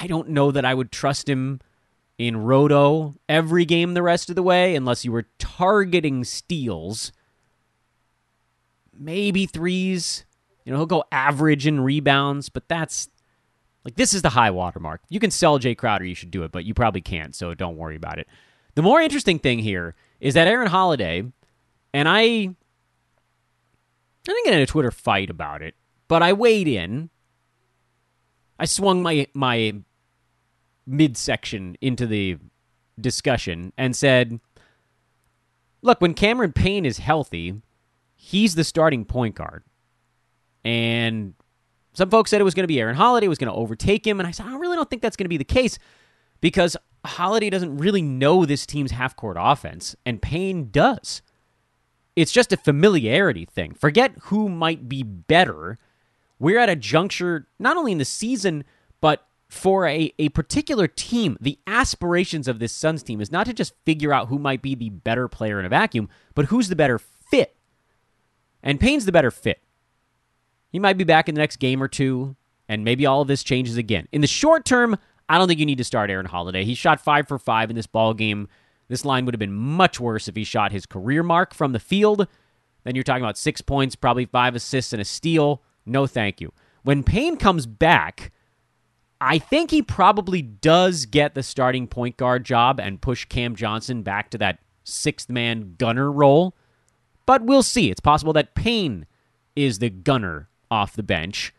I 0.00 0.06
don't 0.06 0.28
know 0.28 0.52
that 0.52 0.64
I 0.64 0.74
would 0.74 0.92
trust 0.92 1.28
him 1.28 1.60
in 2.18 2.36
Roto 2.36 3.16
every 3.28 3.64
game 3.64 3.94
the 3.94 4.02
rest 4.02 4.28
of 4.28 4.36
the 4.36 4.42
way 4.42 4.76
unless 4.76 5.04
you 5.04 5.12
were 5.12 5.26
targeting 5.38 6.24
steals. 6.24 7.12
Maybe 8.96 9.46
threes. 9.46 10.24
You 10.64 10.72
know, 10.72 10.78
he'll 10.78 10.86
go 10.86 11.04
average 11.10 11.66
in 11.66 11.80
rebounds, 11.80 12.48
but 12.48 12.68
that's 12.68 13.08
like 13.84 13.96
this 13.96 14.12
is 14.12 14.22
the 14.22 14.30
high 14.30 14.50
watermark. 14.50 15.00
You 15.08 15.20
can 15.20 15.30
sell 15.30 15.58
Jae 15.58 15.76
Crowder, 15.76 16.04
you 16.04 16.14
should 16.14 16.30
do 16.30 16.42
it, 16.42 16.52
but 16.52 16.64
you 16.64 16.74
probably 16.74 17.00
can't, 17.00 17.34
so 17.34 17.54
don't 17.54 17.76
worry 17.76 17.96
about 17.96 18.18
it. 18.18 18.28
The 18.74 18.82
more 18.82 19.00
interesting 19.00 19.38
thing 19.38 19.58
here 19.58 19.94
is 20.20 20.34
that 20.34 20.48
Aaron 20.48 20.68
Holiday, 20.68 21.24
and 21.92 22.08
I 22.08 22.20
I 24.28 24.32
didn't 24.32 24.44
get 24.44 24.54
in 24.54 24.60
a 24.60 24.66
Twitter 24.66 24.90
fight 24.90 25.30
about 25.30 25.62
it, 25.62 25.74
but 26.06 26.22
I 26.22 26.32
weighed 26.32 26.68
in. 26.68 27.10
I 28.58 28.66
swung 28.66 29.02
my 29.02 29.26
my 29.32 29.74
midsection 30.86 31.76
into 31.80 32.06
the 32.06 32.38
discussion 33.00 33.72
and 33.78 33.96
said, 33.96 34.40
"Look, 35.82 36.00
when 36.00 36.14
Cameron 36.14 36.52
Payne 36.52 36.84
is 36.84 36.98
healthy, 36.98 37.62
he's 38.14 38.54
the 38.54 38.64
starting 38.64 39.04
point 39.04 39.34
guard." 39.34 39.64
And 40.64 41.34
some 41.98 42.10
folks 42.10 42.30
said 42.30 42.40
it 42.40 42.44
was 42.44 42.54
going 42.54 42.62
to 42.62 42.68
be 42.68 42.80
Aaron 42.80 42.94
Holiday 42.94 43.26
was 43.26 43.38
going 43.38 43.52
to 43.52 43.58
overtake 43.58 44.06
him, 44.06 44.20
and 44.20 44.26
I 44.26 44.30
said 44.30 44.46
I 44.46 44.56
really 44.56 44.76
don't 44.76 44.88
think 44.88 45.02
that's 45.02 45.16
going 45.16 45.24
to 45.24 45.28
be 45.28 45.36
the 45.36 45.42
case 45.42 45.80
because 46.40 46.76
Holiday 47.04 47.50
doesn't 47.50 47.76
really 47.76 48.02
know 48.02 48.44
this 48.44 48.66
team's 48.66 48.92
half 48.92 49.16
court 49.16 49.36
offense, 49.38 49.96
and 50.06 50.22
Payne 50.22 50.70
does. 50.70 51.22
It's 52.14 52.30
just 52.30 52.52
a 52.52 52.56
familiarity 52.56 53.44
thing. 53.44 53.74
Forget 53.74 54.12
who 54.22 54.48
might 54.48 54.88
be 54.88 55.02
better. 55.02 55.76
We're 56.38 56.60
at 56.60 56.68
a 56.68 56.76
juncture 56.76 57.48
not 57.58 57.76
only 57.76 57.90
in 57.90 57.98
the 57.98 58.04
season, 58.04 58.62
but 59.00 59.26
for 59.48 59.84
a, 59.88 60.12
a 60.20 60.28
particular 60.28 60.86
team, 60.86 61.36
the 61.40 61.58
aspirations 61.66 62.46
of 62.46 62.60
this 62.60 62.72
Suns 62.72 63.02
team 63.02 63.20
is 63.20 63.32
not 63.32 63.46
to 63.46 63.52
just 63.52 63.74
figure 63.84 64.12
out 64.12 64.28
who 64.28 64.38
might 64.38 64.62
be 64.62 64.76
the 64.76 64.90
better 64.90 65.26
player 65.26 65.58
in 65.58 65.66
a 65.66 65.68
vacuum, 65.68 66.08
but 66.36 66.44
who's 66.46 66.68
the 66.68 66.76
better 66.76 67.00
fit. 67.00 67.56
And 68.62 68.78
Payne's 68.78 69.04
the 69.04 69.10
better 69.10 69.32
fit. 69.32 69.62
He 70.70 70.78
might 70.78 70.98
be 70.98 71.04
back 71.04 71.28
in 71.28 71.34
the 71.34 71.40
next 71.40 71.56
game 71.56 71.82
or 71.82 71.88
two, 71.88 72.36
and 72.68 72.84
maybe 72.84 73.06
all 73.06 73.22
of 73.22 73.28
this 73.28 73.42
changes 73.42 73.76
again. 73.76 74.06
In 74.12 74.20
the 74.20 74.26
short 74.26 74.64
term, 74.64 74.98
I 75.28 75.38
don't 75.38 75.48
think 75.48 75.60
you 75.60 75.66
need 75.66 75.78
to 75.78 75.84
start 75.84 76.10
Aaron 76.10 76.26
Holiday. 76.26 76.64
He 76.64 76.74
shot 76.74 77.00
five 77.00 77.28
for 77.28 77.38
five 77.38 77.70
in 77.70 77.76
this 77.76 77.86
ball 77.86 78.14
game. 78.14 78.48
This 78.88 79.04
line 79.04 79.24
would 79.24 79.34
have 79.34 79.38
been 79.40 79.52
much 79.52 80.00
worse 80.00 80.28
if 80.28 80.36
he 80.36 80.44
shot 80.44 80.72
his 80.72 80.86
career 80.86 81.22
mark 81.22 81.54
from 81.54 81.72
the 81.72 81.78
field. 81.78 82.26
Then 82.84 82.94
you're 82.94 83.04
talking 83.04 83.22
about 83.22 83.36
six 83.36 83.60
points, 83.60 83.96
probably 83.96 84.24
five 84.24 84.54
assists, 84.54 84.92
and 84.92 85.02
a 85.02 85.04
steal. 85.04 85.62
No, 85.84 86.06
thank 86.06 86.40
you. 86.40 86.52
When 86.82 87.02
Payne 87.02 87.36
comes 87.36 87.66
back, 87.66 88.32
I 89.20 89.38
think 89.38 89.70
he 89.70 89.82
probably 89.82 90.42
does 90.42 91.04
get 91.06 91.34
the 91.34 91.42
starting 91.42 91.86
point 91.86 92.16
guard 92.16 92.44
job 92.44 92.80
and 92.80 93.00
push 93.00 93.24
Cam 93.24 93.56
Johnson 93.56 94.02
back 94.02 94.30
to 94.30 94.38
that 94.38 94.60
sixth 94.84 95.28
man 95.28 95.74
gunner 95.76 96.10
role. 96.10 96.56
But 97.26 97.44
we'll 97.44 97.62
see. 97.62 97.90
It's 97.90 98.00
possible 98.00 98.32
that 98.34 98.54
Payne 98.54 99.06
is 99.54 99.80
the 99.80 99.90
gunner 99.90 100.48
off 100.70 100.94
the 100.94 101.02
bench. 101.02 101.54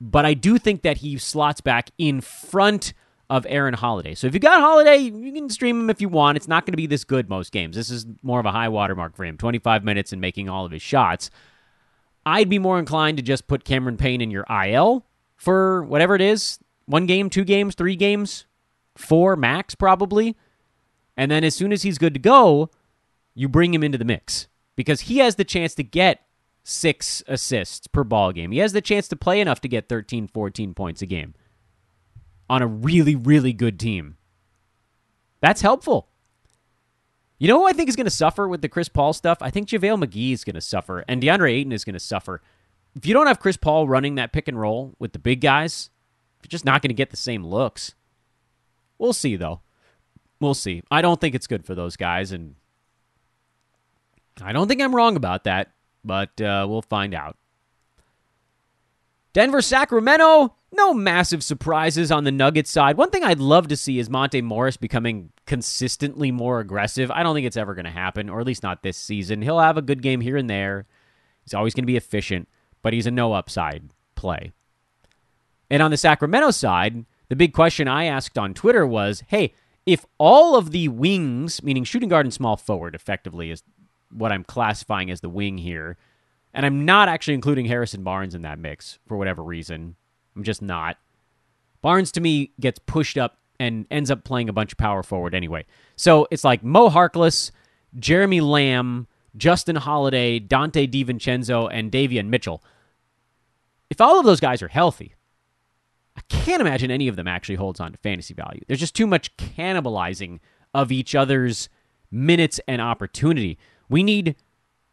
But 0.00 0.26
I 0.26 0.34
do 0.34 0.58
think 0.58 0.82
that 0.82 0.98
he 0.98 1.16
slots 1.18 1.60
back 1.60 1.90
in 1.98 2.20
front 2.20 2.92
of 3.30 3.46
Aaron 3.48 3.74
Holiday. 3.74 4.14
So 4.14 4.26
if 4.26 4.34
you 4.34 4.40
got 4.40 4.60
Holiday, 4.60 4.96
you 4.96 5.32
can 5.32 5.48
stream 5.48 5.80
him 5.80 5.90
if 5.90 6.00
you 6.00 6.08
want. 6.08 6.36
It's 6.36 6.48
not 6.48 6.66
going 6.66 6.72
to 6.72 6.76
be 6.76 6.86
this 6.86 7.04
good 7.04 7.30
most 7.30 7.52
games. 7.52 7.76
This 7.76 7.88
is 7.88 8.06
more 8.22 8.40
of 8.40 8.46
a 8.46 8.50
high 8.50 8.68
watermark 8.68 9.16
for 9.16 9.24
him 9.24 9.38
25 9.38 9.84
minutes 9.84 10.12
and 10.12 10.20
making 10.20 10.48
all 10.48 10.66
of 10.66 10.72
his 10.72 10.82
shots. 10.82 11.30
I'd 12.26 12.48
be 12.48 12.58
more 12.58 12.78
inclined 12.78 13.16
to 13.16 13.22
just 13.22 13.46
put 13.46 13.64
Cameron 13.64 13.96
Payne 13.96 14.20
in 14.20 14.30
your 14.30 14.44
IL 14.50 15.06
for 15.36 15.82
whatever 15.84 16.14
it 16.14 16.20
is 16.20 16.58
one 16.86 17.06
game, 17.06 17.30
two 17.30 17.44
games, 17.44 17.74
three 17.74 17.96
games, 17.96 18.46
four 18.96 19.36
max, 19.36 19.74
probably. 19.74 20.36
And 21.16 21.30
then 21.30 21.44
as 21.44 21.54
soon 21.54 21.72
as 21.72 21.82
he's 21.82 21.98
good 21.98 22.14
to 22.14 22.20
go, 22.20 22.70
you 23.34 23.48
bring 23.48 23.72
him 23.72 23.82
into 23.82 23.98
the 23.98 24.04
mix 24.04 24.48
because 24.76 25.02
he 25.02 25.18
has 25.18 25.36
the 25.36 25.44
chance 25.44 25.74
to 25.76 25.82
get 25.82 26.26
six 26.64 27.22
assists 27.26 27.86
per 27.86 28.04
ball 28.04 28.32
game. 28.32 28.52
He 28.52 28.58
has 28.58 28.72
the 28.72 28.80
chance 28.80 29.08
to 29.08 29.16
play 29.16 29.40
enough 29.40 29.60
to 29.62 29.68
get 29.68 29.88
13, 29.88 30.28
14 30.28 30.74
points 30.74 31.02
a 31.02 31.06
game 31.06 31.34
on 32.48 32.62
a 32.62 32.66
really, 32.66 33.16
really 33.16 33.52
good 33.52 33.78
team. 33.80 34.16
That's 35.40 35.62
helpful. 35.62 36.08
You 37.38 37.48
know 37.48 37.60
who 37.60 37.66
I 37.66 37.72
think 37.72 37.88
is 37.88 37.96
going 37.96 38.06
to 38.06 38.10
suffer 38.10 38.46
with 38.46 38.62
the 38.62 38.68
Chris 38.68 38.88
Paul 38.88 39.12
stuff? 39.12 39.38
I 39.40 39.50
think 39.50 39.68
JaVale 39.68 40.04
McGee 40.04 40.32
is 40.32 40.44
going 40.44 40.54
to 40.54 40.60
suffer, 40.60 41.04
and 41.08 41.20
DeAndre 41.20 41.50
Ayton 41.50 41.72
is 41.72 41.84
going 41.84 41.94
to 41.94 42.00
suffer. 42.00 42.40
If 42.94 43.04
you 43.06 43.14
don't 43.14 43.26
have 43.26 43.40
Chris 43.40 43.56
Paul 43.56 43.88
running 43.88 44.14
that 44.14 44.32
pick 44.32 44.46
and 44.46 44.60
roll 44.60 44.94
with 45.00 45.12
the 45.12 45.18
big 45.18 45.40
guys, 45.40 45.90
you're 46.42 46.48
just 46.48 46.64
not 46.64 46.82
going 46.82 46.90
to 46.90 46.94
get 46.94 47.10
the 47.10 47.16
same 47.16 47.44
looks. 47.44 47.94
We'll 48.98 49.12
see, 49.12 49.34
though. 49.34 49.60
We'll 50.40 50.54
see. 50.54 50.82
I 50.90 51.02
don't 51.02 51.20
think 51.20 51.34
it's 51.34 51.48
good 51.48 51.64
for 51.64 51.74
those 51.74 51.96
guys, 51.96 52.30
and 52.30 52.54
I 54.40 54.52
don't 54.52 54.68
think 54.68 54.80
I'm 54.80 54.94
wrong 54.94 55.16
about 55.16 55.44
that 55.44 55.72
but 56.04 56.40
uh, 56.40 56.66
we'll 56.68 56.82
find 56.82 57.14
out. 57.14 57.36
Denver 59.32 59.62
Sacramento, 59.62 60.54
no 60.72 60.92
massive 60.92 61.42
surprises 61.42 62.12
on 62.12 62.24
the 62.24 62.30
Nuggets 62.30 62.70
side. 62.70 62.98
One 62.98 63.10
thing 63.10 63.24
I'd 63.24 63.40
love 63.40 63.68
to 63.68 63.76
see 63.76 63.98
is 63.98 64.10
Monte 64.10 64.42
Morris 64.42 64.76
becoming 64.76 65.32
consistently 65.46 66.30
more 66.30 66.60
aggressive. 66.60 67.10
I 67.10 67.22
don't 67.22 67.34
think 67.34 67.46
it's 67.46 67.56
ever 67.56 67.74
going 67.74 67.86
to 67.86 67.90
happen, 67.90 68.28
or 68.28 68.40
at 68.40 68.46
least 68.46 68.62
not 68.62 68.82
this 68.82 68.98
season. 68.98 69.40
He'll 69.40 69.58
have 69.58 69.78
a 69.78 69.82
good 69.82 70.02
game 70.02 70.20
here 70.20 70.36
and 70.36 70.50
there. 70.50 70.86
He's 71.44 71.54
always 71.54 71.72
going 71.74 71.84
to 71.84 71.86
be 71.86 71.96
efficient, 71.96 72.46
but 72.82 72.92
he's 72.92 73.06
a 73.06 73.10
no 73.10 73.32
upside 73.32 73.88
play. 74.14 74.52
And 75.70 75.82
on 75.82 75.90
the 75.90 75.96
Sacramento 75.96 76.50
side, 76.50 77.06
the 77.28 77.36
big 77.36 77.54
question 77.54 77.88
I 77.88 78.04
asked 78.04 78.36
on 78.36 78.52
Twitter 78.52 78.86
was 78.86 79.22
hey, 79.28 79.54
if 79.86 80.04
all 80.18 80.56
of 80.56 80.70
the 80.70 80.88
wings, 80.88 81.62
meaning 81.62 81.84
shooting 81.84 82.10
guard 82.10 82.26
and 82.26 82.32
small 82.34 82.58
forward, 82.58 82.94
effectively 82.94 83.50
is 83.50 83.62
what 84.12 84.32
I'm 84.32 84.44
classifying 84.44 85.10
as 85.10 85.20
the 85.20 85.28
wing 85.28 85.58
here. 85.58 85.96
And 86.54 86.66
I'm 86.66 86.84
not 86.84 87.08
actually 87.08 87.34
including 87.34 87.66
Harrison 87.66 88.02
Barnes 88.02 88.34
in 88.34 88.42
that 88.42 88.58
mix 88.58 88.98
for 89.06 89.16
whatever 89.16 89.42
reason. 89.42 89.96
I'm 90.36 90.44
just 90.44 90.62
not. 90.62 90.98
Barnes 91.80 92.12
to 92.12 92.20
me 92.20 92.52
gets 92.60 92.78
pushed 92.78 93.18
up 93.18 93.38
and 93.58 93.86
ends 93.90 94.10
up 94.10 94.24
playing 94.24 94.48
a 94.48 94.52
bunch 94.52 94.72
of 94.72 94.78
power 94.78 95.02
forward 95.02 95.34
anyway. 95.34 95.64
So 95.96 96.26
it's 96.30 96.44
like 96.44 96.62
Mo 96.62 96.90
Harkless, 96.90 97.50
Jeremy 97.98 98.40
Lamb, 98.40 99.06
Justin 99.36 99.76
Holiday, 99.76 100.40
Donte 100.40 100.90
DiVincenzo, 100.90 101.68
and 101.72 101.90
Davion 101.90 102.26
Mitchell. 102.26 102.62
If 103.90 104.00
all 104.00 104.18
of 104.18 104.24
those 104.24 104.40
guys 104.40 104.62
are 104.62 104.68
healthy, 104.68 105.14
I 106.16 106.20
can't 106.28 106.60
imagine 106.60 106.90
any 106.90 107.08
of 107.08 107.16
them 107.16 107.28
actually 107.28 107.54
holds 107.54 107.80
on 107.80 107.92
to 107.92 107.98
fantasy 107.98 108.34
value. 108.34 108.60
There's 108.66 108.80
just 108.80 108.96
too 108.96 109.06
much 109.06 109.36
cannibalizing 109.36 110.40
of 110.74 110.92
each 110.92 111.14
other's 111.14 111.68
minutes 112.10 112.60
and 112.68 112.80
opportunity. 112.82 113.58
We 113.92 114.02
need 114.02 114.36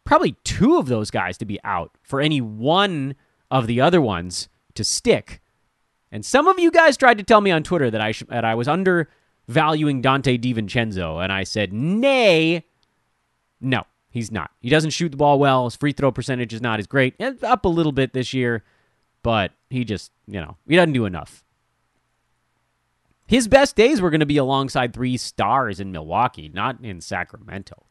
probably 0.04 0.32
two 0.44 0.76
of 0.76 0.86
those 0.86 1.10
guys 1.10 1.38
to 1.38 1.46
be 1.46 1.58
out 1.64 1.96
for 2.02 2.20
any 2.20 2.40
one 2.40 3.14
of 3.50 3.66
the 3.66 3.80
other 3.80 4.00
ones 4.00 4.48
to 4.74 4.84
stick. 4.84 5.40
And 6.12 6.24
some 6.24 6.46
of 6.46 6.58
you 6.58 6.70
guys 6.70 6.96
tried 6.96 7.16
to 7.18 7.24
tell 7.24 7.40
me 7.40 7.50
on 7.50 7.62
Twitter 7.62 7.90
that 7.90 8.00
I 8.00 8.12
sh- 8.12 8.24
that 8.28 8.44
I 8.44 8.54
was 8.54 8.68
undervaluing 8.68 10.02
Donte 10.02 10.38
DiVincenzo, 10.38 11.22
and 11.22 11.32
I 11.32 11.44
said, 11.44 11.72
"Nay, 11.72 12.64
no, 13.60 13.84
he's 14.10 14.30
not. 14.30 14.50
He 14.60 14.68
doesn't 14.68 14.90
shoot 14.90 15.10
the 15.10 15.16
ball 15.16 15.38
well. 15.38 15.64
His 15.64 15.76
free 15.76 15.92
throw 15.92 16.12
percentage 16.12 16.52
is 16.52 16.60
not 16.60 16.78
as 16.78 16.86
great. 16.86 17.14
It's 17.18 17.42
up 17.42 17.64
a 17.64 17.68
little 17.68 17.92
bit 17.92 18.12
this 18.12 18.34
year, 18.34 18.64
but 19.22 19.52
he 19.70 19.84
just, 19.84 20.12
you 20.26 20.40
know, 20.40 20.56
he 20.68 20.76
doesn't 20.76 20.92
do 20.92 21.06
enough. 21.06 21.42
His 23.26 23.48
best 23.48 23.76
days 23.76 24.00
were 24.00 24.10
going 24.10 24.20
to 24.20 24.26
be 24.26 24.36
alongside 24.36 24.92
three 24.92 25.16
stars 25.16 25.78
in 25.78 25.92
Milwaukee, 25.92 26.50
not 26.52 26.84
in 26.84 27.00
Sacramento. 27.00 27.86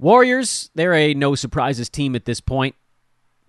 Warriors, 0.00 0.70
they're 0.74 0.94
a 0.94 1.14
no 1.14 1.34
surprises 1.34 1.88
team 1.88 2.16
at 2.16 2.24
this 2.24 2.40
point. 2.40 2.74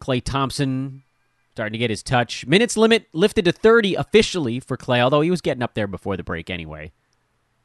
Klay 0.02 0.22
Thompson 0.24 1.04
starting 1.52 1.74
to 1.74 1.80
get 1.80 1.90
his 1.90 2.04
touch. 2.04 2.46
Minutes 2.46 2.76
limit 2.76 3.08
lifted 3.14 3.46
to 3.46 3.52
30 3.52 3.96
officially 3.96 4.60
for 4.60 4.78
Klay, 4.78 5.00
although 5.00 5.22
he 5.22 5.32
was 5.32 5.42
getting 5.42 5.64
up 5.64 5.74
there 5.74 5.88
before 5.88 6.18
the 6.18 6.24
break 6.24 6.50
anyway. 6.50 6.92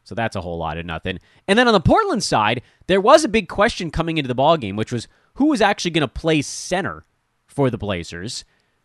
So 0.05 0.14
that's 0.14 0.37
a 0.37 0.40
whole 0.40 0.59
lot 0.59 0.79
of 0.79 0.87
nothing. 0.87 1.18
And 1.49 1.59
then 1.59 1.66
on 1.66 1.75
the 1.75 1.81
Portland 1.81 2.22
side, 2.22 2.62
there 2.87 3.01
was 3.01 3.25
a 3.25 3.29
big 3.29 3.49
question 3.49 3.90
coming 3.90 4.18
into 4.18 4.29
the 4.29 4.35
ball 4.35 4.57
game, 4.57 4.77
which 4.77 4.92
was 4.92 5.09
who 5.35 5.46
was 5.46 5.61
actually 5.61 5.90
going 5.90 6.03
to 6.03 6.09
play 6.09 6.42
center 6.42 7.05
for 7.46 7.70
the 7.70 7.79
Blazers. 7.79 8.44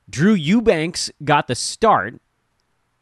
Drew 0.10 0.34
Eubanks 0.34 1.12
got 1.24 1.48
the 1.48 1.56
start. 1.56 2.20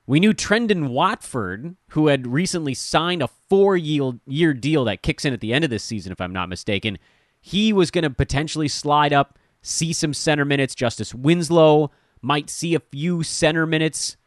We 0.09 0.19
knew 0.19 0.33
Trendon 0.33 0.89
Watford, 0.89 1.75
who 1.89 2.07
had 2.07 2.25
recently 2.25 2.73
signed 2.73 3.21
a 3.21 3.27
four 3.27 3.77
year 3.77 4.53
deal 4.55 4.85
that 4.85 5.03
kicks 5.03 5.23
in 5.23 5.33
at 5.33 5.39
the 5.39 5.53
end 5.53 5.63
of 5.63 5.69
this 5.69 5.83
season, 5.83 6.11
if 6.11 6.19
I'm 6.19 6.33
not 6.33 6.49
mistaken, 6.49 6.97
he 7.39 7.71
was 7.71 7.91
going 7.91 8.01
to 8.01 8.09
potentially 8.09 8.67
slide 8.67 9.13
up, 9.13 9.37
see 9.61 9.93
some 9.93 10.15
center 10.15 10.45
minutes. 10.45 10.73
Justice 10.73 11.13
Winslow 11.13 11.91
might 12.23 12.49
see 12.49 12.73
a 12.73 12.79
few 12.79 13.21
center 13.21 13.67
minutes. 13.67 14.17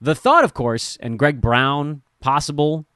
The 0.00 0.14
thought, 0.14 0.42
of 0.42 0.54
course, 0.54 0.96
and 0.98 1.18
Greg 1.18 1.42
Brown, 1.42 2.00
possible. 2.18 2.86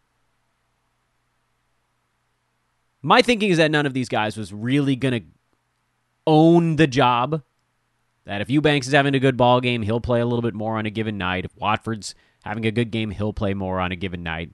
My 3.03 3.21
thinking 3.21 3.51
is 3.51 3.59
that 3.59 3.71
none 3.71 3.85
of 3.85 3.93
these 3.93 4.09
guys 4.09 4.35
was 4.39 4.51
really 4.51 4.97
going 4.97 5.21
to 5.21 5.27
own 6.27 6.77
the 6.77 6.87
job. 6.87 7.43
That 8.27 8.41
if 8.41 8.49
Eubanks 8.49 8.87
is 8.87 8.95
having 8.95 9.15
a 9.15 9.21
good 9.21 9.37
ball 9.37 9.61
game, 9.61 9.83
he'll 9.83 10.01
play 10.01 10.21
a 10.21 10.27
little 10.27 10.43
bit 10.43 10.55
more 10.55 10.79
on 10.79 10.87
a 10.87 10.91
given 10.91 11.19
night. 11.19 11.45
If 11.45 11.57
Watford's 11.57 12.15
having 12.45 12.65
a 12.65 12.71
good 12.71 12.91
game, 12.91 13.11
he'll 13.11 13.33
play 13.33 13.55
more 13.55 13.81
on 13.81 13.93
a 13.93 13.97
given 13.97 14.23
night. 14.23 14.53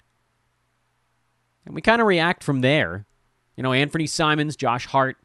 And 1.65 1.75
we 1.75 1.81
kind 1.81 2.01
of 2.01 2.07
react 2.07 2.43
from 2.43 2.63
there. 2.63 3.07
You 3.57 3.63
know, 3.63 3.71
Anfernee 3.71 4.09
Simons, 4.09 4.57
Josh 4.57 4.87
Hart, 4.87 5.19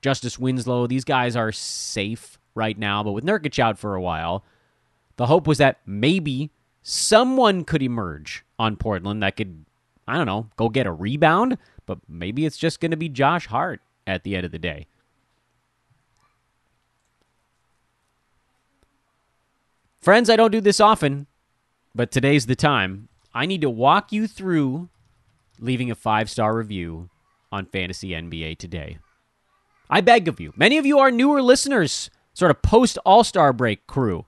Justice 0.00 0.38
Winslow, 0.38 0.86
these 0.86 1.04
guys 1.04 1.36
are 1.36 1.52
safe 1.52 2.38
right 2.54 2.78
now, 2.78 3.02
but 3.02 3.12
with 3.12 3.24
Nurkic 3.24 3.58
out 3.58 3.78
for 3.78 3.94
a 3.94 4.00
while, 4.00 4.44
the 5.16 5.26
hope 5.26 5.46
was 5.46 5.58
that 5.58 5.78
maybe 5.86 6.50
someone 6.82 7.64
could 7.64 7.82
emerge 7.82 8.44
on 8.58 8.76
Portland 8.76 9.22
that 9.22 9.36
could, 9.36 9.64
I 10.06 10.16
don't 10.16 10.26
know, 10.26 10.48
go 10.56 10.68
get 10.68 10.86
a 10.86 10.92
rebound, 10.92 11.58
but 11.86 11.98
maybe 12.08 12.46
it's 12.46 12.56
just 12.56 12.80
going 12.80 12.90
to 12.90 12.96
be 12.96 13.08
Josh 13.08 13.46
Hart 13.46 13.80
at 14.06 14.24
the 14.24 14.36
end 14.36 14.46
of 14.46 14.52
the 14.52 14.58
day. 14.58 14.86
Friends, 20.00 20.30
I 20.30 20.36
don't 20.36 20.52
do 20.52 20.60
this 20.60 20.80
often, 20.80 21.26
but 21.94 22.10
today's 22.10 22.46
the 22.46 22.54
time. 22.54 23.08
I 23.34 23.46
need 23.46 23.60
to 23.62 23.70
walk 23.70 24.12
you 24.12 24.26
through 24.26 24.88
leaving 25.58 25.90
a 25.90 25.96
five 25.96 26.30
star 26.30 26.56
review 26.56 27.10
on 27.50 27.66
Fantasy 27.66 28.10
NBA 28.10 28.58
today. 28.58 28.98
I 29.90 30.00
beg 30.00 30.28
of 30.28 30.38
you. 30.38 30.52
Many 30.56 30.78
of 30.78 30.86
you 30.86 30.98
are 30.98 31.10
newer 31.10 31.42
listeners, 31.42 32.10
sort 32.32 32.50
of 32.50 32.62
post 32.62 32.98
All 33.04 33.24
Star 33.24 33.52
break 33.52 33.86
crew. 33.86 34.26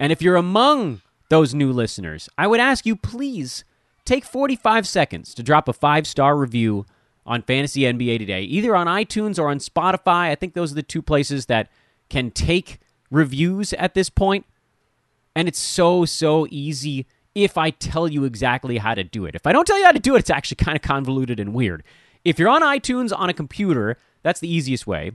And 0.00 0.12
if 0.12 0.22
you're 0.22 0.36
among 0.36 1.02
those 1.28 1.54
new 1.54 1.72
listeners, 1.72 2.28
I 2.36 2.46
would 2.46 2.60
ask 2.60 2.86
you 2.86 2.96
please 2.96 3.64
take 4.04 4.24
45 4.24 4.86
seconds 4.88 5.34
to 5.34 5.42
drop 5.42 5.68
a 5.68 5.72
five 5.72 6.06
star 6.06 6.36
review 6.36 6.86
on 7.26 7.42
Fantasy 7.42 7.82
NBA 7.82 8.18
today, 8.18 8.42
either 8.42 8.74
on 8.74 8.86
iTunes 8.86 9.38
or 9.38 9.48
on 9.48 9.58
Spotify. 9.58 10.30
I 10.30 10.34
think 10.34 10.54
those 10.54 10.72
are 10.72 10.76
the 10.76 10.82
two 10.82 11.02
places 11.02 11.46
that 11.46 11.70
can 12.08 12.30
take 12.30 12.80
reviews 13.10 13.72
at 13.74 13.94
this. 13.94 14.10
And 14.18 15.48
it's 15.48 15.58
so, 15.58 16.04
so 16.04 16.46
easy 16.50 17.06
if 17.34 17.56
I 17.56 17.70
tell 17.70 18.08
you 18.08 18.24
exactly 18.24 18.78
how 18.78 18.94
to 18.94 19.04
do 19.04 19.24
it. 19.26 19.34
If 19.34 19.46
I 19.46 19.52
don't 19.52 19.66
tell 19.66 19.78
you 19.78 19.84
how 19.84 19.92
to 19.92 19.98
do 19.98 20.16
it, 20.16 20.20
it's 20.20 20.30
actually 20.30 20.56
kind 20.64 20.76
of 20.76 20.82
convoluted 20.82 21.38
and 21.38 21.54
weird. 21.54 21.84
If 22.24 22.38
you're 22.38 22.48
on 22.48 22.62
iTunes 22.62 23.16
on 23.16 23.30
a 23.30 23.34
computer, 23.34 23.96
that's 24.22 24.40
the 24.40 24.52
easiest 24.52 24.86
way 24.86 25.12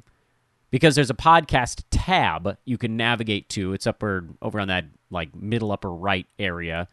because 0.71 0.95
there's 0.95 1.12
a 1.12 1.15
podcast 1.15 1.84
tab 1.91 2.58
you 2.65 2.79
can 2.79 2.97
navigate 2.97 3.47
to. 3.49 3.73
It's 3.73 3.86
upper 3.86 4.25
over 4.41 4.60
on 4.60 4.69
that 4.69 4.86
like 5.12 5.36
middle 5.36 5.71
upper 5.71 5.91
right 5.93 6.25
area. 6.39 6.88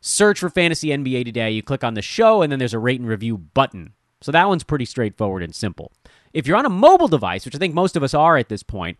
Search 0.00 0.38
for 0.38 0.48
Fantasy 0.48 0.90
NBA 0.90 1.24
today. 1.24 1.50
You 1.50 1.62
click 1.62 1.82
on 1.82 1.94
the 1.94 2.02
show, 2.02 2.42
and 2.42 2.52
then 2.52 2.60
there's 2.60 2.74
a 2.74 2.78
rate 2.78 3.00
and 3.00 3.08
review 3.08 3.36
button. 3.36 3.94
So 4.20 4.30
that 4.30 4.46
one's 4.46 4.62
pretty 4.62 4.84
straightforward 4.84 5.42
and 5.42 5.52
simple. 5.52 5.90
If 6.32 6.46
you're 6.46 6.56
on 6.56 6.66
a 6.66 6.70
mobile 6.70 7.08
device, 7.08 7.44
which 7.44 7.56
I 7.56 7.58
think 7.58 7.74
most 7.74 7.96
of 7.96 8.04
us 8.04 8.14
are 8.14 8.36
at 8.36 8.48
this 8.48 8.62
point, 8.62 8.98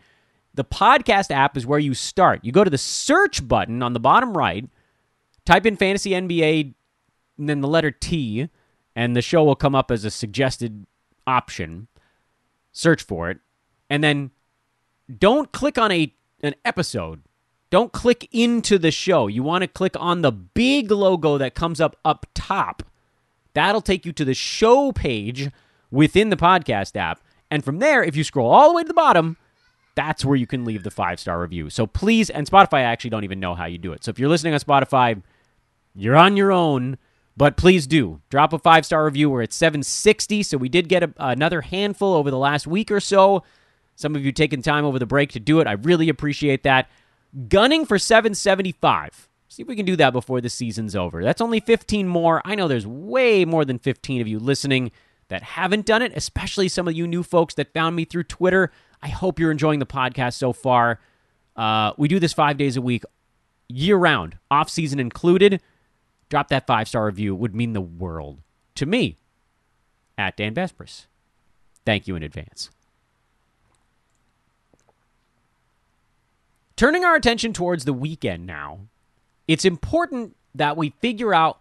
the 0.57 0.65
podcast 0.65 1.31
app 1.31 1.57
is 1.57 1.67
where 1.67 1.79
you 1.79 1.95
start. 1.95 2.45
You 2.45 2.51
go 2.51 2.65
to 2.65 2.71
the 2.71 2.79
search 2.79 3.47
button 3.47 3.83
on 3.83 3.93
the 3.93 4.01
bottom 4.01 4.37
right, 4.37 4.69
type 5.45 5.67
in 5.67 5.77
Fantasy 5.77 6.11
NBA, 6.11 6.75
and 7.39 7.49
then 7.49 7.61
the 7.61 7.69
letter 7.69 7.91
T, 7.91 8.49
and 8.97 9.15
the 9.15 9.23
show 9.23 9.45
will 9.45 9.55
come 9.55 9.75
up 9.75 9.91
as 9.91 10.05
a 10.05 10.11
suggested 10.11 10.87
option. 11.27 11.89
Search 12.73 13.03
for 13.03 13.31
it, 13.31 13.39
and 13.89 14.03
then 14.03 14.31
don't 15.19 15.53
click 15.53 15.79
on 15.79 15.93
a 15.93 16.13
an 16.43 16.55
episode. 16.65 17.23
Don't 17.71 17.93
click 17.93 18.29
into 18.33 18.79
the 18.79 18.91
show. 18.91 19.27
You 19.27 19.43
want 19.43 19.63
to 19.63 19.69
click 19.69 19.95
on 19.99 20.23
the 20.23 20.33
big 20.33 20.91
logo 20.91 21.39
that 21.39 21.55
comes 21.55 21.81
up 21.81 21.97
up 22.05 22.27
top. 22.35 22.83
That'll 23.55 23.81
take 23.81 24.07
you 24.07 24.13
to 24.13 24.25
the 24.25 24.35
show 24.35 24.93
page 24.93 25.51
within 25.91 26.31
the 26.31 26.37
podcast 26.37 26.97
app. 26.97 27.21
And 27.51 27.65
from 27.65 27.79
there, 27.79 28.03
if 28.03 28.17
you 28.17 28.25
scroll 28.25 28.51
all 28.51 28.71
the 28.71 28.77
way 28.77 28.83
to 28.83 28.89
the 28.89 28.95
bottom, 28.95 29.37
that's 29.97 30.25
where 30.25 30.37
you 30.37 30.47
can 30.47 30.65
leave 30.65 30.85
the 30.85 30.91
five 30.91 31.19
star 31.19 31.41
review. 31.41 31.69
So 31.71 31.87
please, 31.87 32.31
and 32.31 32.49
Spotify, 32.49 32.75
I 32.75 32.83
actually 32.83 33.11
don't 33.11 33.25
even 33.25 33.41
know 33.41 33.57
how 33.57 33.65
you 33.65 33.79
do 33.79 33.93
it. 33.93 34.05
So 34.05 34.11
if 34.11 34.19
you're 34.19 34.29
listening 34.29 34.55
on 34.55 34.61
Spotify, 34.61 35.21
you're 35.95 36.17
on 36.17 36.37
your 36.37 36.53
own, 36.53 36.99
but 37.37 37.57
please 37.57 37.87
do 37.87 38.21
drop 38.31 38.53
a 38.53 38.59
five 38.59 38.87
star 38.87 39.05
review. 39.05 39.31
We're 39.31 39.43
at 39.43 39.53
760, 39.53 40.45
so 40.45 40.59
we 40.59 40.69
did 40.69 40.89
get 40.89 41.03
a, 41.03 41.13
another 41.19 41.63
handful 41.63 42.15
over 42.15 42.31
the 42.31 42.39
last 42.39 42.69
week 42.69 42.93
or 42.93 43.01
so. 43.01 43.43
Some 43.97 44.15
of 44.15 44.25
you 44.25 44.31
taking 44.31 44.63
time 44.63 44.85
over 44.85 44.99
the 44.99 45.07
break 45.07 45.33
to 45.33 45.41
do 45.41 45.59
it. 45.61 45.67
I 45.67 45.73
really 45.73 46.09
appreciate 46.09 46.63
that. 46.63 46.89
Gunning 47.49 47.87
for 47.87 47.99
775. 47.99 49.29
See 49.49 49.63
if 49.63 49.69
we 49.69 49.77
can 49.77 49.87
do 49.87 49.97
that 49.97 50.13
before 50.13 50.43
the 50.43 50.51
season's 50.51 50.95
over. 50.95 51.25
That's 51.25 51.41
only 51.41 51.61
15 51.61 52.07
more. 52.07 52.43
I 52.45 52.55
know 52.55 52.69
there's 52.69 52.87
way 52.87 53.47
more 53.47 53.65
than 53.65 53.79
15 53.79 54.21
of 54.21 54.29
you 54.29 54.39
listening 54.39 54.93
that 55.29 55.43
haven't 55.43 55.87
done 55.87 56.03
it, 56.03 56.13
especially 56.15 56.69
some 56.69 56.87
of 56.87 56.95
you 56.95 57.07
new 57.07 57.23
folks 57.23 57.55
that 57.55 57.73
found 57.73 57.97
me 57.97 58.05
through 58.05 58.25
Twitter. 58.25 58.71
I 59.03 59.09
hope 59.09 59.39
you're 59.39 59.51
enjoying 59.51 59.79
the 59.79 59.87
podcast 59.87 60.35
so 60.35 60.53
far. 60.53 61.01
Uh, 61.57 61.93
we 61.97 62.09
do 62.09 62.19
this 62.19 62.33
five 62.33 62.57
days 62.57 62.77
a 62.77 62.83
week, 62.83 63.05
year 63.69 63.97
round, 63.97 64.39
off 64.51 64.69
season 64.69 65.01
included. 65.01 65.61
Drop 66.29 66.49
that 66.49 66.67
five 66.67 66.89
star 66.89 67.07
review 67.07 67.35
it 67.35 67.39
would 67.39 67.55
mean 67.55 67.73
the 67.73 67.81
world 67.81 68.39
to 68.75 68.87
me. 68.87 69.17
At 70.19 70.37
Dan 70.37 70.55
Besbris. 70.55 71.07
Thank 71.85 72.09
you 72.09 72.17
in 72.17 72.23
advance. 72.23 72.71
Turning 76.75 77.05
our 77.05 77.15
attention 77.15 77.53
towards 77.53 77.85
the 77.85 77.93
weekend 77.93 78.47
now, 78.47 78.81
it's 79.47 79.65
important 79.65 80.37
that 80.55 80.77
we 80.77 80.91
figure 81.01 81.33
out 81.33 81.59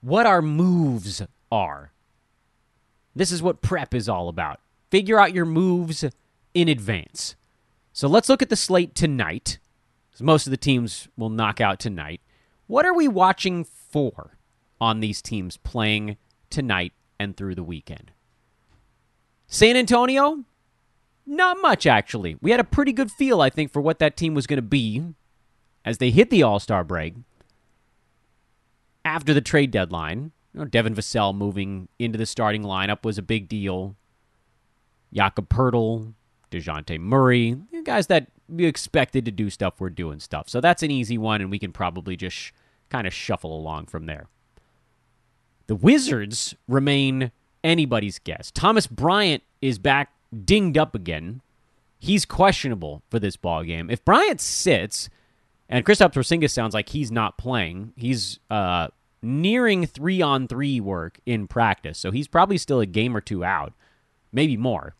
what 0.00 0.26
our 0.26 0.42
moves 0.42 1.22
are. 1.52 1.92
This 3.14 3.32
is 3.32 3.42
what 3.42 3.60
prep 3.60 3.94
is 3.94 4.08
all 4.08 4.28
about. 4.28 4.60
Figure 4.90 5.18
out 5.18 5.34
your 5.34 5.44
moves 5.44 6.04
in 6.56 6.68
advance. 6.68 7.36
So 7.92 8.08
let's 8.08 8.30
look 8.30 8.40
at 8.40 8.48
the 8.48 8.56
slate 8.56 8.94
tonight. 8.94 9.58
Most 10.18 10.46
of 10.46 10.50
the 10.50 10.56
teams 10.56 11.08
will 11.18 11.28
knock 11.28 11.60
out 11.60 11.78
tonight. 11.78 12.22
What 12.66 12.86
are 12.86 12.94
we 12.94 13.06
watching 13.06 13.62
for 13.64 14.38
on 14.80 15.00
these 15.00 15.20
teams 15.20 15.58
playing 15.58 16.16
tonight 16.48 16.94
and 17.20 17.36
through 17.36 17.54
the 17.56 17.62
weekend? 17.62 18.12
San 19.46 19.76
Antonio, 19.76 20.44
Not 21.26 21.60
much, 21.60 21.86
actually. 21.86 22.36
We 22.40 22.52
had 22.52 22.60
a 22.60 22.64
pretty 22.64 22.92
good 22.92 23.10
feel, 23.10 23.40
I 23.40 23.50
think, 23.50 23.72
for 23.72 23.82
what 23.82 23.98
that 23.98 24.16
team 24.16 24.32
was 24.32 24.46
going 24.46 24.58
to 24.58 24.62
be 24.62 25.02
as 25.84 25.98
they 25.98 26.10
hit 26.10 26.30
the 26.30 26.42
All 26.44 26.60
Star 26.60 26.84
break 26.84 27.14
after 29.04 29.34
the 29.34 29.40
trade 29.40 29.72
deadline. 29.72 30.30
You 30.54 30.60
know, 30.60 30.66
Devin 30.66 30.94
Vassell 30.94 31.34
moving 31.36 31.88
into 31.98 32.16
the 32.16 32.26
starting 32.26 32.62
lineup 32.62 33.04
was 33.04 33.18
a 33.18 33.22
big 33.22 33.48
deal. 33.48 33.96
Jakob 35.12 35.48
Poeltl, 35.48 36.14
DeJounte 36.50 37.00
Murray, 37.00 37.56
guys 37.84 38.06
that 38.08 38.28
we 38.48 38.64
expected 38.64 39.24
to 39.24 39.30
do 39.30 39.50
stuff 39.50 39.80
were 39.80 39.90
doing 39.90 40.20
stuff. 40.20 40.48
So 40.48 40.60
that's 40.60 40.82
an 40.82 40.90
easy 40.90 41.18
one, 41.18 41.40
and 41.40 41.50
we 41.50 41.58
can 41.58 41.72
probably 41.72 42.16
just 42.16 42.36
sh- 42.36 42.52
kind 42.90 43.06
of 43.06 43.12
shuffle 43.12 43.56
along 43.56 43.86
from 43.86 44.06
there. 44.06 44.26
The 45.66 45.74
Wizards 45.74 46.54
remain 46.68 47.32
anybody's 47.64 48.18
guess. 48.20 48.50
Thomas 48.52 48.86
Bryant 48.86 49.42
is 49.60 49.78
back 49.78 50.12
dinged 50.44 50.78
up 50.78 50.94
again. 50.94 51.40
He's 51.98 52.24
questionable 52.24 53.02
for 53.10 53.18
this 53.18 53.36
ball 53.36 53.64
game. 53.64 53.90
If 53.90 54.04
Bryant 54.04 54.40
sits, 54.40 55.08
and 55.68 55.84
Kristaps 55.84 56.12
Porzingis 56.12 56.50
sounds 56.50 56.74
like 56.74 56.90
he's 56.90 57.10
not 57.10 57.38
playing, 57.38 57.92
he's 57.96 58.38
uh, 58.50 58.88
nearing 59.22 59.86
three 59.86 60.22
on 60.22 60.46
three 60.46 60.80
work 60.80 61.18
in 61.26 61.48
practice, 61.48 61.98
so 61.98 62.12
he's 62.12 62.28
probably 62.28 62.58
still 62.58 62.78
a 62.78 62.86
game 62.86 63.16
or 63.16 63.20
two 63.20 63.42
out, 63.42 63.72
maybe 64.32 64.56
more. 64.56 64.94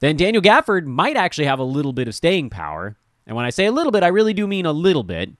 Then 0.00 0.16
Daniel 0.16 0.42
Gafford 0.42 0.86
might 0.86 1.16
actually 1.16 1.44
have 1.44 1.58
a 1.58 1.64
little 1.64 1.92
bit 1.92 2.08
of 2.08 2.14
staying 2.14 2.50
power. 2.50 2.96
And 3.26 3.36
when 3.36 3.44
I 3.44 3.50
say 3.50 3.66
a 3.66 3.72
little 3.72 3.92
bit, 3.92 4.02
I 4.02 4.08
really 4.08 4.34
do 4.34 4.46
mean 4.46 4.66
a 4.66 4.72
little 4.72 5.02
bit. 5.02 5.30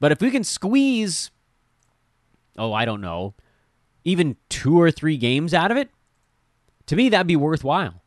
But 0.00 0.10
if 0.10 0.20
we 0.20 0.30
can 0.30 0.42
squeeze, 0.42 1.30
oh, 2.58 2.72
I 2.72 2.84
don't 2.84 3.00
know, 3.00 3.34
even 4.04 4.36
two 4.48 4.80
or 4.80 4.90
three 4.90 5.16
games 5.16 5.54
out 5.54 5.70
of 5.70 5.76
it, 5.76 5.90
to 6.86 6.96
me, 6.96 7.08
that'd 7.08 7.26
be 7.26 7.36
worthwhile. 7.36 8.02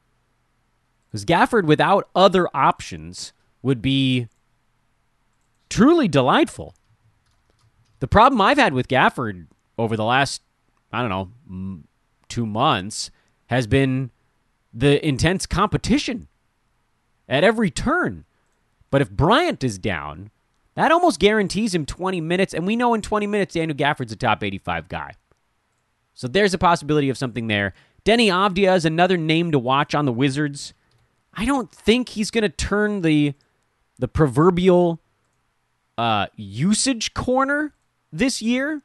Because 1.08 1.24
Gafford, 1.24 1.66
without 1.66 2.10
other 2.14 2.48
options, 2.54 3.32
would 3.62 3.82
be 3.82 4.28
truly 5.70 6.08
delightful. 6.08 6.76
The 8.00 8.08
problem 8.08 8.42
I've 8.42 8.58
had 8.58 8.74
with 8.74 8.88
Gafford 8.88 9.48
over 9.78 9.96
the 9.96 10.04
last, 10.04 10.42
I 10.92 11.02
don't 11.02 11.10
know, 11.10 11.84
two 12.28 12.46
months 12.46 13.12
has 13.48 13.68
been 13.68 14.12
the 14.76 15.04
intense 15.08 15.46
competition 15.46 16.28
at 17.30 17.44
every 17.44 17.72
turn. 17.72 18.26
But 18.92 19.02
if 19.02 19.10
Bryant 19.10 19.64
is 19.64 19.80
down, 19.80 20.30
that 20.76 20.92
almost 20.92 21.20
guarantees 21.20 21.74
him 21.74 21.86
20 21.86 22.20
minutes. 22.22 22.54
And 22.54 22.68
we 22.68 22.76
know 22.76 22.94
in 22.94 23.02
20 23.02 23.26
minutes, 23.26 23.54
Daniel 23.54 23.76
Gafford's 23.76 24.12
a 24.12 24.18
top 24.18 24.44
85 24.44 24.90
guy. 24.90 25.14
So 26.14 26.28
there's 26.28 26.54
a 26.54 26.58
possibility 26.58 27.10
of 27.10 27.18
something 27.18 27.48
there. 27.48 27.74
Deni 28.06 28.28
Avdija 28.28 28.76
is 28.76 28.86
another 28.86 29.18
name 29.18 29.52
to 29.52 29.60
watch 29.60 29.96
on 29.96 30.06
the 30.06 30.12
Wizards. 30.14 30.74
I 31.34 31.46
don't 31.46 31.72
think 31.72 32.10
he's 32.10 32.30
going 32.30 32.44
to 32.44 32.50
turn 32.50 33.02
the 33.02 33.34
the 33.98 34.08
proverbial 34.10 35.02
uh, 35.98 36.28
usage 36.36 37.14
corner 37.14 37.74
this 38.12 38.42
year. 38.42 38.84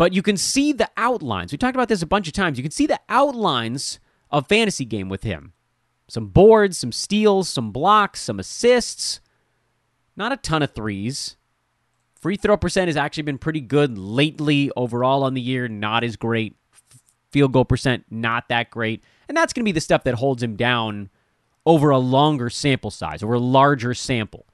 But 0.00 0.14
you 0.14 0.22
can 0.22 0.38
see 0.38 0.72
the 0.72 0.88
outlines. 0.96 1.52
We 1.52 1.58
talked 1.58 1.76
about 1.76 1.90
this 1.90 2.00
a 2.00 2.06
bunch 2.06 2.26
of 2.26 2.32
times. 2.32 2.56
You 2.56 2.62
can 2.62 2.70
see 2.70 2.86
the 2.86 3.00
outlines 3.10 4.00
of 4.30 4.48
fantasy 4.48 4.86
game 4.86 5.10
with 5.10 5.24
him. 5.24 5.52
Some 6.08 6.28
boards, 6.28 6.78
some 6.78 6.90
steals, 6.90 7.50
some 7.50 7.70
blocks, 7.70 8.22
some 8.22 8.40
assists. 8.40 9.20
Not 10.16 10.32
a 10.32 10.38
ton 10.38 10.62
of 10.62 10.72
threes. 10.72 11.36
Free 12.18 12.36
throw 12.36 12.56
percent 12.56 12.88
has 12.88 12.96
actually 12.96 13.24
been 13.24 13.36
pretty 13.36 13.60
good 13.60 13.98
lately 13.98 14.70
overall 14.74 15.22
on 15.22 15.34
the 15.34 15.40
year, 15.42 15.68
not 15.68 16.02
as 16.02 16.16
great. 16.16 16.56
Field 17.30 17.52
goal 17.52 17.66
percent, 17.66 18.06
not 18.08 18.48
that 18.48 18.70
great. 18.70 19.04
And 19.28 19.36
that's 19.36 19.52
going 19.52 19.64
to 19.64 19.68
be 19.68 19.72
the 19.72 19.82
stuff 19.82 20.04
that 20.04 20.14
holds 20.14 20.42
him 20.42 20.56
down 20.56 21.10
over 21.66 21.90
a 21.90 21.98
longer 21.98 22.48
sample 22.48 22.90
size, 22.90 23.22
over 23.22 23.34
a 23.34 23.38
larger 23.38 23.92
sample. 23.92 24.46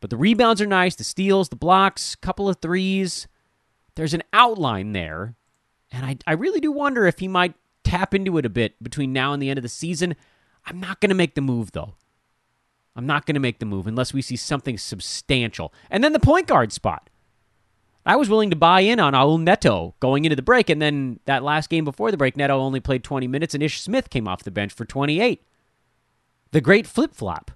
But 0.00 0.10
the 0.10 0.16
rebounds 0.16 0.60
are 0.60 0.66
nice, 0.66 0.96
the 0.96 1.04
steals, 1.04 1.48
the 1.48 1.54
blocks, 1.54 2.16
couple 2.16 2.48
of 2.48 2.56
threes. 2.60 3.28
There's 3.94 4.14
an 4.14 4.22
outline 4.32 4.92
there. 4.92 5.34
And 5.90 6.06
I, 6.06 6.16
I 6.26 6.32
really 6.32 6.60
do 6.60 6.72
wonder 6.72 7.06
if 7.06 7.18
he 7.18 7.28
might 7.28 7.54
tap 7.84 8.14
into 8.14 8.38
it 8.38 8.46
a 8.46 8.50
bit 8.50 8.82
between 8.82 9.12
now 9.12 9.32
and 9.32 9.42
the 9.42 9.50
end 9.50 9.58
of 9.58 9.62
the 9.62 9.68
season. 9.68 10.16
I'm 10.66 10.80
not 10.80 11.00
going 11.00 11.10
to 11.10 11.14
make 11.14 11.34
the 11.34 11.40
move, 11.40 11.72
though. 11.72 11.94
I'm 12.94 13.06
not 13.06 13.26
going 13.26 13.34
to 13.34 13.40
make 13.40 13.58
the 13.58 13.66
move 13.66 13.86
unless 13.86 14.12
we 14.12 14.22
see 14.22 14.36
something 14.36 14.78
substantial. 14.78 15.72
And 15.90 16.04
then 16.04 16.12
the 16.12 16.20
point 16.20 16.46
guard 16.46 16.72
spot. 16.72 17.08
I 18.04 18.16
was 18.16 18.28
willing 18.28 18.50
to 18.50 18.56
buy 18.56 18.80
in 18.80 18.98
on 18.98 19.12
Raul 19.12 19.40
Neto 19.40 19.94
going 20.00 20.24
into 20.24 20.34
the 20.34 20.42
break, 20.42 20.68
and 20.68 20.82
then 20.82 21.20
that 21.26 21.44
last 21.44 21.70
game 21.70 21.84
before 21.84 22.10
the 22.10 22.16
break, 22.16 22.36
Neto 22.36 22.58
only 22.58 22.80
played 22.80 23.04
20 23.04 23.28
minutes, 23.28 23.54
and 23.54 23.62
Ish 23.62 23.80
Smith 23.80 24.10
came 24.10 24.26
off 24.26 24.42
the 24.42 24.50
bench 24.50 24.72
for 24.72 24.84
28. 24.84 25.46
The 26.50 26.60
great 26.60 26.86
flip 26.86 27.14
flop. 27.14 27.52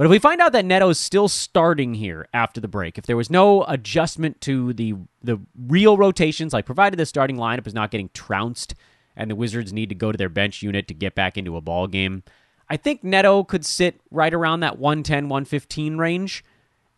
But 0.00 0.06
if 0.06 0.12
we 0.12 0.18
find 0.18 0.40
out 0.40 0.52
that 0.52 0.64
Neto 0.64 0.88
is 0.88 0.98
still 0.98 1.28
starting 1.28 1.92
here 1.92 2.26
after 2.32 2.58
the 2.58 2.68
break, 2.68 2.96
if 2.96 3.04
there 3.04 3.18
was 3.18 3.28
no 3.28 3.64
adjustment 3.64 4.40
to 4.40 4.72
the 4.72 4.94
the 5.22 5.38
real 5.66 5.98
rotations, 5.98 6.54
like 6.54 6.64
provided 6.64 6.98
the 6.98 7.04
starting 7.04 7.36
lineup 7.36 7.66
is 7.66 7.74
not 7.74 7.90
getting 7.90 8.08
trounced 8.14 8.74
and 9.14 9.30
the 9.30 9.36
Wizards 9.36 9.74
need 9.74 9.90
to 9.90 9.94
go 9.94 10.10
to 10.10 10.16
their 10.16 10.30
bench 10.30 10.62
unit 10.62 10.88
to 10.88 10.94
get 10.94 11.14
back 11.14 11.36
into 11.36 11.54
a 11.54 11.60
ball 11.60 11.86
game, 11.86 12.22
I 12.66 12.78
think 12.78 13.04
Neto 13.04 13.44
could 13.44 13.66
sit 13.66 14.00
right 14.10 14.32
around 14.32 14.60
that 14.60 14.78
110, 14.78 15.28
115 15.28 15.98
range. 15.98 16.46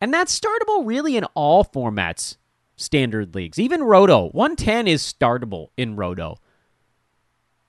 And 0.00 0.14
that's 0.14 0.38
startable 0.38 0.86
really 0.86 1.16
in 1.16 1.24
all 1.34 1.64
formats, 1.64 2.36
standard 2.76 3.34
leagues. 3.34 3.58
Even 3.58 3.82
Roto, 3.82 4.28
110 4.28 4.86
is 4.86 5.02
startable 5.02 5.70
in 5.76 5.96
Roto. 5.96 6.36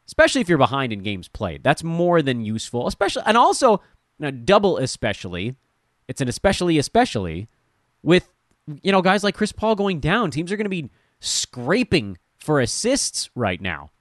Especially 0.06 0.42
if 0.42 0.50
you're 0.50 0.60
behind 0.60 0.94
in 0.94 1.02
games 1.02 1.28
played. 1.28 1.64
That's 1.64 1.84
more 1.84 2.22
than 2.22 2.46
useful. 2.46 2.86
Especially 2.86 3.24
and 3.26 3.36
also 3.36 3.82
now, 4.20 4.32
double 4.32 4.78
especially, 4.78 5.56
it's 6.08 6.22
an 6.22 6.28
especially 6.28 6.78
especially 6.78 7.48
with 8.02 8.30
you 8.82 8.92
know 8.92 9.02
guys 9.02 9.24
like 9.24 9.36
Chris 9.36 9.52
Paul 9.52 9.76
going 9.76 10.00
down. 10.00 10.32
Teams 10.32 10.52
are 10.52 10.58
going 10.58 10.66
to 10.66 10.70
be 10.70 10.90
scraping 11.20 12.18
for 12.38 12.60
assists 12.60 13.30
right 13.36 13.62
now. 13.62 13.92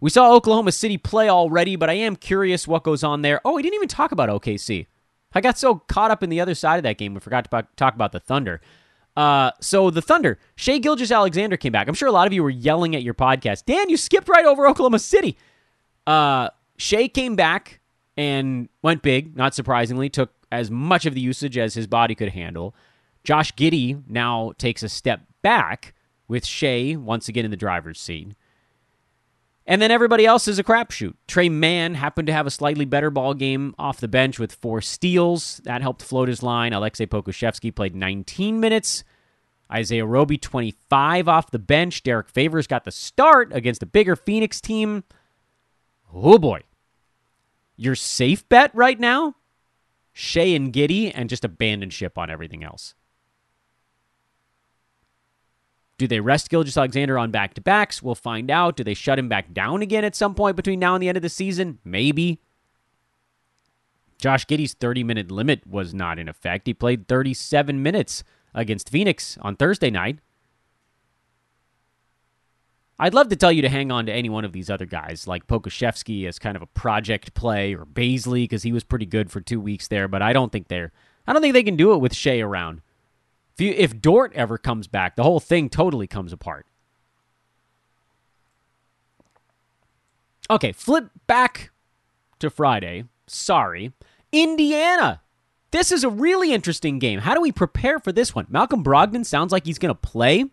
We 0.00 0.10
saw 0.10 0.32
Oklahoma 0.32 0.72
City 0.72 0.96
play 0.96 1.28
already, 1.28 1.74
but 1.74 1.90
I 1.90 1.94
am 1.94 2.14
curious 2.14 2.68
what 2.68 2.84
goes 2.84 3.02
on 3.02 3.22
there. 3.22 3.40
Oh, 3.44 3.54
we 3.54 3.62
didn't 3.62 3.74
even 3.74 3.88
talk 3.88 4.12
about 4.12 4.28
OKC. 4.28 4.86
I 5.34 5.40
got 5.40 5.58
so 5.58 5.76
caught 5.76 6.10
up 6.10 6.22
in 6.22 6.30
the 6.30 6.40
other 6.40 6.54
side 6.54 6.76
of 6.76 6.84
that 6.84 6.98
game, 6.98 7.14
we 7.14 7.20
forgot 7.20 7.50
to 7.50 7.66
talk 7.76 7.94
about 7.94 8.12
the 8.12 8.20
Thunder. 8.20 8.60
Uh, 9.16 9.50
so 9.60 9.90
the 9.90 10.00
Thunder, 10.00 10.38
Shai 10.54 10.78
Gilgeous-Alexander 10.78 11.56
came 11.56 11.72
back. 11.72 11.88
I'm 11.88 11.94
sure 11.94 12.08
a 12.08 12.12
lot 12.12 12.28
of 12.28 12.32
you 12.32 12.42
were 12.42 12.50
yelling 12.50 12.94
at 12.94 13.02
your 13.02 13.14
podcast. 13.14 13.64
Dan, 13.64 13.90
you 13.90 13.96
skipped 13.96 14.28
right 14.28 14.44
over 14.44 14.66
Oklahoma 14.68 15.00
City. 15.00 15.36
Uh, 16.06 16.50
Shai 16.76 17.08
came 17.08 17.34
back 17.34 17.77
and 18.18 18.68
went 18.82 19.00
big, 19.00 19.36
not 19.36 19.54
surprisingly, 19.54 20.10
took 20.10 20.32
as 20.50 20.72
much 20.72 21.06
of 21.06 21.14
the 21.14 21.20
usage 21.20 21.56
as 21.56 21.74
his 21.74 21.86
body 21.86 22.16
could 22.16 22.30
handle. 22.30 22.74
Josh 23.22 23.54
Giddey 23.54 24.02
now 24.08 24.52
takes 24.58 24.82
a 24.82 24.88
step 24.88 25.20
back 25.40 25.94
with 26.26 26.44
Shai 26.44 26.96
once 26.98 27.28
again 27.28 27.44
in 27.44 27.52
the 27.52 27.56
driver's 27.56 28.00
seat. 28.00 28.34
And 29.66 29.80
then 29.80 29.92
everybody 29.92 30.26
else 30.26 30.48
is 30.48 30.58
a 30.58 30.64
crapshoot. 30.64 31.14
Tre 31.28 31.48
Mann 31.48 31.94
happened 31.94 32.26
to 32.26 32.32
have 32.32 32.46
a 32.46 32.50
slightly 32.50 32.84
better 32.84 33.10
ball 33.10 33.34
game 33.34 33.72
off 33.78 34.00
the 34.00 34.08
bench 34.08 34.40
with 34.40 34.52
four 34.52 34.80
steals. 34.80 35.60
That 35.62 35.82
helped 35.82 36.02
float 36.02 36.26
his 36.26 36.42
line. 36.42 36.72
Aleksej 36.72 37.06
Pokusevski 37.06 37.72
played 37.72 37.94
19 37.94 38.58
minutes. 38.58 39.04
Isaiah 39.70 40.06
Roby, 40.06 40.38
25 40.38 41.28
off 41.28 41.52
the 41.52 41.58
bench. 41.60 42.02
Derrick 42.02 42.30
Favors 42.30 42.66
got 42.66 42.84
the 42.84 42.90
start 42.90 43.52
against 43.52 43.82
a 43.82 43.86
bigger 43.86 44.16
Phoenix 44.16 44.60
team. 44.60 45.04
Oh 46.12 46.38
boy 46.38 46.62
your 47.78 47.94
safe 47.94 48.46
bet 48.48 48.74
right 48.74 49.00
now, 49.00 49.36
Shai 50.12 50.42
and 50.42 50.72
Giddey 50.72 51.12
and 51.14 51.30
just 51.30 51.44
abandon 51.44 51.90
ship 51.90 52.18
on 52.18 52.28
everything 52.28 52.64
else. 52.64 52.94
Do 55.96 56.06
they 56.06 56.20
rest 56.20 56.50
Gilgeous-Alexander 56.50 57.18
on 57.18 57.30
back 57.30 57.54
to 57.54 57.60
backs? 57.60 58.02
We'll 58.02 58.14
find 58.14 58.50
out. 58.50 58.76
Do 58.76 58.84
they 58.84 58.94
shut 58.94 59.18
him 59.18 59.28
back 59.28 59.52
down 59.52 59.82
again 59.82 60.04
at 60.04 60.14
some 60.14 60.34
point 60.34 60.56
between 60.56 60.78
now 60.78 60.94
and 60.94 61.02
the 61.02 61.08
end 61.08 61.16
of 61.16 61.22
the 61.22 61.28
season? 61.28 61.78
Maybe. 61.84 62.40
Josh 64.18 64.46
Giddey's 64.46 64.74
30 64.74 65.04
minute 65.04 65.30
limit 65.30 65.66
was 65.66 65.94
not 65.94 66.18
in 66.18 66.28
effect. 66.28 66.66
He 66.66 66.74
played 66.74 67.08
37 67.08 67.82
minutes 67.82 68.24
against 68.54 68.90
Phoenix 68.90 69.38
on 69.40 69.56
Thursday 69.56 69.90
night. 69.90 70.18
I'd 72.98 73.14
love 73.14 73.28
to 73.28 73.36
tell 73.36 73.52
you 73.52 73.62
to 73.62 73.68
hang 73.68 73.92
on 73.92 74.06
to 74.06 74.12
any 74.12 74.28
one 74.28 74.44
of 74.44 74.52
these 74.52 74.68
other 74.68 74.86
guys, 74.86 75.28
like 75.28 75.46
Pokusevski 75.46 76.26
as 76.26 76.38
kind 76.38 76.56
of 76.56 76.62
a 76.62 76.66
project 76.66 77.32
play, 77.34 77.74
or 77.74 77.86
Bazley 77.86 78.42
because 78.42 78.64
he 78.64 78.72
was 78.72 78.82
pretty 78.82 79.06
good 79.06 79.30
for 79.30 79.40
two 79.40 79.60
weeks 79.60 79.86
there. 79.86 80.08
But 80.08 80.20
I 80.20 80.32
don't 80.32 80.50
think 80.50 80.66
they're, 80.66 80.92
I 81.26 81.32
don't 81.32 81.40
think 81.40 81.54
they 81.54 81.62
can 81.62 81.76
do 81.76 81.92
it 81.92 81.98
with 81.98 82.14
Shai 82.14 82.40
around. 82.40 82.80
If 83.54 83.60
you, 83.60 83.72
if 83.72 84.00
Dort 84.00 84.32
ever 84.34 84.58
comes 84.58 84.88
back, 84.88 85.14
the 85.14 85.22
whole 85.22 85.40
thing 85.40 85.68
totally 85.68 86.06
comes 86.06 86.32
apart. 86.32 86.66
Okay, 90.50 90.72
flip 90.72 91.10
back 91.26 91.70
to 92.40 92.50
Friday. 92.50 93.04
Sorry, 93.26 93.92
Indiana. 94.32 95.20
This 95.70 95.92
is 95.92 96.02
a 96.02 96.08
really 96.08 96.52
interesting 96.52 96.98
game. 96.98 97.20
How 97.20 97.34
do 97.34 97.40
we 97.40 97.52
prepare 97.52 97.98
for 97.98 98.10
this 98.10 98.34
one? 98.34 98.46
Malcolm 98.48 98.82
Brogdon 98.82 99.26
sounds 99.26 99.52
like 99.52 99.66
he's 99.66 99.78
going 99.78 99.94
to 99.94 100.00
play. 100.00 100.46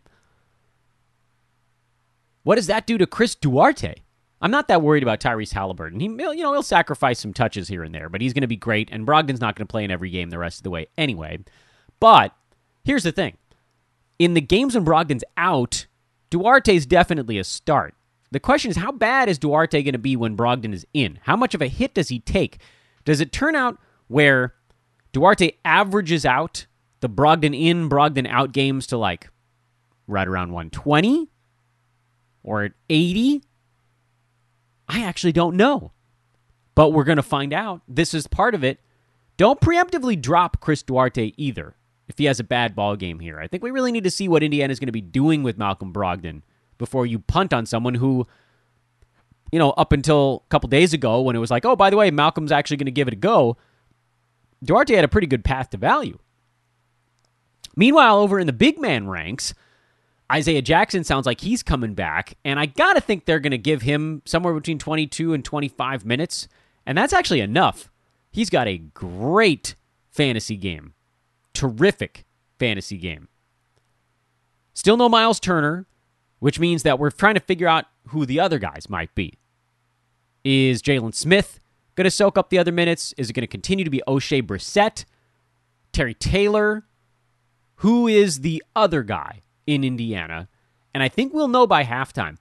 What 2.46 2.56
does 2.56 2.68
that 2.68 2.86
do 2.86 3.00
to 3.00 3.08
Chris 3.08 3.34
Duarte? 3.34 3.96
I'm 4.40 4.52
not 4.52 4.68
that 4.68 4.84
worried 4.84 5.02
about 5.02 5.20
Tyrese 5.20 5.54
Halliburton. 5.54 6.00
He, 6.00 6.06
you 6.06 6.44
know, 6.44 6.54
he'll 6.54 6.62
sacrifice 6.62 7.20
some 7.20 7.34
touches 7.34 7.68
here 7.68 7.84
and 7.84 7.94
there, 7.94 8.08
but 8.08 8.22
he's 8.22 8.34
going 8.34 8.42
to 8.42 8.48
be 8.48 8.56
great. 8.56 8.88
And 8.92 9.08
Brogdon's 9.08 9.42
not 9.42 9.56
going 9.56 9.66
to 9.66 9.72
play 9.72 9.84
in 9.84 9.90
every 9.90 10.12
game 10.12 10.30
the 10.30 10.38
rest 10.38 10.60
of 10.60 10.64
the 10.64 10.70
way 10.70 10.86
anyway. 10.96 11.40
But 12.00 12.36
here's 12.84 13.02
the 13.02 13.12
thing: 13.12 13.38
in 14.20 14.36
the 14.36 14.42
games 14.42 14.76
when 14.76 14.86
Brogdon's 14.86 15.24
out, 15.36 15.88
Duarte's 16.30 16.86
definitely 16.86 17.40
a 17.40 17.44
start. 17.44 17.96
The 18.30 18.40
question 18.40 18.70
is, 18.70 18.78
how 18.78 18.92
bad 18.92 19.28
is 19.28 19.40
Duarte 19.40 19.82
going 19.82 19.94
to 19.94 19.98
be 19.98 20.16
when 20.16 20.38
Brogdon 20.38 20.72
is 20.72 20.86
in? 20.94 21.18
How 21.24 21.36
much 21.36 21.56
of 21.56 21.64
a 21.64 21.68
hit 21.68 21.96
does 21.96 22.10
he 22.10 22.20
take? 22.20 22.60
Does 23.06 23.22
it 23.22 23.32
turn 23.32 23.56
out 23.56 23.80
where 24.08 24.54
Duarte 25.14 25.54
averages 25.66 26.28
out 26.28 26.68
the 27.00 27.10
Brogdon 27.10 27.60
in, 27.60 27.90
Brogdon 27.90 28.30
out 28.30 28.52
games 28.52 28.86
to 28.88 28.98
like 28.98 29.30
right 30.08 30.28
around 30.28 30.52
120 30.52 31.32
or 32.46 32.70
80? 32.90 33.44
I 34.88 35.04
actually 35.04 35.34
don't 35.34 35.58
know. 35.58 35.92
But 36.76 36.92
we're 36.92 37.04
going 37.04 37.18
to 37.18 37.24
find 37.24 37.54
out. 37.54 37.82
This 37.88 38.14
is 38.14 38.28
part 38.28 38.56
of 38.56 38.64
it. 38.64 38.80
Don't 39.38 39.60
preemptively 39.60 40.22
drop 40.22 40.62
Chris 40.62 40.84
Duarte 40.84 41.34
either 41.38 41.76
if 42.08 42.18
he 42.18 42.26
has 42.26 42.40
a 42.40 42.44
bad 42.44 42.76
ball 42.76 42.96
game 42.96 43.20
here. 43.20 43.40
I 43.40 43.48
think 43.48 43.64
we 43.64 43.72
really 43.72 43.92
need 43.92 44.04
to 44.04 44.12
see 44.12 44.28
what 44.28 44.44
Indiana 44.44 44.72
is 44.72 44.80
going 44.80 44.88
to 44.88 44.94
be 44.94 45.02
doing 45.02 45.44
with 45.44 45.58
Malcolm 45.58 45.92
Brogdon 45.92 46.42
before 46.78 47.06
you 47.06 47.20
punt 47.20 47.54
on 47.54 47.66
someone 47.66 47.96
who, 47.96 48.28
you 49.52 49.60
know, 49.60 49.72
up 49.72 49.92
until 49.92 50.44
a 50.46 50.50
couple 50.50 50.70
days 50.70 50.94
ago 50.94 51.22
when 51.22 51.36
it 51.36 51.40
was 51.40 51.52
like, 51.52 51.66
oh, 51.66 51.76
by 51.76 51.90
the 51.90 51.98
way, 51.98 52.12
Malcolm's 52.12 52.52
actually 52.52 52.78
going 52.78 52.86
to 52.86 52.92
give 52.92 53.08
it 53.08 53.14
a 53.14 53.18
go, 53.18 53.58
Duarte 54.64 54.96
had 54.96 55.06
a 55.06 55.10
pretty 55.10 55.28
good 55.28 55.44
path 55.44 55.70
to 55.72 55.78
value. 55.78 56.20
Meanwhile, 57.76 58.20
over 58.20 58.40
in 58.40 58.48
the 58.48 58.54
big 58.54 58.80
man 58.80 59.08
ranks, 59.08 59.54
Isaiah 60.32 60.62
Jackson 60.62 61.04
sounds 61.04 61.26
like 61.26 61.42
he's 61.42 61.62
coming 61.62 61.94
back, 61.94 62.36
and 62.44 62.60
I 62.60 62.66
got 62.66 62.94
to 62.94 63.02
think 63.02 63.26
they're 63.26 63.40
to 63.40 63.58
give 63.58 63.84
him 63.84 64.24
somewhere 64.26 64.54
between 64.54 64.80
22 64.80 65.34
and 65.34 65.46
25 65.46 66.06
minutes, 66.06 66.48
and 66.86 66.98
that's 66.98 67.14
actually 67.14 67.42
enough. 67.42 67.92
He's 68.32 68.50
got 68.50 68.68
a 68.68 68.80
great 68.80 69.76
fantasy 70.10 70.58
game. 70.58 70.94
Terrific 71.54 72.26
fantasy 72.58 72.98
game. 72.98 73.28
Still 74.74 74.98
no 74.98 75.08
Myles 75.08 75.40
Turner, 75.40 75.86
which 76.40 76.60
means 76.60 76.84
that 76.84 76.98
we're 77.00 77.12
trying 77.12 77.36
to 77.36 77.40
figure 77.40 77.68
out 77.68 77.86
who 78.08 78.26
the 78.26 78.40
other 78.40 78.60
guys 78.60 78.90
might 78.90 79.14
be. 79.14 79.38
Is 80.44 80.82
Jalen 80.82 81.14
Smith 81.14 81.60
going 81.96 82.06
to 82.06 82.12
soak 82.12 82.38
up 82.38 82.50
the 82.50 82.58
other 82.60 82.72
minutes? 82.72 83.14
Is 83.18 83.30
it 83.30 83.34
going 83.34 83.42
to 83.42 83.48
continue 83.48 83.86
to 83.86 83.92
be 83.92 84.02
Oshae 84.08 84.44
Brissett? 84.44 85.06
Terry 85.92 86.14
Taylor? 86.14 86.84
Who 87.78 88.08
is 88.08 88.42
the 88.42 88.64
other 88.76 89.04
guy 89.04 89.42
in 89.68 89.84
Indiana? 89.84 90.48
And 90.94 91.04
I 91.04 91.10
think 91.10 91.34
we'll 91.34 91.48
know 91.48 91.68
by 91.68 91.84
halftime 91.84 92.38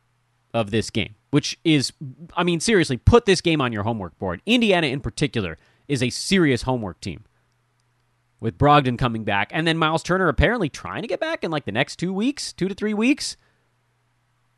of 0.52 0.70
this 0.70 0.90
game, 0.90 1.16
which 1.30 1.58
is, 1.64 1.92
I 2.36 2.44
mean, 2.44 2.60
seriously, 2.60 2.96
put 2.96 3.26
this 3.26 3.40
game 3.40 3.60
on 3.60 3.72
your 3.72 3.82
homework 3.82 4.18
board. 4.18 4.40
Indiana, 4.46 4.86
in 4.86 5.00
particular, 5.00 5.58
is 5.88 6.02
a 6.02 6.10
serious 6.10 6.62
homework 6.62 7.00
team 7.00 7.24
with 8.40 8.58
Brogdon 8.58 8.98
coming 8.98 9.24
back. 9.24 9.50
And 9.52 9.66
then 9.66 9.78
Myles 9.78 10.02
Turner 10.02 10.28
apparently 10.28 10.68
trying 10.68 11.02
to 11.02 11.08
get 11.08 11.20
back 11.20 11.44
in 11.44 11.50
like 11.50 11.64
the 11.64 11.72
next 11.72 11.96
two 11.96 12.12
weeks, 12.12 12.52
two 12.52 12.68
to 12.68 12.74
three 12.74 12.94
weeks. 12.94 13.36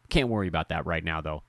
Can't 0.09 0.29
worry 0.29 0.49
about 0.49 0.69
that 0.69 0.87
right 0.87 1.05
now, 1.05 1.21
though. 1.21 1.43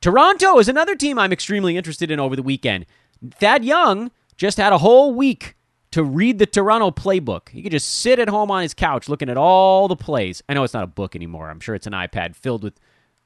Toronto 0.00 0.58
is 0.58 0.68
another 0.68 0.94
team 0.94 1.18
I'm 1.18 1.32
extremely 1.32 1.76
interested 1.76 2.10
in 2.10 2.20
over 2.20 2.36
the 2.36 2.42
weekend. 2.42 2.86
Thad 3.32 3.64
Young 3.64 4.10
just 4.36 4.58
had 4.58 4.72
a 4.72 4.78
whole 4.78 5.14
week 5.14 5.55
to 5.96 6.04
read 6.04 6.38
the 6.38 6.44
Toronto 6.44 6.90
playbook. 6.90 7.48
He 7.48 7.62
could 7.62 7.72
just 7.72 7.88
sit 7.88 8.18
at 8.18 8.28
home 8.28 8.50
on 8.50 8.60
his 8.60 8.74
couch 8.74 9.08
looking 9.08 9.30
at 9.30 9.38
all 9.38 9.88
the 9.88 9.96
plays. 9.96 10.42
I 10.46 10.52
know 10.52 10.62
it's 10.62 10.74
not 10.74 10.84
a 10.84 10.86
book 10.86 11.16
anymore. 11.16 11.48
I'm 11.48 11.58
sure 11.58 11.74
it's 11.74 11.86
an 11.86 11.94
iPad 11.94 12.36
filled 12.36 12.62
with 12.62 12.78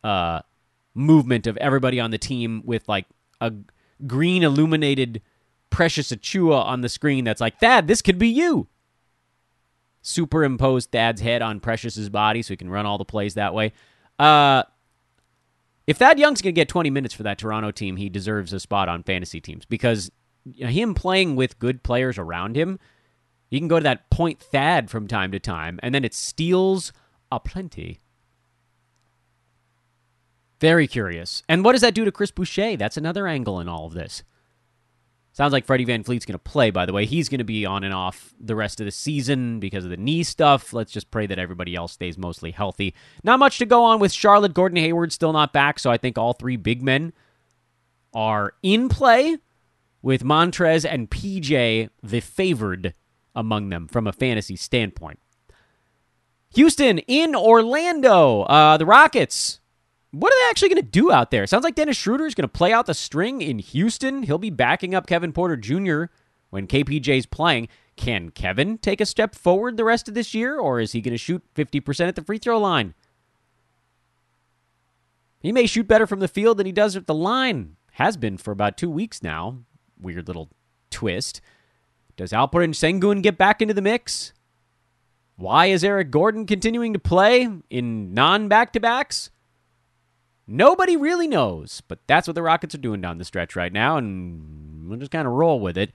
uh, 0.04 0.42
movement 0.94 1.48
of 1.48 1.56
everybody 1.56 1.98
on 1.98 2.12
the 2.12 2.16
team 2.16 2.62
with 2.64 2.88
like 2.88 3.06
a 3.40 3.52
green 4.06 4.44
illuminated 4.44 5.20
Precious 5.70 6.12
Achiuwa 6.12 6.64
on 6.64 6.82
the 6.82 6.88
screen 6.88 7.24
that's 7.24 7.40
like, 7.40 7.58
Thad, 7.58 7.88
this 7.88 8.02
could 8.02 8.20
be 8.20 8.28
you. 8.28 8.68
Superimpose 10.00 10.86
Thad's 10.86 11.22
head 11.22 11.42
on 11.42 11.58
Precious's 11.58 12.08
body 12.08 12.40
so 12.40 12.52
he 12.52 12.56
can 12.56 12.70
run 12.70 12.86
all 12.86 12.98
the 12.98 13.04
plays 13.04 13.34
that 13.34 13.52
way. 13.52 13.72
Uh, 14.16 14.62
if 15.88 15.96
Thad 15.96 16.20
Young's 16.20 16.40
going 16.40 16.54
to 16.54 16.60
get 16.60 16.68
20 16.68 16.88
minutes 16.88 17.14
for 17.14 17.24
that 17.24 17.38
Toronto 17.38 17.72
team, 17.72 17.96
he 17.96 18.08
deserves 18.08 18.52
a 18.52 18.60
spot 18.60 18.88
on 18.88 19.02
fantasy 19.02 19.40
teams 19.40 19.64
because 19.64 20.12
you 20.44 20.64
know, 20.64 20.70
him 20.70 20.94
playing 20.94 21.36
with 21.36 21.58
good 21.58 21.82
players 21.82 22.18
around 22.18 22.56
him, 22.56 22.78
you 23.50 23.58
can 23.58 23.68
go 23.68 23.78
to 23.78 23.84
that 23.84 24.10
point 24.10 24.40
Thad 24.40 24.90
from 24.90 25.06
time 25.06 25.32
to 25.32 25.38
time, 25.38 25.80
and 25.82 25.94
then 25.94 26.04
it 26.04 26.14
steals 26.14 26.92
a 27.32 27.40
plenty. 27.40 28.00
Very 30.60 30.86
curious. 30.86 31.42
And 31.48 31.64
what 31.64 31.72
does 31.72 31.80
that 31.80 31.94
do 31.94 32.04
to 32.04 32.12
Chris 32.12 32.30
Boucher? 32.30 32.76
That's 32.76 32.96
another 32.96 33.26
angle 33.26 33.60
in 33.60 33.68
all 33.68 33.86
of 33.86 33.94
this. 33.94 34.22
Sounds 35.32 35.52
like 35.52 35.64
Freddie 35.64 35.86
VanVleet's 35.86 36.26
going 36.26 36.34
to 36.34 36.38
play, 36.38 36.70
by 36.70 36.84
the 36.84 36.92
way. 36.92 37.06
He's 37.06 37.28
going 37.28 37.38
to 37.38 37.44
be 37.44 37.64
on 37.64 37.84
and 37.84 37.94
off 37.94 38.34
the 38.38 38.56
rest 38.56 38.80
of 38.80 38.84
the 38.84 38.90
season 38.90 39.60
because 39.60 39.84
of 39.84 39.90
the 39.90 39.96
knee 39.96 40.22
stuff. 40.22 40.72
Let's 40.72 40.92
just 40.92 41.10
pray 41.10 41.26
that 41.26 41.38
everybody 41.38 41.74
else 41.74 41.92
stays 41.92 42.18
mostly 42.18 42.50
healthy. 42.50 42.94
Not 43.22 43.38
much 43.38 43.58
to 43.58 43.66
go 43.66 43.84
on 43.84 44.00
with 44.00 44.12
Charlotte. 44.12 44.54
Gordon 44.54 44.76
Hayward 44.76 45.12
still 45.12 45.32
not 45.32 45.52
back, 45.52 45.78
so 45.78 45.90
I 45.90 45.96
think 45.96 46.18
all 46.18 46.32
three 46.32 46.56
big 46.56 46.82
men 46.82 47.12
are 48.12 48.54
in 48.62 48.88
play 48.88 49.38
with 50.02 50.22
Montrez 50.22 50.84
and 50.88 51.10
PJ 51.10 51.90
the 52.02 52.20
favored 52.20 52.94
among 53.34 53.68
them 53.68 53.86
from 53.86 54.06
a 54.06 54.12
fantasy 54.12 54.56
standpoint. 54.56 55.18
Houston 56.54 56.98
in 56.98 57.34
Orlando. 57.34 58.42
Uh, 58.42 58.76
the 58.76 58.86
Rockets 58.86 59.60
what 60.12 60.32
are 60.32 60.36
they 60.36 60.50
actually 60.50 60.70
going 60.70 60.82
to 60.82 60.90
do 60.90 61.12
out 61.12 61.30
there? 61.30 61.46
Sounds 61.46 61.62
like 61.64 61.76
Dennis 61.76 61.96
Schroeder 61.96 62.26
is 62.26 62.34
going 62.34 62.48
to 62.48 62.48
play 62.48 62.72
out 62.72 62.86
the 62.86 62.94
string 62.94 63.42
in 63.42 63.58
Houston. 63.60 64.24
He'll 64.24 64.38
be 64.38 64.50
backing 64.50 64.94
up 64.94 65.06
Kevin 65.06 65.32
Porter 65.32 65.56
Jr. 65.56 66.04
when 66.50 66.66
KPJ's 66.66 67.26
playing. 67.26 67.68
Can 67.96 68.30
Kevin 68.30 68.78
take 68.78 69.00
a 69.00 69.06
step 69.06 69.34
forward 69.34 69.76
the 69.76 69.84
rest 69.84 70.08
of 70.08 70.14
this 70.14 70.34
year, 70.34 70.58
or 70.58 70.80
is 70.80 70.92
he 70.92 71.00
going 71.00 71.12
to 71.12 71.18
shoot 71.18 71.42
50% 71.54 72.08
at 72.08 72.16
the 72.16 72.24
free 72.24 72.38
throw 72.38 72.58
line? 72.58 72.94
He 75.38 75.52
may 75.52 75.66
shoot 75.66 75.86
better 75.86 76.06
from 76.06 76.20
the 76.20 76.28
field 76.28 76.56
than 76.58 76.66
he 76.66 76.72
does 76.72 76.96
at 76.96 77.06
the 77.06 77.14
line. 77.14 77.76
Has 77.92 78.16
been 78.16 78.36
for 78.36 78.50
about 78.50 78.76
two 78.76 78.90
weeks 78.90 79.22
now. 79.22 79.60
Weird 80.00 80.26
little 80.26 80.50
twist. 80.90 81.40
Does 82.16 82.32
Alperen 82.32 82.74
Sengun 82.74 83.22
get 83.22 83.38
back 83.38 83.62
into 83.62 83.74
the 83.74 83.82
mix? 83.82 84.32
Why 85.36 85.66
is 85.66 85.82
Eric 85.82 86.10
Gordon 86.10 86.44
continuing 86.46 86.92
to 86.92 86.98
play 86.98 87.48
in 87.70 88.12
non 88.12 88.48
back 88.48 88.72
to 88.74 88.80
backs? 88.80 89.30
Nobody 90.46 90.96
really 90.96 91.28
knows, 91.28 91.80
but 91.86 92.00
that's 92.06 92.26
what 92.26 92.34
the 92.34 92.42
Rockets 92.42 92.74
are 92.74 92.78
doing 92.78 93.00
down 93.00 93.18
the 93.18 93.24
stretch 93.24 93.56
right 93.56 93.72
now, 93.72 93.96
and 93.96 94.88
we'll 94.88 94.98
just 94.98 95.12
kind 95.12 95.26
of 95.26 95.32
roll 95.32 95.60
with 95.60 95.78
it. 95.78 95.92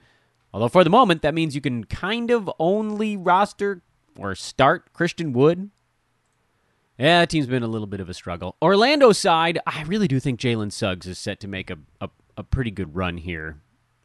Although 0.53 0.69
for 0.69 0.83
the 0.83 0.89
moment, 0.89 1.21
that 1.21 1.33
means 1.33 1.53
you 1.53 1.61
can 1.61 1.83
kind 1.83 2.31
of 2.31 2.49
only 2.57 3.17
roster 3.17 3.81
or 4.17 4.33
start 4.33 4.93
Christian 4.93 5.33
Wood. 5.33 5.69
Yeah, 6.97 7.19
that 7.19 7.29
team's 7.29 7.47
been 7.47 7.63
a 7.63 7.67
little 7.67 7.87
bit 7.87 7.99
of 7.99 8.09
a 8.09 8.13
struggle. 8.13 8.55
Orlando 8.61 9.11
side, 9.11 9.59
I 9.67 9.83
really 9.83 10.07
do 10.07 10.19
think 10.19 10.39
Jalen 10.39 10.71
Suggs 10.71 11.05
is 11.05 11.19
set 11.19 11.41
to 11.41 11.47
make 11.47 11.69
a, 11.69 11.77
a, 11.99 12.09
a 12.37 12.43
pretty 12.43 12.71
good 12.71 12.95
run 12.95 13.17
here. 13.17 13.57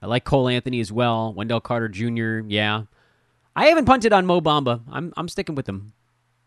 I 0.02 0.06
like 0.06 0.24
Cole 0.24 0.48
Anthony 0.48 0.80
as 0.80 0.90
well. 0.92 1.32
Wendell 1.32 1.60
Carter 1.60 1.88
Jr., 1.88 2.40
yeah. 2.48 2.84
I 3.54 3.66
haven't 3.66 3.84
punted 3.84 4.12
on 4.12 4.26
Mo 4.26 4.40
Bamba. 4.40 4.80
I'm, 4.90 5.12
I'm 5.16 5.28
sticking 5.28 5.54
with 5.54 5.68
him 5.68 5.92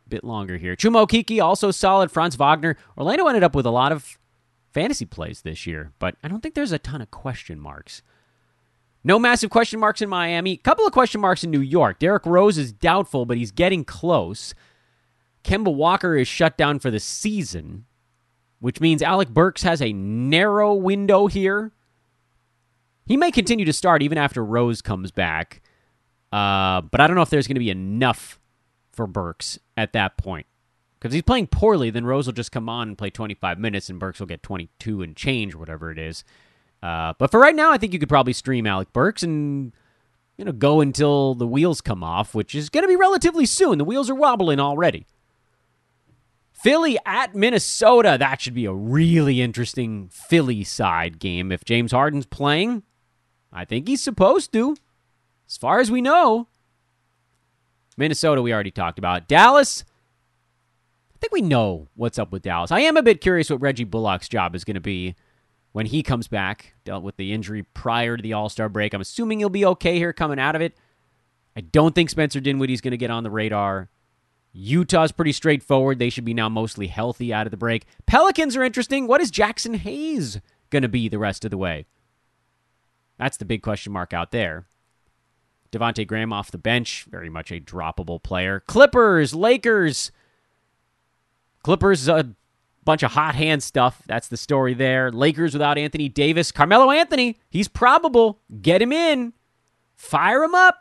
a 0.06 0.10
bit 0.10 0.24
longer 0.24 0.58
here. 0.58 0.76
Chuma 0.76 1.06
Okeke, 1.06 1.44
also 1.44 1.70
solid. 1.70 2.12
Franz 2.12 2.36
Wagner. 2.36 2.78
Orlando 2.98 3.28
ended 3.28 3.44
up 3.44 3.56
with 3.56 3.66
a 3.66 3.72
lot 3.72 3.92
of 3.92 4.18
fantasy 4.72 5.06
plays 5.06 5.42
this 5.42 5.68
year, 5.68 5.92
but 6.00 6.16
I 6.24 6.28
don't 6.28 6.42
think 6.42 6.56
there's 6.56 6.72
a 6.72 6.80
ton 6.80 7.02
of 7.02 7.12
question 7.12 7.60
marks. 7.60 8.02
No 9.04 9.20
massive 9.20 9.50
question 9.50 9.80
marks 9.80 10.02
in 10.02 10.10
Miami. 10.10 10.56
Couple 10.58 10.88
of 10.88 10.94
question 10.94 11.20
marks 11.20 11.44
in 11.44 11.52
New 11.52 11.62
York. 11.62 12.00
Derrick 12.00 12.26
Rose 12.26 12.58
is 12.58 12.72
doubtful, 12.72 13.26
but 13.26 13.38
he's 13.38 13.52
getting 13.52 13.84
close. 13.84 14.54
Kemba 15.44 15.74
Walker 15.74 16.16
is 16.16 16.28
shut 16.28 16.58
down 16.58 16.80
for 16.80 16.90
the 16.90 17.02
season, 17.02 17.86
which 18.60 18.80
means 18.80 19.02
Alec 19.02 19.30
Burks 19.30 19.64
has 19.64 19.82
a 19.82 19.92
narrow 19.92 20.74
window 20.74 21.28
here. 21.28 21.74
He 23.06 23.18
may 23.18 23.32
continue 23.32 23.66
to 23.66 23.74
start 23.74 24.02
even 24.02 24.18
after 24.18 24.44
Rose 24.44 24.82
comes 24.82 25.12
back, 25.12 25.62
uh, 26.32 26.82
but 26.82 27.02
I 27.02 27.08
don't 27.08 27.16
know 27.16 27.22
if 27.22 27.30
there's 27.30 27.48
going 27.48 27.56
to 27.56 27.60
be 27.60 27.70
enough 27.70 28.40
for 28.92 29.08
Burks 29.08 29.60
at 29.76 29.94
that 29.94 30.18
point. 30.18 30.48
Because 31.00 31.14
he's 31.14 31.24
playing 31.24 31.48
poorly, 31.48 31.90
then 31.90 32.06
Rose 32.06 32.28
will 32.28 32.34
just 32.34 32.54
come 32.54 32.70
on 32.70 32.88
and 32.88 32.98
play 32.98 33.10
25 33.10 33.60
minutes, 33.60 33.90
and 33.90 34.00
Burks 34.00 34.22
will 34.22 34.28
get 34.28 34.42
22 34.42 35.02
and 35.02 35.18
change, 35.18 35.54
whatever 35.54 35.92
it 35.92 35.98
is. 35.98 36.24
Uh, 36.82 37.14
but 37.18 37.30
for 37.30 37.40
right 37.42 37.56
now, 37.56 37.72
I 37.72 37.78
think 37.78 37.92
you 37.92 38.00
could 38.00 38.10
probably 38.10 38.34
stream 38.34 38.66
Alec 38.66 38.94
Burks 38.94 39.22
and 39.24 39.74
you 40.38 40.46
know 40.46 40.52
go 40.52 40.80
until 40.82 41.36
the 41.36 41.48
wheels 41.48 41.82
come 41.82 42.04
off, 42.04 42.34
which 42.34 42.56
is 42.56 42.70
going 42.70 42.84
to 42.84 42.88
be 42.88 42.96
relatively 42.96 43.46
soon. 43.46 43.78
The 43.78 43.84
wheels 43.84 44.10
are 44.10 44.16
wobbling 44.16 44.60
already. 44.60 45.06
Philly 46.54 46.98
at 47.06 47.36
Minnesota. 47.36 48.16
That 48.18 48.40
should 48.40 48.54
be 48.54 48.66
a 48.66 48.74
really 48.74 49.42
interesting 49.42 50.08
Philly 50.10 50.64
side 50.64 51.20
game. 51.20 51.52
If 51.52 51.66
James 51.66 51.92
Harden's 51.92 52.26
playing, 52.26 52.84
I 53.54 53.66
think 53.66 53.88
he's 53.88 54.04
supposed 54.04 54.52
to. 54.54 54.76
As 55.48 55.58
far 55.58 55.80
as 55.80 55.92
we 55.92 56.02
know, 56.02 56.48
Minnesota, 57.96 58.42
we 58.42 58.54
already 58.54 58.72
talked 58.72 58.98
about. 58.98 59.28
Dallas, 59.28 59.84
I 61.14 61.18
think 61.20 61.32
we 61.32 61.42
know 61.42 61.88
what's 61.96 62.18
up 62.18 62.32
with 62.32 62.42
Dallas. 62.42 62.72
I 62.72 62.80
am 62.82 62.98
a 62.98 63.04
bit 63.04 63.22
curious 63.22 63.50
what 63.50 63.62
Reggie 63.62 63.84
Bullock's 63.84 64.28
job 64.28 64.56
is 64.56 64.64
going 64.64 64.76
to 64.76 64.82
be 64.82 65.16
when 65.72 65.86
he 65.86 66.02
comes 66.02 66.28
back. 66.28 66.74
Dealt 66.84 67.04
with 67.04 67.18
the 67.18 67.32
injury 67.32 67.64
prior 67.64 68.18
to 68.18 68.24
the 68.24 68.34
All 68.34 68.50
Star 68.50 68.68
break. 68.70 68.94
I'm 68.94 69.02
assuming 69.02 69.40
he'll 69.40 69.50
be 69.50 69.66
okay 69.66 69.98
here 69.98 70.14
coming 70.14 70.40
out 70.40 70.56
of 70.56 70.62
it. 70.62 70.76
I 71.56 71.62
don't 71.62 71.94
think 71.94 72.10
Spencer 72.10 72.40
Dinwiddie's 72.40 72.82
going 72.82 72.92
to 72.92 72.98
get 72.98 73.12
on 73.12 73.24
the 73.24 73.30
radar. 73.30 73.90
Utah's 74.54 75.12
pretty 75.12 75.32
straightforward. 75.32 76.00
They 76.00 76.10
should 76.10 76.26
be 76.26 76.34
now 76.34 76.50
mostly 76.50 76.88
healthy 76.88 77.34
out 77.34 77.48
of 77.48 77.52
the 77.52 77.58
break. 77.58 77.86
Pelicans 78.06 78.56
are 78.56 78.64
interesting. 78.64 79.08
What 79.08 79.22
is 79.22 79.32
Jaxson 79.32 79.76
Hayes 79.78 80.40
going 80.70 80.84
to 80.84 80.90
be 80.90 81.10
the 81.10 81.20
rest 81.20 81.46
of 81.46 81.52
the 81.52 81.58
way? 81.58 81.86
That's 83.24 83.38
the 83.38 83.46
big 83.46 83.62
question 83.62 83.94
mark 83.94 84.14
out 84.14 84.32
there. 84.32 84.66
Devonte 85.72 86.06
Graham 86.06 86.34
off 86.34 86.52
the 86.52 86.58
bench, 86.58 87.06
very 87.10 87.30
much 87.30 87.54
a 87.54 87.62
droppable 87.62 88.22
player. 88.22 88.60
Clippers, 88.60 89.34
Lakers. 89.34 90.12
Clippers, 91.64 92.10
a 92.10 92.36
bunch 92.84 93.02
of 93.02 93.14
hot 93.14 93.36
hand 93.36 93.64
stuff. 93.64 94.02
That's 94.08 94.28
the 94.28 94.36
story 94.36 94.74
there. 94.74 95.10
Lakers 95.10 95.54
without 95.54 95.78
Anthony 95.78 96.10
Davis. 96.10 96.52
Carmelo 96.52 96.92
Anthony, 96.92 97.40
he's 97.50 97.70
probable. 97.70 98.42
Get 98.62 98.82
him 98.82 98.92
in. 98.92 99.32
Fire 99.96 100.44
him 100.44 100.54
up. 100.54 100.80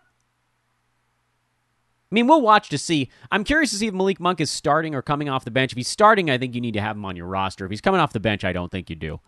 I 2.11 2.15
mean, 2.17 2.27
we'll 2.27 2.41
watch 2.41 2.71
to 2.71 2.77
see. 2.77 3.09
I'm 3.31 3.45
curious 3.45 3.71
to 3.71 3.77
see 3.77 3.87
if 3.87 3.95
Malik 3.95 4.19
Monk 4.19 4.41
is 4.41 4.51
starting 4.51 4.97
or 4.97 5.01
coming 5.01 5.29
off 5.29 5.45
the 5.45 5.53
bench. 5.53 5.71
If 5.71 5.77
he's 5.77 5.87
starting, 5.87 6.29
I 6.29 6.39
think 6.39 6.57
you 6.57 6.61
need 6.61 6.75
to 6.75 6.81
have 6.81 6.97
him 6.97 7.05
on 7.05 7.15
your 7.15 7.27
roster. 7.27 7.65
If 7.65 7.71
he's 7.71 7.81
coming 7.81 8.01
off 8.01 8.13
the 8.13 8.19
bench, 8.19 8.43
I 8.43 8.53
don't 8.53 8.73
think 8.73 8.91
you 8.91 8.97
do. 8.97 9.21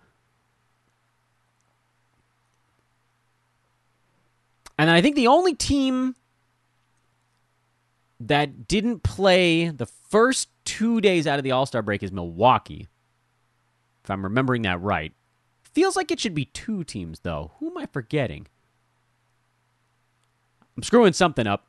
And 4.78 4.90
I 4.90 5.00
think 5.00 5.16
the 5.16 5.28
only 5.28 5.54
team 5.54 6.16
that 8.20 8.66
didn't 8.66 9.02
play 9.02 9.68
the 9.68 9.86
first 9.86 10.48
two 10.64 11.00
days 11.00 11.26
out 11.26 11.38
of 11.38 11.44
the 11.44 11.52
All 11.52 11.66
Star 11.66 11.82
break 11.82 12.02
is 12.02 12.12
Milwaukee. 12.12 12.88
If 14.02 14.10
I'm 14.10 14.24
remembering 14.24 14.62
that 14.62 14.80
right. 14.80 15.12
Feels 15.62 15.96
like 15.96 16.10
it 16.10 16.20
should 16.20 16.34
be 16.34 16.44
two 16.46 16.84
teams, 16.84 17.20
though. 17.20 17.52
Who 17.58 17.70
am 17.70 17.78
I 17.78 17.86
forgetting? 17.86 18.46
I'm 20.76 20.82
screwing 20.82 21.12
something 21.12 21.46
up, 21.46 21.66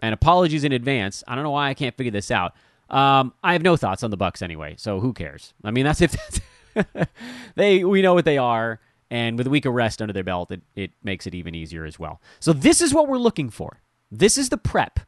and 0.00 0.12
apologies 0.12 0.64
in 0.64 0.72
advance. 0.72 1.24
I 1.26 1.34
don't 1.34 1.44
know 1.44 1.50
why 1.50 1.68
I 1.68 1.74
can't 1.74 1.96
figure 1.96 2.10
this 2.10 2.30
out. 2.30 2.54
Um, 2.90 3.34
I 3.42 3.52
have 3.52 3.62
no 3.62 3.76
thoughts 3.76 4.02
on 4.02 4.10
the 4.10 4.16
Bucks 4.16 4.42
anyway, 4.42 4.74
so 4.78 5.00
who 5.00 5.12
cares? 5.12 5.54
I 5.64 5.70
mean, 5.70 5.84
that's 5.84 6.00
if 6.00 6.12
that's 6.12 7.08
they 7.54 7.84
we 7.84 8.02
know 8.02 8.14
what 8.14 8.24
they 8.24 8.38
are. 8.38 8.80
And 9.10 9.38
with 9.38 9.46
a 9.46 9.50
week 9.50 9.64
of 9.64 9.72
rest 9.72 10.02
under 10.02 10.12
their 10.12 10.24
belt, 10.24 10.50
it, 10.50 10.60
it 10.74 10.90
makes 11.02 11.26
it 11.26 11.34
even 11.34 11.54
easier 11.54 11.84
as 11.84 11.98
well. 11.98 12.20
So 12.40 12.52
this 12.52 12.80
is 12.80 12.92
what 12.92 13.08
we're 13.08 13.18
looking 13.18 13.48
for. 13.48 13.80
This 14.10 14.36
is 14.36 14.50
the 14.50 14.58
prep. 14.58 15.00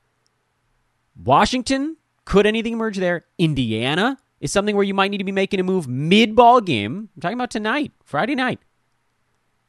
Washington, 1.23 1.97
could 2.25 2.47
anything 2.47 2.73
emerge 2.75 2.97
there? 2.97 3.27
Indiana 3.39 4.19
is 4.41 4.51
something 4.51 4.75
where 4.75 4.85
you 4.85 4.95
might 4.95 5.11
need 5.11 5.19
to 5.19 5.25
be 5.25 5.33
making 5.33 5.61
a 5.61 5.65
move 5.65 5.87
mid 5.87 6.35
ball 6.35 6.61
game. 6.61 7.11
I'm 7.15 7.21
talking 7.21 7.37
about 7.37 7.51
tonight, 7.51 7.93
Friday 8.05 8.35
night. 8.35 8.61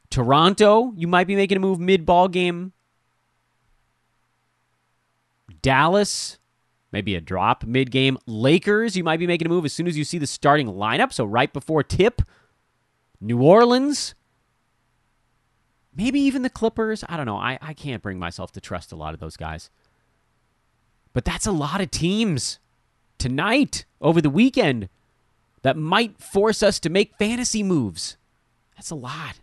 Toronto, 0.09 0.93
you 0.95 1.07
might 1.07 1.27
be 1.27 1.35
making 1.35 1.57
a 1.57 1.61
move 1.61 1.79
mid 1.79 2.05
ball 2.05 2.27
game. 2.27 2.73
Dallas, 5.61 6.39
maybe 6.91 7.15
a 7.15 7.21
drop 7.21 7.65
mid 7.65 7.91
game. 7.91 8.17
Lakers, 8.25 8.95
you 8.95 9.03
might 9.03 9.19
be 9.19 9.27
making 9.27 9.47
a 9.47 9.49
move 9.49 9.65
as 9.65 9.73
soon 9.73 9.87
as 9.87 9.97
you 9.97 10.03
see 10.03 10.17
the 10.17 10.27
starting 10.27 10.67
lineup, 10.67 11.11
so 11.11 11.25
right 11.25 11.51
before 11.51 11.83
tip. 11.83 12.21
New 13.19 13.41
Orleans, 13.41 14.15
maybe 15.95 16.19
even 16.19 16.41
the 16.41 16.49
Clippers. 16.49 17.03
I 17.07 17.17
don't 17.17 17.25
know. 17.25 17.37
I, 17.37 17.57
I 17.61 17.73
can't 17.73 18.01
bring 18.01 18.19
myself 18.19 18.51
to 18.53 18.61
trust 18.61 18.91
a 18.91 18.95
lot 18.95 19.13
of 19.13 19.19
those 19.19 19.37
guys. 19.37 19.69
But 21.13 21.25
that's 21.25 21.47
a 21.47 21.51
lot 21.51 21.81
of 21.81 21.91
teams 21.91 22.59
tonight, 23.17 23.85
over 23.99 24.21
the 24.21 24.29
weekend, 24.29 24.89
that 25.61 25.77
might 25.77 26.19
force 26.19 26.63
us 26.63 26.79
to 26.79 26.89
make 26.89 27.17
fantasy 27.19 27.61
moves. 27.61 28.17
That's 28.75 28.89
a 28.89 28.95
lot. 28.95 29.39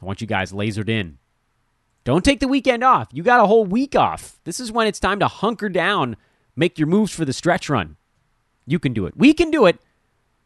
I 0.00 0.06
want 0.06 0.20
you 0.20 0.26
guys 0.26 0.52
lasered 0.52 0.88
in. 0.88 1.18
Don't 2.04 2.24
take 2.24 2.40
the 2.40 2.48
weekend 2.48 2.84
off. 2.84 3.08
You 3.12 3.22
got 3.22 3.40
a 3.40 3.46
whole 3.46 3.64
week 3.64 3.96
off. 3.96 4.38
This 4.44 4.60
is 4.60 4.70
when 4.70 4.86
it's 4.86 5.00
time 5.00 5.18
to 5.20 5.28
hunker 5.28 5.68
down, 5.68 6.16
make 6.54 6.78
your 6.78 6.88
moves 6.88 7.12
for 7.12 7.24
the 7.24 7.32
stretch 7.32 7.68
run. 7.68 7.96
You 8.66 8.78
can 8.78 8.92
do 8.92 9.06
it. 9.06 9.16
We 9.16 9.32
can 9.34 9.50
do 9.50 9.66
it. 9.66 9.78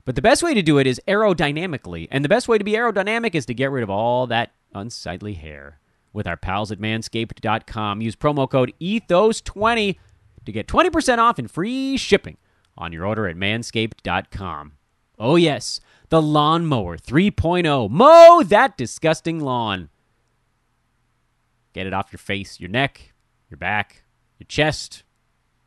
But 0.08 0.14
the 0.14 0.22
best 0.22 0.42
way 0.42 0.54
to 0.54 0.62
do 0.62 0.78
it 0.78 0.86
is 0.86 0.98
aerodynamically. 1.06 2.08
And 2.10 2.24
the 2.24 2.30
best 2.30 2.48
way 2.48 2.56
to 2.56 2.64
be 2.64 2.72
aerodynamic 2.72 3.34
is 3.34 3.44
to 3.44 3.52
get 3.52 3.70
rid 3.70 3.82
of 3.82 3.90
all 3.90 4.26
that 4.28 4.52
unsightly 4.74 5.34
hair 5.34 5.80
with 6.14 6.26
our 6.26 6.38
pals 6.38 6.72
at 6.72 6.78
manscaped.com. 6.78 8.00
Use 8.00 8.16
promo 8.16 8.48
code 8.48 8.72
ETHOS20 8.80 9.98
to 10.46 10.50
get 10.50 10.66
20% 10.66 11.18
off 11.18 11.38
and 11.38 11.50
free 11.50 11.98
shipping 11.98 12.38
on 12.78 12.90
your 12.90 13.04
order 13.04 13.28
at 13.28 13.36
manscaped.com. 13.36 14.72
Oh, 15.18 15.36
yes, 15.36 15.78
the 16.08 16.22
Lawnmower 16.22 16.96
3.0. 16.96 17.90
Mow 17.90 18.42
that 18.44 18.78
disgusting 18.78 19.40
lawn. 19.40 19.90
Get 21.74 21.86
it 21.86 21.92
off 21.92 22.14
your 22.14 22.18
face, 22.18 22.58
your 22.58 22.70
neck, 22.70 23.12
your 23.50 23.58
back, 23.58 24.04
your 24.38 24.46
chest, 24.46 25.02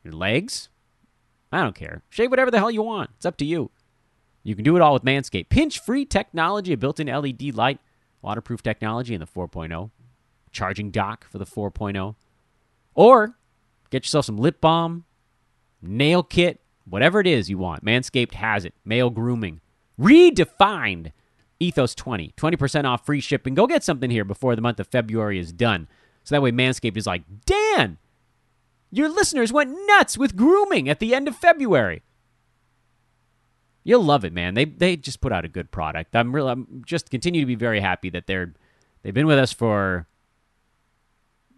your 0.04 0.14
legs. 0.14 0.70
I 1.52 1.62
don't 1.62 1.76
care. 1.76 2.02
Shave 2.10 2.32
whatever 2.32 2.50
the 2.50 2.58
hell 2.58 2.72
you 2.72 2.82
want. 2.82 3.12
It's 3.18 3.26
up 3.28 3.38
to 3.38 3.46
you. 3.46 3.70
You 4.44 4.56
can 4.56 4.64
do 4.64 4.76
it 4.76 4.82
all 4.82 4.94
with 4.94 5.04
Manscaped. 5.04 5.50
Pinch 5.50 5.80
free 5.80 6.06
technology, 6.06 6.74
a 6.74 6.78
built 6.78 7.00
in 7.00 7.08
LED 7.08 7.56
light, 7.56 7.80
waterproof 8.22 8.64
technology 8.64 9.14
in 9.14 9.20
the 9.20 9.28
4.0, 9.28 9.92
charging 10.52 10.92
dock 10.92 11.26
for 11.30 11.38
the 11.38 11.46
4.0. 11.46 12.16
Or 12.96 13.36
get 13.90 14.04
yourself 14.04 14.26
some 14.26 14.38
lip 14.38 14.60
balm, 14.60 15.06
nail 15.82 16.24
kit, 16.24 16.60
whatever 16.86 17.20
it 17.20 17.28
is 17.28 17.50
you 17.50 17.58
want. 17.58 17.86
Manscaped 17.86 18.34
has 18.34 18.66
it. 18.66 18.74
Male 18.84 19.10
grooming. 19.10 19.62
Redefined. 20.00 21.12
Ethos 21.60 21.94
20. 21.94 22.34
20% 22.36 22.86
off 22.86 23.06
free 23.06 23.22
shipping. 23.22 23.54
Go 23.54 23.68
get 23.68 23.84
something 23.84 24.10
here 24.10 24.26
before 24.26 24.56
the 24.56 24.62
month 24.62 24.80
of 24.80 24.88
February 24.88 25.38
is 25.38 25.52
done. 25.54 25.88
So 26.24 26.36
that 26.36 26.42
way 26.42 26.52
Manscaped 26.52 26.98
is 26.98 27.06
like, 27.08 27.24
Dan, 27.46 27.98
your 28.90 29.10
listeners 29.10 29.54
went 29.54 29.78
nuts 29.86 30.18
with 30.18 30.36
grooming 30.36 30.90
at 30.90 31.00
the 31.00 31.14
end 31.14 31.28
of 31.28 31.36
February. 31.36 32.02
You'll 33.84 34.04
love 34.04 34.24
it, 34.24 34.34
man. 34.34 34.54
They 34.54 34.66
they 34.66 34.96
just 34.96 35.22
put 35.22 35.32
out 35.32 35.46
a 35.46 35.50
good 35.50 35.72
product. 35.72 36.16
I'm 36.16 36.34
really 36.34 36.52
I'm 36.52 36.84
just 36.86 37.10
continue 37.10 37.42
to 37.42 37.48
be 37.48 37.56
very 37.56 37.80
happy 37.80 38.10
that 38.12 38.28
they're 38.28 38.54
they've 39.02 39.14
been 39.14 39.28
with 39.28 39.40
us 39.40 39.52
for 39.52 40.08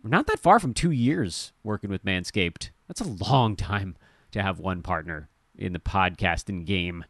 not 0.03 0.28
that 0.28 0.39
far 0.39 0.59
from 0.59 0.74
two 0.74 0.91
years 0.91 1.51
working 1.63 1.89
with 1.89 2.05
Manscaped. 2.05 2.69
That's 2.88 3.01
a 3.01 3.30
long 3.30 3.55
time 3.55 3.95
to 4.32 4.41
have 4.41 4.59
one 4.59 4.82
partner 4.82 5.30
in 5.57 5.74
the 5.74 5.80
podcasting 5.80 6.65
game. 6.65 7.05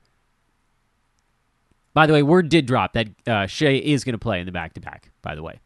By 1.93 2.07
the 2.07 2.13
way, 2.13 2.23
word 2.23 2.49
did 2.49 2.65
drop 2.65 2.93
that 2.93 3.07
uh, 3.27 3.45
Shai 3.45 3.73
is 3.83 4.03
going 4.03 4.13
to 4.13 4.19
play 4.19 4.39
in 4.39 4.47
the 4.47 4.51
back 4.51 4.73
to 4.73 4.81
back. 4.81 5.11
By 5.21 5.35
the 5.35 5.43
way, 5.43 5.59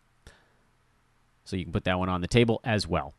so 1.45 1.55
you 1.55 1.63
can 1.63 1.71
put 1.71 1.85
that 1.85 1.99
one 1.99 2.09
on 2.09 2.19
the 2.19 2.27
table 2.27 2.59
as 2.65 2.85
well. 2.85 3.13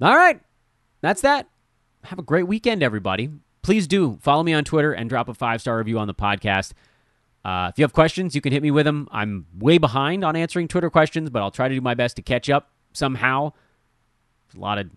All 0.00 0.16
right, 0.16 0.40
that's 1.00 1.22
that 1.22 1.48
have 2.04 2.18
a 2.18 2.22
great 2.22 2.46
weekend, 2.46 2.82
everybody. 2.82 3.30
Please 3.62 3.86
do 3.86 4.18
follow 4.22 4.42
me 4.42 4.52
on 4.52 4.64
Twitter 4.64 4.92
and 4.92 5.08
drop 5.08 5.28
a 5.28 5.34
five 5.34 5.60
star 5.60 5.78
review 5.78 5.98
on 5.98 6.06
the 6.06 6.14
podcast. 6.14 6.72
Uh, 7.44 7.70
if 7.72 7.78
you 7.78 7.84
have 7.84 7.92
questions, 7.92 8.34
you 8.34 8.40
can 8.40 8.52
hit 8.52 8.62
me 8.62 8.70
with 8.70 8.84
them. 8.84 9.08
I'm 9.10 9.46
way 9.58 9.78
behind 9.78 10.24
on 10.24 10.36
answering 10.36 10.68
Twitter 10.68 10.90
questions, 10.90 11.30
but 11.30 11.40
I'll 11.40 11.50
try 11.50 11.68
to 11.68 11.74
do 11.74 11.80
my 11.80 11.94
best 11.94 12.16
to 12.16 12.22
catch 12.22 12.50
up 12.50 12.70
somehow. 12.92 13.52
A 14.54 14.58
lot 14.58 14.78
of 14.78 14.90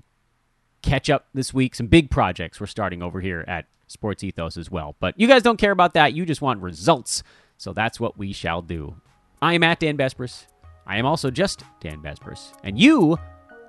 catch 0.82 1.10
up 1.10 1.28
this 1.34 1.54
week. 1.54 1.76
Some 1.76 1.88
big 1.88 2.10
projects 2.10 2.60
we're 2.60 2.68
starting 2.68 3.02
over 3.02 3.22
here 3.22 3.46
at 3.48 3.66
Sports 3.88 4.24
Ethos 4.24 4.58
as 4.58 4.70
well. 4.70 4.96
But 5.00 5.20
you 5.20 5.28
guys 5.28 5.44
don't 5.44 5.58
care 5.58 5.72
about 5.72 5.94
that. 5.94 6.14
You 6.14 6.26
just 6.26 6.42
want 6.42 6.62
results. 6.62 7.24
So 7.58 7.72
that's 7.72 8.00
what 8.00 8.18
we 8.18 8.34
shall 8.34 8.62
do. 8.62 8.96
I 9.42 9.54
am 9.54 9.64
at 9.64 9.80
Dan 9.80 9.98
Besbris. 9.98 10.48
I 10.86 10.98
am 10.98 11.06
also 11.06 11.32
just 11.32 11.64
Dan 11.80 12.02
Besbris. 12.02 12.54
And 12.64 12.78
you 12.80 13.18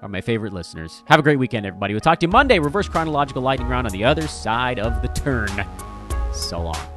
are 0.04 0.08
my 0.08 0.20
favorite 0.20 0.52
listeners. 0.52 1.02
Have 1.06 1.18
a 1.18 1.22
great 1.22 1.38
weekend, 1.38 1.64
everybody. 1.64 1.94
We'll 1.94 2.00
talk 2.00 2.20
to 2.20 2.26
you 2.26 2.30
Monday. 2.30 2.58
Reverse 2.58 2.88
chronological 2.88 3.42
lightning 3.42 3.68
round 3.68 3.86
on 3.86 3.92
the 3.92 4.04
other 4.04 4.28
side 4.28 4.78
of 4.78 5.00
the 5.00 5.08
turn. 5.08 5.48
So 6.32 6.60
long. 6.60 6.93